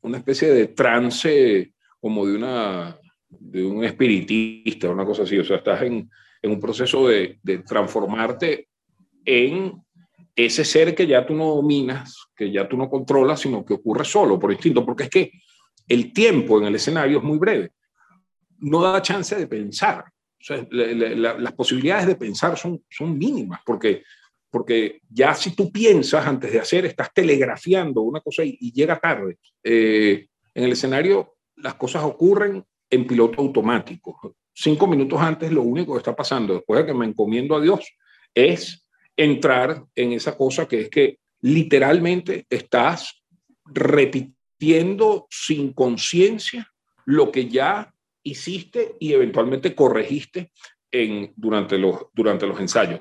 una 0.00 0.18
especie 0.18 0.48
de 0.48 0.68
trance 0.68 1.72
como 2.00 2.26
de, 2.26 2.36
una, 2.36 2.98
de 3.28 3.64
un 3.64 3.84
espiritista, 3.84 4.90
una 4.90 5.04
cosa 5.04 5.22
así. 5.22 5.38
O 5.38 5.44
sea, 5.44 5.58
estás 5.58 5.82
en, 5.82 6.10
en 6.40 6.50
un 6.50 6.60
proceso 6.60 7.08
de, 7.08 7.38
de, 7.42 7.58
transformarte 7.58 8.68
en 9.24 9.80
ese 10.34 10.64
ser 10.64 10.94
que 10.94 11.06
ya 11.06 11.24
tú 11.26 11.34
no 11.34 11.54
dominas, 11.54 12.16
que 12.34 12.50
ya 12.50 12.68
tú 12.68 12.76
no 12.76 12.88
controlas, 12.88 13.40
sino 13.40 13.64
que 13.64 13.74
ocurre 13.74 14.04
solo, 14.04 14.38
por 14.38 14.50
instinto, 14.50 14.84
porque 14.84 15.04
es 15.04 15.10
que 15.10 15.30
el 15.88 16.12
tiempo 16.12 16.58
en 16.58 16.66
el 16.66 16.74
escenario 16.74 17.18
es 17.18 17.24
muy 17.24 17.38
breve. 17.38 17.72
No 18.58 18.80
da 18.82 19.02
chance 19.02 19.34
de 19.34 19.46
pensar. 19.46 20.04
Las 20.70 21.52
posibilidades 21.52 22.06
de 22.06 22.16
pensar 22.16 22.56
son, 22.56 22.82
son 22.88 23.16
mínimas, 23.16 23.60
porque 23.64 24.02
porque 24.52 25.00
ya 25.08 25.34
si 25.34 25.56
tú 25.56 25.72
piensas 25.72 26.26
antes 26.26 26.52
de 26.52 26.60
hacer, 26.60 26.84
estás 26.84 27.10
telegrafiando 27.14 28.02
una 28.02 28.20
cosa 28.20 28.44
y, 28.44 28.70
llega 28.70 29.00
tarde. 29.00 29.38
Eh, 29.64 30.26
en 30.54 30.64
el 30.64 30.72
escenario 30.72 31.36
las 31.56 31.74
cosas 31.76 32.04
ocurren 32.04 32.62
en 32.90 33.06
piloto 33.06 33.40
automático. 33.40 34.36
Cinco 34.52 34.86
minutos 34.86 35.18
antes 35.22 35.50
lo 35.50 35.62
único 35.62 35.94
que 35.94 35.98
está 35.98 36.14
pasando, 36.14 36.52
después 36.52 36.80
de 36.80 36.86
que 36.86 36.94
me 36.94 37.06
encomiendo 37.06 37.56
a 37.56 37.62
Dios, 37.62 37.96
es 38.34 38.86
entrar 39.16 39.84
en 39.94 40.12
esa 40.12 40.36
cosa 40.36 40.68
que 40.68 40.82
es 40.82 40.90
que 40.90 41.18
literalmente 41.40 42.44
estás 42.50 43.24
repitiendo 43.64 44.36
sin 45.30 45.72
conciencia 45.72 46.68
lo 47.04 47.32
que 47.32 47.48
ya 47.48 47.92
hiciste 48.22 48.96
y 49.00 49.12
eventualmente 49.12 49.74
corregiste 49.74 50.52
en, 50.90 51.32
durante, 51.36 51.78
los, 51.78 52.06
durante 52.12 52.46
los 52.46 52.60
ensayos. 52.60 53.00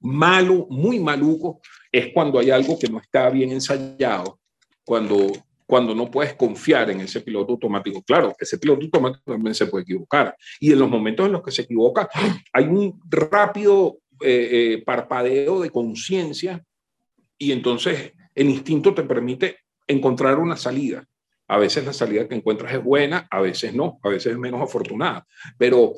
Malo, 0.00 0.66
muy 0.70 1.00
maluco, 1.00 1.60
es 1.90 2.12
cuando 2.12 2.38
hay 2.38 2.50
algo 2.50 2.78
que 2.78 2.88
no 2.88 2.98
está 3.00 3.28
bien 3.30 3.50
ensayado, 3.50 4.38
cuando, 4.84 5.32
cuando 5.66 5.94
no 5.94 6.10
puedes 6.10 6.34
confiar 6.34 6.90
en 6.90 7.00
ese 7.00 7.20
piloto 7.22 7.52
automático. 7.52 8.02
Claro, 8.02 8.34
ese 8.38 8.58
piloto 8.58 8.84
automático 8.84 9.32
también 9.32 9.54
se 9.54 9.66
puede 9.66 9.82
equivocar. 9.82 10.36
Y 10.60 10.72
en 10.72 10.78
los 10.78 10.88
momentos 10.88 11.26
en 11.26 11.32
los 11.32 11.42
que 11.42 11.50
se 11.50 11.62
equivoca, 11.62 12.08
hay 12.52 12.64
un 12.64 13.00
rápido 13.10 13.98
eh, 14.22 14.48
eh, 14.52 14.82
parpadeo 14.84 15.60
de 15.60 15.70
conciencia 15.70 16.64
y 17.38 17.52
entonces 17.52 18.12
el 18.34 18.48
instinto 18.48 18.94
te 18.94 19.02
permite 19.02 19.58
encontrar 19.86 20.38
una 20.38 20.56
salida. 20.56 21.06
A 21.48 21.58
veces 21.58 21.84
la 21.84 21.92
salida 21.92 22.26
que 22.26 22.34
encuentras 22.34 22.72
es 22.72 22.82
buena, 22.82 23.28
a 23.30 23.40
veces 23.40 23.72
no, 23.74 23.98
a 24.02 24.08
veces 24.08 24.32
es 24.32 24.38
menos 24.38 24.60
afortunada. 24.60 25.26
Pero 25.56 25.94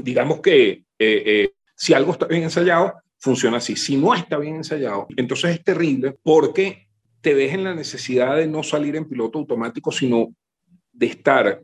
digamos 0.00 0.40
que 0.40 0.84
eh, 0.98 1.50
si 1.74 1.92
algo 1.92 2.12
está 2.12 2.26
bien 2.26 2.44
ensayado, 2.44 2.94
funciona 3.18 3.58
así. 3.58 3.76
Si 3.76 3.96
no 3.96 4.14
está 4.14 4.38
bien 4.38 4.56
ensayado, 4.56 5.06
entonces 5.16 5.56
es 5.56 5.64
terrible 5.64 6.16
porque 6.22 6.86
te 7.20 7.34
ves 7.34 7.52
en 7.52 7.64
la 7.64 7.74
necesidad 7.74 8.36
de 8.36 8.46
no 8.46 8.62
salir 8.62 8.94
en 8.96 9.08
piloto 9.08 9.38
automático, 9.38 9.90
sino 9.90 10.34
de 10.92 11.06
estar 11.06 11.62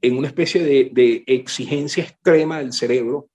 en 0.00 0.16
una 0.16 0.28
especie 0.28 0.62
de, 0.62 1.24
exigencia 1.26 2.04
extrema 2.04 2.58
del 2.58 2.72
cerebro, 2.72 3.28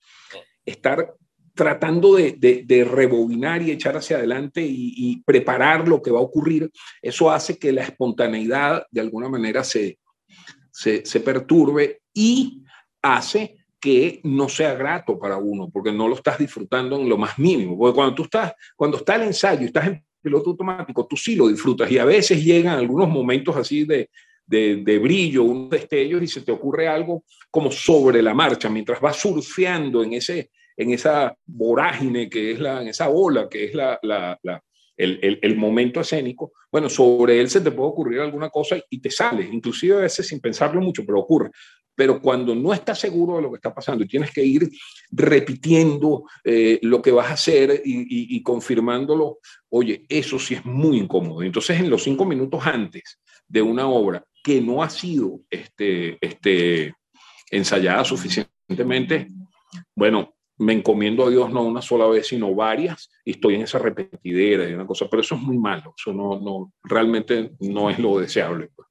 estar 0.65 1.13
tratando 1.53 2.15
de, 2.15 2.87
rebobinar 2.89 3.61
y 3.61 3.71
echar 3.71 3.97
hacia 3.97 4.17
adelante 4.17 4.61
y, 4.63 5.21
preparar 5.25 5.87
lo 5.87 6.01
que 6.01 6.11
va 6.11 6.19
a 6.19 6.23
ocurrir, 6.23 6.71
eso 7.01 7.31
hace 7.31 7.57
que 7.57 7.71
la 7.71 7.83
espontaneidad 7.83 8.85
de 8.91 9.01
alguna 9.01 9.29
manera 9.29 9.63
se, 9.63 9.99
se, 10.71 11.19
perturbe 11.19 12.01
y 12.13 12.63
hace 13.01 13.57
que 13.79 14.21
no 14.23 14.47
sea 14.47 14.75
grato 14.75 15.17
para 15.17 15.37
uno, 15.37 15.69
porque 15.71 15.91
no 15.91 16.07
lo 16.07 16.15
estás 16.15 16.37
disfrutando 16.37 16.99
en 16.99 17.09
lo 17.09 17.17
más 17.17 17.39
mínimo. 17.39 17.77
Porque 17.77 17.95
cuando 17.95 18.15
tú 18.15 18.23
estás, 18.23 18.53
cuando 18.75 18.97
está 18.97 19.15
el 19.15 19.23
ensayo 19.23 19.65
estás 19.65 19.87
en 19.87 20.05
piloto 20.21 20.51
automático, 20.51 21.07
tú 21.07 21.17
sí 21.17 21.35
lo 21.35 21.47
disfrutas 21.47 21.91
y 21.91 21.97
a 21.97 22.05
veces 22.05 22.43
llegan 22.43 22.77
algunos 22.77 23.09
momentos 23.09 23.55
así 23.55 23.85
de, 23.85 24.09
de, 24.51 24.99
brillo, 24.99 25.43
un 25.43 25.69
destello 25.69 26.21
y 26.21 26.27
se 26.27 26.41
te 26.41 26.51
ocurre 26.51 26.87
algo 26.87 27.23
como 27.49 27.71
sobre 27.71 28.21
la 28.21 28.33
marcha, 28.33 28.69
mientras 28.69 28.99
vas 28.99 29.17
surfeando 29.17 30.03
en, 30.03 30.13
ese, 30.13 30.51
en 30.81 30.91
esa 30.91 31.35
vorágine 31.45 32.29
que 32.29 32.51
es 32.51 32.59
la, 32.59 32.81
en 32.81 32.89
esa 32.89 33.09
ola 33.09 33.47
que 33.49 33.65
es 33.65 33.73
la, 33.73 33.99
la, 34.01 34.37
el, 34.97 35.19
el, 35.21 35.39
el, 35.41 35.55
momento 35.55 36.01
escénico, 36.01 36.53
bueno, 36.71 36.89
sobre 36.89 37.39
él 37.39 37.49
se 37.49 37.61
te 37.61 37.71
puede 37.71 37.89
ocurrir 37.89 38.19
alguna 38.19 38.49
cosa 38.49 38.77
y 38.89 38.99
te 38.99 39.09
sale, 39.09 39.43
inclusive 39.51 39.95
a 39.95 40.01
veces 40.01 40.27
sin 40.27 40.39
pensarlo 40.39 40.81
mucho, 40.81 41.05
pero 41.05 41.19
ocurre 41.19 41.51
pero 41.95 42.19
cuando 42.19 42.55
no 42.55 42.73
estás 42.73 42.99
seguro 42.99 43.35
de 43.35 43.43
lo 43.43 43.51
que 43.51 43.57
está 43.57 43.73
pasando 43.73 44.03
y 44.03 44.07
tienes 44.07 44.31
que 44.31 44.43
ir 44.43 44.69
repitiendo 45.11 46.23
eh, 46.43 46.79
lo 46.81 47.01
que 47.01 47.11
vas 47.11 47.27
a 47.29 47.33
hacer 47.33 47.81
y, 47.85 48.41
confirmándolo, 48.41 49.39
oye, 49.69 50.05
eso 50.09 50.39
sí 50.39 50.55
es 50.55 50.65
muy 50.65 50.97
incómodo. 50.97 51.43
Entonces, 51.43 51.79
en 51.79 51.91
los 51.91 52.03
cinco 52.03 52.25
minutos 52.25 52.65
antes 52.65 53.19
de 53.47 53.61
una 53.61 53.87
obra 53.87 54.23
que 54.43 54.61
no 54.61 54.81
ha 54.81 54.89
sido 54.89 55.41
este, 55.49 56.17
este, 56.21 56.95
ensayada 57.51 58.03
suficientemente, 58.03 59.27
bueno, 59.95 60.33
me 60.61 60.73
encomiendo 60.73 61.25
a 61.25 61.29
Dios 61.29 61.51
no 61.51 61.63
una 61.63 61.81
sola 61.81 62.05
vez, 62.05 62.27
sino 62.27 62.53
varias, 62.53 63.09
y 63.25 63.31
estoy 63.31 63.55
en 63.55 63.63
esa 63.63 63.79
repetidera 63.79 64.69
y 64.69 64.73
una 64.73 64.85
cosa, 64.85 65.07
pero 65.09 65.21
eso 65.21 65.33
es 65.33 65.41
muy 65.41 65.57
malo, 65.57 65.95
eso 65.97 66.13
no, 66.13 66.39
no 66.39 66.71
realmente 66.83 67.51
no 67.59 67.89
es 67.89 67.97
lo 67.97 68.19
deseable. 68.19 68.69
Pues. 68.75 68.87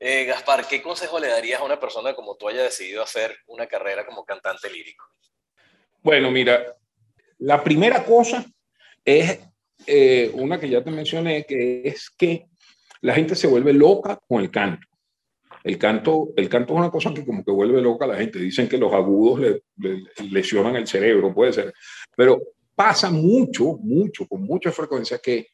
Eh, 0.00 0.26
Gaspar, 0.26 0.68
¿qué 0.68 0.82
consejo 0.82 1.18
le 1.18 1.28
darías 1.28 1.60
a 1.60 1.64
una 1.64 1.80
persona 1.80 2.14
como 2.14 2.36
tú 2.36 2.48
haya 2.48 2.62
decidido 2.62 3.02
hacer 3.02 3.38
una 3.46 3.66
carrera 3.66 4.04
como 4.04 4.22
cantante 4.24 4.70
lírico? 4.70 5.06
Bueno, 6.02 6.30
mira, 6.30 6.76
la 7.38 7.64
primera 7.64 8.04
cosa 8.04 8.44
es 9.02 9.40
eh, 9.86 10.30
una 10.34 10.60
que 10.60 10.68
ya 10.68 10.84
te 10.84 10.90
mencioné, 10.90 11.46
que 11.46 11.88
es 11.88 12.10
que 12.10 12.48
la 13.00 13.14
gente 13.14 13.34
se 13.34 13.46
vuelve 13.46 13.72
loca 13.72 14.20
con 14.28 14.42
el 14.42 14.50
canto. 14.50 14.86
El 15.64 15.78
canto, 15.78 16.34
el 16.36 16.46
canto 16.50 16.74
es 16.74 16.78
una 16.78 16.90
cosa 16.90 17.14
que 17.14 17.24
como 17.24 17.42
que 17.42 17.50
vuelve 17.50 17.80
loca 17.80 18.04
a 18.04 18.08
la 18.08 18.16
gente. 18.16 18.38
Dicen 18.38 18.68
que 18.68 18.76
los 18.76 18.92
agudos 18.92 19.40
le, 19.40 19.62
lesionan 20.30 20.76
el 20.76 20.86
cerebro, 20.86 21.34
puede 21.34 21.54
ser. 21.54 21.72
Pero 22.14 22.38
pasa 22.74 23.10
mucho, 23.10 23.78
mucho, 23.80 24.26
con 24.28 24.42
mucha 24.42 24.70
frecuencia 24.70 25.18
que 25.18 25.48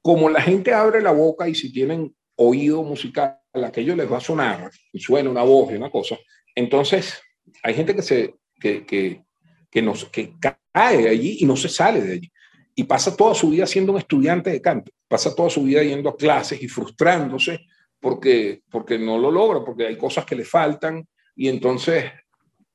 como 0.00 0.30
la 0.30 0.40
gente 0.40 0.72
abre 0.72 1.02
la 1.02 1.12
boca 1.12 1.46
y 1.46 1.54
si 1.54 1.70
tienen 1.70 2.14
oído 2.36 2.82
musical, 2.82 3.38
aquello 3.52 3.94
les 3.94 4.10
va 4.10 4.16
a 4.16 4.22
sonar 4.22 4.70
y 4.94 4.98
suena 4.98 5.28
una 5.28 5.42
voz 5.42 5.70
y 5.72 5.76
una 5.76 5.90
cosa. 5.90 6.16
Entonces, 6.54 7.20
hay 7.62 7.74
gente 7.74 7.94
que, 7.94 8.00
se, 8.00 8.34
que, 8.58 8.86
que, 8.86 9.22
que, 9.70 9.82
nos, 9.82 10.06
que 10.06 10.32
cae 10.40 11.06
allí 11.06 11.36
y 11.40 11.44
no 11.44 11.54
se 11.54 11.68
sale 11.68 12.00
de 12.00 12.12
allí. 12.14 12.32
Y 12.74 12.84
pasa 12.84 13.14
toda 13.14 13.34
su 13.34 13.50
vida 13.50 13.66
siendo 13.66 13.92
un 13.92 13.98
estudiante 13.98 14.48
de 14.48 14.62
canto, 14.62 14.90
pasa 15.06 15.34
toda 15.34 15.50
su 15.50 15.64
vida 15.64 15.82
yendo 15.82 16.08
a 16.08 16.16
clases 16.16 16.62
y 16.62 16.68
frustrándose 16.68 17.60
porque, 18.00 18.62
porque 18.70 18.98
no 18.98 19.18
lo 19.18 19.30
logra, 19.30 19.64
porque 19.64 19.86
hay 19.86 19.96
cosas 19.96 20.24
que 20.24 20.36
le 20.36 20.44
faltan. 20.44 21.06
Y 21.36 21.48
entonces, 21.48 22.04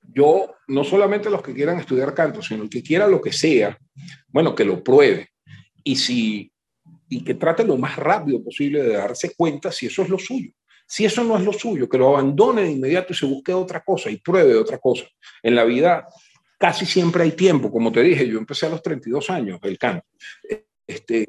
yo, 0.01 0.55
no 0.67 0.83
solamente 0.83 1.29
los 1.29 1.41
que 1.41 1.53
quieran 1.53 1.79
estudiar 1.79 2.13
canto, 2.13 2.41
sino 2.41 2.63
el 2.63 2.69
que 2.69 2.83
quiera 2.83 3.07
lo 3.07 3.21
que 3.21 3.33
sea, 3.33 3.77
bueno, 4.27 4.55
que 4.55 4.65
lo 4.65 4.83
pruebe. 4.83 5.29
Y 5.83 5.95
si 5.95 6.51
y 7.09 7.23
que 7.23 7.35
trate 7.35 7.63
lo 7.63 7.77
más 7.77 7.95
rápido 7.97 8.43
posible 8.43 8.81
de 8.83 8.93
darse 8.93 9.33
cuenta 9.35 9.71
si 9.71 9.87
eso 9.87 10.01
es 10.01 10.09
lo 10.09 10.17
suyo. 10.17 10.51
Si 10.87 11.05
eso 11.05 11.23
no 11.23 11.37
es 11.37 11.43
lo 11.43 11.53
suyo, 11.53 11.89
que 11.89 11.97
lo 11.97 12.09
abandone 12.09 12.63
de 12.63 12.71
inmediato 12.71 13.11
y 13.11 13.15
se 13.15 13.25
busque 13.25 13.53
otra 13.53 13.83
cosa 13.83 14.09
y 14.11 14.17
pruebe 14.17 14.55
otra 14.55 14.77
cosa. 14.77 15.05
En 15.41 15.55
la 15.55 15.63
vida 15.63 16.07
casi 16.59 16.85
siempre 16.85 17.23
hay 17.23 17.31
tiempo, 17.31 17.71
como 17.71 17.91
te 17.91 18.01
dije, 18.01 18.27
yo 18.27 18.37
empecé 18.37 18.67
a 18.67 18.69
los 18.69 18.81
32 18.81 19.29
años 19.29 19.59
el 19.63 19.77
canto. 19.77 20.05
Este, 20.85 21.27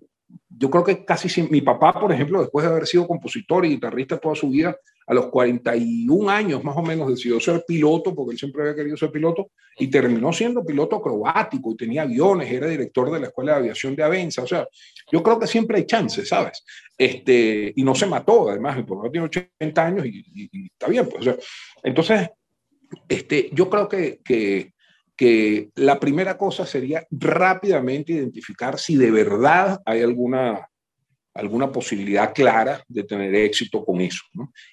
yo 0.58 0.70
creo 0.70 0.84
que 0.84 1.04
casi 1.04 1.28
siempre, 1.28 1.52
mi 1.52 1.60
papá, 1.60 1.98
por 1.98 2.12
ejemplo, 2.12 2.40
después 2.40 2.64
de 2.64 2.72
haber 2.72 2.86
sido 2.86 3.06
compositor 3.06 3.64
y 3.64 3.70
guitarrista 3.70 4.18
toda 4.18 4.34
su 4.34 4.48
vida, 4.48 4.76
a 5.06 5.14
los 5.14 5.26
41 5.26 6.28
años 6.28 6.64
más 6.64 6.76
o 6.76 6.82
menos 6.82 7.08
decidió 7.08 7.38
ser 7.38 7.64
piloto, 7.66 8.14
porque 8.14 8.32
él 8.32 8.38
siempre 8.38 8.62
había 8.62 8.74
querido 8.74 8.96
ser 8.96 9.12
piloto, 9.12 9.50
y 9.78 9.88
terminó 9.88 10.32
siendo 10.32 10.64
piloto 10.64 10.96
acrobático 10.96 11.72
y 11.72 11.76
tenía 11.76 12.02
aviones, 12.02 12.50
era 12.50 12.66
director 12.66 13.10
de 13.12 13.20
la 13.20 13.26
Escuela 13.28 13.52
de 13.52 13.58
Aviación 13.58 13.94
de 13.94 14.02
Avenza. 14.02 14.42
O 14.42 14.46
sea, 14.46 14.66
yo 15.12 15.22
creo 15.22 15.38
que 15.38 15.46
siempre 15.46 15.78
hay 15.78 15.86
chances, 15.86 16.28
¿sabes? 16.28 16.64
Este, 16.98 17.72
y 17.76 17.84
no 17.84 17.94
se 17.94 18.06
mató, 18.06 18.50
además, 18.50 18.76
mi 18.76 18.82
papá 18.82 19.10
tiene 19.10 19.26
80 19.26 19.86
años 19.86 20.06
y, 20.06 20.70
está 20.72 20.88
bien. 20.88 21.08
Pues, 21.08 21.36
entonces, 21.82 22.30
este, 23.08 23.50
yo 23.52 23.70
creo 23.70 23.88
que, 23.88 24.20
que, 24.24 24.72
que 25.16 25.70
la 25.74 25.98
primera 25.98 26.36
cosa 26.36 26.66
sería 26.66 27.06
rápidamente 27.10 28.12
identificar 28.12 28.78
si 28.78 28.96
de 28.96 29.10
verdad 29.10 29.80
hay 29.84 30.02
alguna 30.02 30.68
alguna 31.36 31.70
posibilidad 31.70 32.32
clara 32.34 32.82
de 32.88 33.04
tener 33.04 33.34
éxito 33.34 33.84
con 33.84 34.00
eso. 34.00 34.24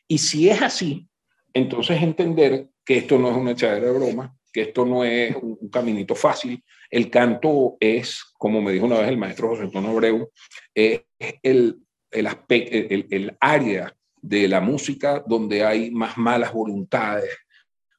Y 0.07 0.17
si 0.17 0.49
es 0.49 0.61
así, 0.61 1.07
entonces 1.53 2.01
entender 2.01 2.69
que 2.85 2.97
esto 2.99 3.19
no 3.19 3.31
es 3.31 3.37
una 3.37 3.51
echadera 3.51 3.87
de 3.87 3.91
broma, 3.91 4.35
que 4.51 4.61
esto 4.61 4.85
no 4.85 5.03
es 5.03 5.35
un, 5.35 5.69
caminito 5.69 6.15
fácil. 6.15 6.63
El 6.89 7.09
canto 7.09 7.75
es, 7.79 8.23
como 8.37 8.61
me 8.61 8.71
dijo 8.71 8.85
una 8.85 8.99
vez 8.99 9.09
el 9.09 9.17
maestro 9.17 9.49
José 9.49 9.63
Antonio 9.63 9.89
Abreu, 9.89 10.29
es 10.73 11.01
el, 11.41 11.79
el, 12.11 12.27
el, 12.47 13.07
el 13.09 13.37
área 13.39 13.93
de 14.21 14.47
la 14.47 14.61
música 14.61 15.23
donde 15.25 15.65
hay 15.65 15.91
más 15.91 16.17
malas 16.17 16.53
voluntades, 16.53 17.35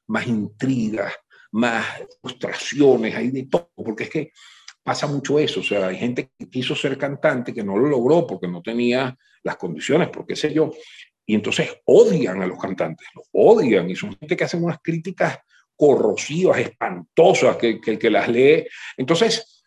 más 0.07 0.25
intrigas, 0.27 1.13
más 1.55 1.85
frustraciones, 2.21 3.15
hay 3.15 3.31
de 3.31 3.43
todo, 3.43 3.69
porque 3.75 4.03
es 4.03 4.09
que 4.09 4.31
pasa 4.83 5.07
mucho 5.07 5.39
eso. 5.39 5.61
O 5.61 5.63
sea, 5.63 5.87
hay 5.87 5.97
gente 5.97 6.29
que 6.37 6.49
quiso 6.49 6.75
ser 6.75 6.97
cantante 6.97 7.53
que 7.53 7.63
no 7.63 7.77
lo 7.77 7.87
logró 7.87 8.27
porque 8.27 8.47
no 8.47 8.61
tenía 8.61 9.17
las 9.43 9.55
condiciones, 9.55 10.09
por 10.09 10.25
qué 10.25 10.35
sé 10.35 10.53
yo. 10.53 10.71
Y 11.25 11.33
entonces 11.33 11.69
odian 11.85 12.41
a 12.41 12.47
los 12.47 12.59
cantantes, 12.59 13.07
los 13.15 13.25
odian 13.31 13.89
y 13.89 13.95
son 13.95 14.15
gente 14.17 14.35
que 14.35 14.43
hacen 14.43 14.63
unas 14.63 14.79
críticas 14.81 15.39
corrosivas, 15.77 16.59
espantosas, 16.59 17.55
que, 17.55 17.79
que, 17.79 17.97
que 17.97 18.09
las 18.09 18.27
lee. 18.27 18.67
Entonces, 18.97 19.63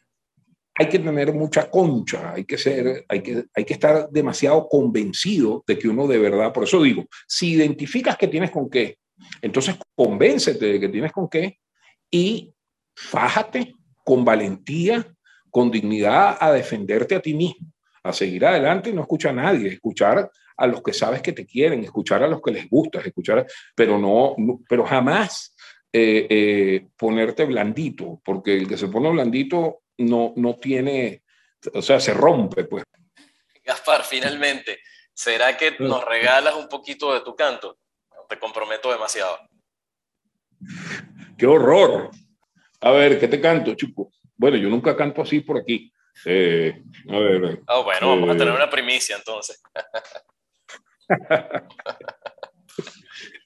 hay 0.74 0.88
que 0.88 0.98
tener 0.98 1.32
mucha 1.32 1.70
concha, 1.70 2.34
hay 2.34 2.44
que 2.44 2.58
ser, 2.58 3.04
hay 3.08 3.22
que, 3.22 3.44
hay 3.54 3.64
que 3.64 3.72
estar 3.72 4.10
demasiado 4.10 4.68
convencido 4.68 5.64
de 5.66 5.78
que 5.78 5.88
uno 5.88 6.06
de 6.06 6.18
verdad, 6.18 6.52
por 6.52 6.64
eso 6.64 6.82
digo, 6.82 7.06
si 7.26 7.54
identificas 7.54 8.16
que 8.16 8.28
tienes 8.28 8.50
con 8.50 8.68
qué, 8.68 8.98
entonces 9.42 9.76
convéncete 9.96 10.66
de 10.66 10.80
que 10.80 10.88
tienes 10.88 11.12
con 11.12 11.28
qué 11.28 11.58
y 12.10 12.54
fájate 12.94 13.74
con 14.04 14.24
valentía 14.24 15.06
con 15.50 15.70
dignidad 15.70 16.36
a 16.40 16.52
defenderte 16.52 17.14
a 17.14 17.20
ti 17.20 17.34
mismo, 17.34 17.72
a 18.02 18.12
seguir 18.12 18.44
adelante 18.44 18.90
y 18.90 18.92
no 18.92 19.02
escuchar 19.02 19.32
a 19.32 19.42
nadie, 19.42 19.68
escuchar 19.68 20.30
a 20.56 20.66
los 20.66 20.82
que 20.82 20.92
sabes 20.92 21.22
que 21.22 21.32
te 21.32 21.46
quieren, 21.46 21.84
escuchar 21.84 22.22
a 22.22 22.28
los 22.28 22.42
que 22.42 22.50
les 22.50 22.68
gustas, 22.68 23.06
escuchar, 23.06 23.46
pero 23.74 23.98
no, 23.98 24.34
pero 24.68 24.84
jamás 24.84 25.54
eh, 25.92 26.26
eh, 26.28 26.88
ponerte 26.96 27.44
blandito, 27.44 28.20
porque 28.24 28.56
el 28.56 28.68
que 28.68 28.76
se 28.76 28.88
pone 28.88 29.10
blandito 29.10 29.82
no, 29.98 30.32
no 30.36 30.56
tiene, 30.56 31.22
o 31.72 31.82
sea, 31.82 32.00
se 32.00 32.12
rompe, 32.12 32.64
pues. 32.64 32.84
Gaspar, 33.64 34.04
finalmente, 34.04 34.78
¿será 35.12 35.56
que 35.56 35.76
nos 35.78 36.04
regalas 36.04 36.54
un 36.54 36.68
poquito 36.68 37.14
de 37.14 37.20
tu 37.20 37.34
canto? 37.34 37.78
Te 38.28 38.38
comprometo 38.38 38.90
demasiado. 38.90 39.38
¡Qué 41.38 41.46
horror! 41.46 42.10
A 42.80 42.90
ver, 42.90 43.18
¿qué 43.20 43.28
te 43.28 43.40
canto, 43.40 43.74
chico? 43.74 44.10
Bueno, 44.36 44.56
yo 44.56 44.68
nunca 44.68 44.96
canto 44.96 45.22
así 45.22 45.40
por 45.40 45.58
aquí. 45.58 45.92
Eh, 46.24 46.82
a 47.08 47.18
ver. 47.18 47.60
Ah, 47.66 47.80
bueno, 47.80 48.08
vamos 48.08 48.30
a 48.30 48.36
tener 48.36 48.52
una 48.52 48.68
primicia 48.68 49.16
entonces. 49.16 49.62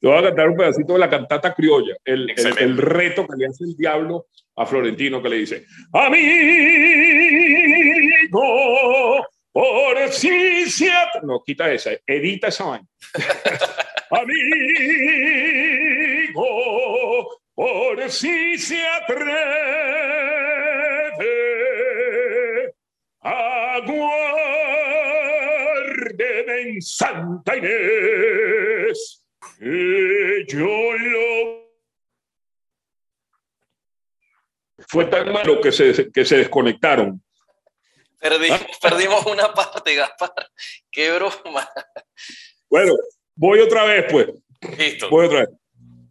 Te 0.00 0.08
voy 0.08 0.18
a 0.18 0.22
cantar 0.22 0.48
un 0.48 0.56
pedacito 0.56 0.94
de 0.94 0.98
la 0.98 1.08
cantata 1.08 1.54
criolla, 1.54 1.94
el, 2.04 2.28
el, 2.58 2.76
reto 2.76 3.24
que 3.24 3.36
le 3.36 3.46
hace 3.46 3.62
el 3.62 3.76
diablo 3.76 4.26
a 4.56 4.66
Florentino, 4.66 5.22
que 5.22 5.28
le 5.28 5.36
dice: 5.36 5.64
Amigo, 5.92 6.42
por 9.52 10.08
si 10.10 10.74
No, 11.22 11.40
quita 11.44 11.70
esa, 11.70 11.92
edita 12.04 12.48
esa 12.48 12.64
vaina. 12.64 12.88
Amigo, 14.10 14.32
por 17.62 18.10
si 18.10 18.58
se 18.58 18.84
atreve, 18.84 19.24
aguárdeme 23.20 23.92
en 26.60 26.82
Santa 26.82 27.56
Inés 27.56 29.20
yo 30.48 30.66
lo... 30.66 31.62
Fue 34.88 35.04
tan 35.04 35.32
malo 35.32 35.60
que 35.60 35.70
se, 35.70 36.10
que 36.10 36.24
se 36.24 36.38
desconectaron. 36.38 37.22
Perdimos, 38.18 38.60
perdimos 38.80 39.24
una 39.26 39.54
parte, 39.54 39.94
Gaspar. 39.94 40.50
Qué 40.90 41.12
broma. 41.12 41.68
Bueno, 42.68 42.94
voy 43.36 43.60
otra 43.60 43.84
vez, 43.84 44.06
pues. 44.10 44.26
Listo. 44.76 45.08
Voy 45.10 45.26
otra 45.26 45.40
vez. 45.40 45.50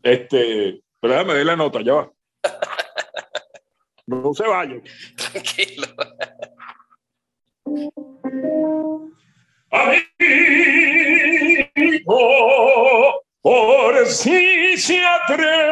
Este, 0.01 0.81
pero 1.01 1.13
déjame 1.13 1.33
ver 1.33 1.45
la 1.45 1.55
nota, 1.55 1.81
ya 1.81 1.93
va. 1.93 2.11
No 4.07 4.33
se 4.33 4.43
vayan. 4.45 4.81
Tranquilo. 5.15 5.87
Amigo, 11.71 13.23
por 13.41 14.05
si 14.05 14.75
se 14.77 14.99
atreve, 15.05 15.71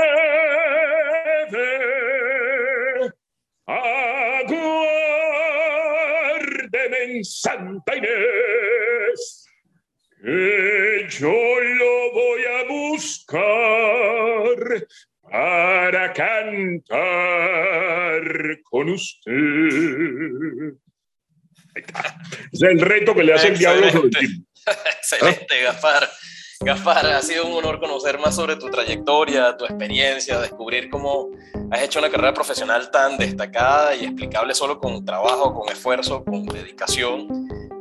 aguárdeme 3.65 4.77
en 7.03 7.25
Santa 7.25 7.95
Inés, 7.97 9.45
que 10.21 10.58
usted. 18.93 19.31
Es 22.51 22.61
el 22.61 22.79
reto 22.79 23.13
que 23.13 23.23
le 23.23 23.33
hace 23.33 23.49
el 23.49 23.57
diablo 23.57 23.87
Excelente, 23.87 25.61
Gafar. 25.63 26.09
Gafar, 26.61 27.05
ha 27.05 27.21
sido 27.21 27.45
un 27.45 27.53
honor 27.53 27.79
conocer 27.79 28.19
más 28.19 28.35
sobre 28.35 28.57
tu 28.57 28.69
trayectoria, 28.69 29.55
tu 29.55 29.63
experiencia, 29.63 30.41
descubrir 30.41 30.89
cómo 30.89 31.29
has 31.71 31.83
hecho 31.83 31.99
una 31.99 32.09
carrera 32.09 32.33
profesional 32.33 32.91
tan 32.91 33.17
destacada 33.17 33.95
y 33.95 34.03
explicable 34.03 34.53
solo 34.53 34.77
con 34.77 35.05
trabajo, 35.05 35.53
con 35.53 35.71
esfuerzo, 35.71 36.21
con 36.25 36.45
dedicación. 36.45 37.29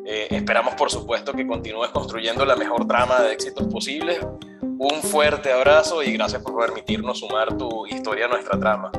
Eh, 0.06 0.28
esperamos, 0.30 0.74
por 0.74 0.92
supuesto, 0.92 1.32
que 1.32 1.44
continúes 1.44 1.90
construyendo 1.90 2.44
la 2.44 2.54
mejor 2.54 2.86
trama 2.86 3.20
de 3.20 3.32
éxitos 3.32 3.66
posibles. 3.66 4.20
Un 4.62 5.02
fuerte 5.02 5.50
abrazo 5.50 6.00
y 6.04 6.12
gracias 6.12 6.40
por 6.40 6.56
permitirnos 6.56 7.18
sumar 7.18 7.56
tu 7.56 7.84
historia 7.88 8.26
a 8.26 8.28
nuestra 8.28 8.60
trama. 8.60 8.92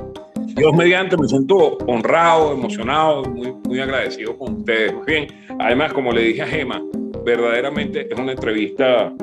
Dios 0.60 0.76
mediante, 0.76 1.16
me 1.16 1.26
siento 1.26 1.78
honrado, 1.88 2.52
emocionado, 2.52 3.24
muy, 3.24 3.54
muy 3.66 3.80
agradecido 3.80 4.38
con 4.38 4.58
ustedes. 4.58 4.94
bien, 5.06 5.28
además, 5.58 5.94
como 5.94 6.12
le 6.12 6.22
dije 6.22 6.42
a 6.42 6.48
Gema, 6.48 6.84
verdaderamente 7.24 8.10
es 8.12 8.20
una 8.20 8.34
entrevista 8.34 9.14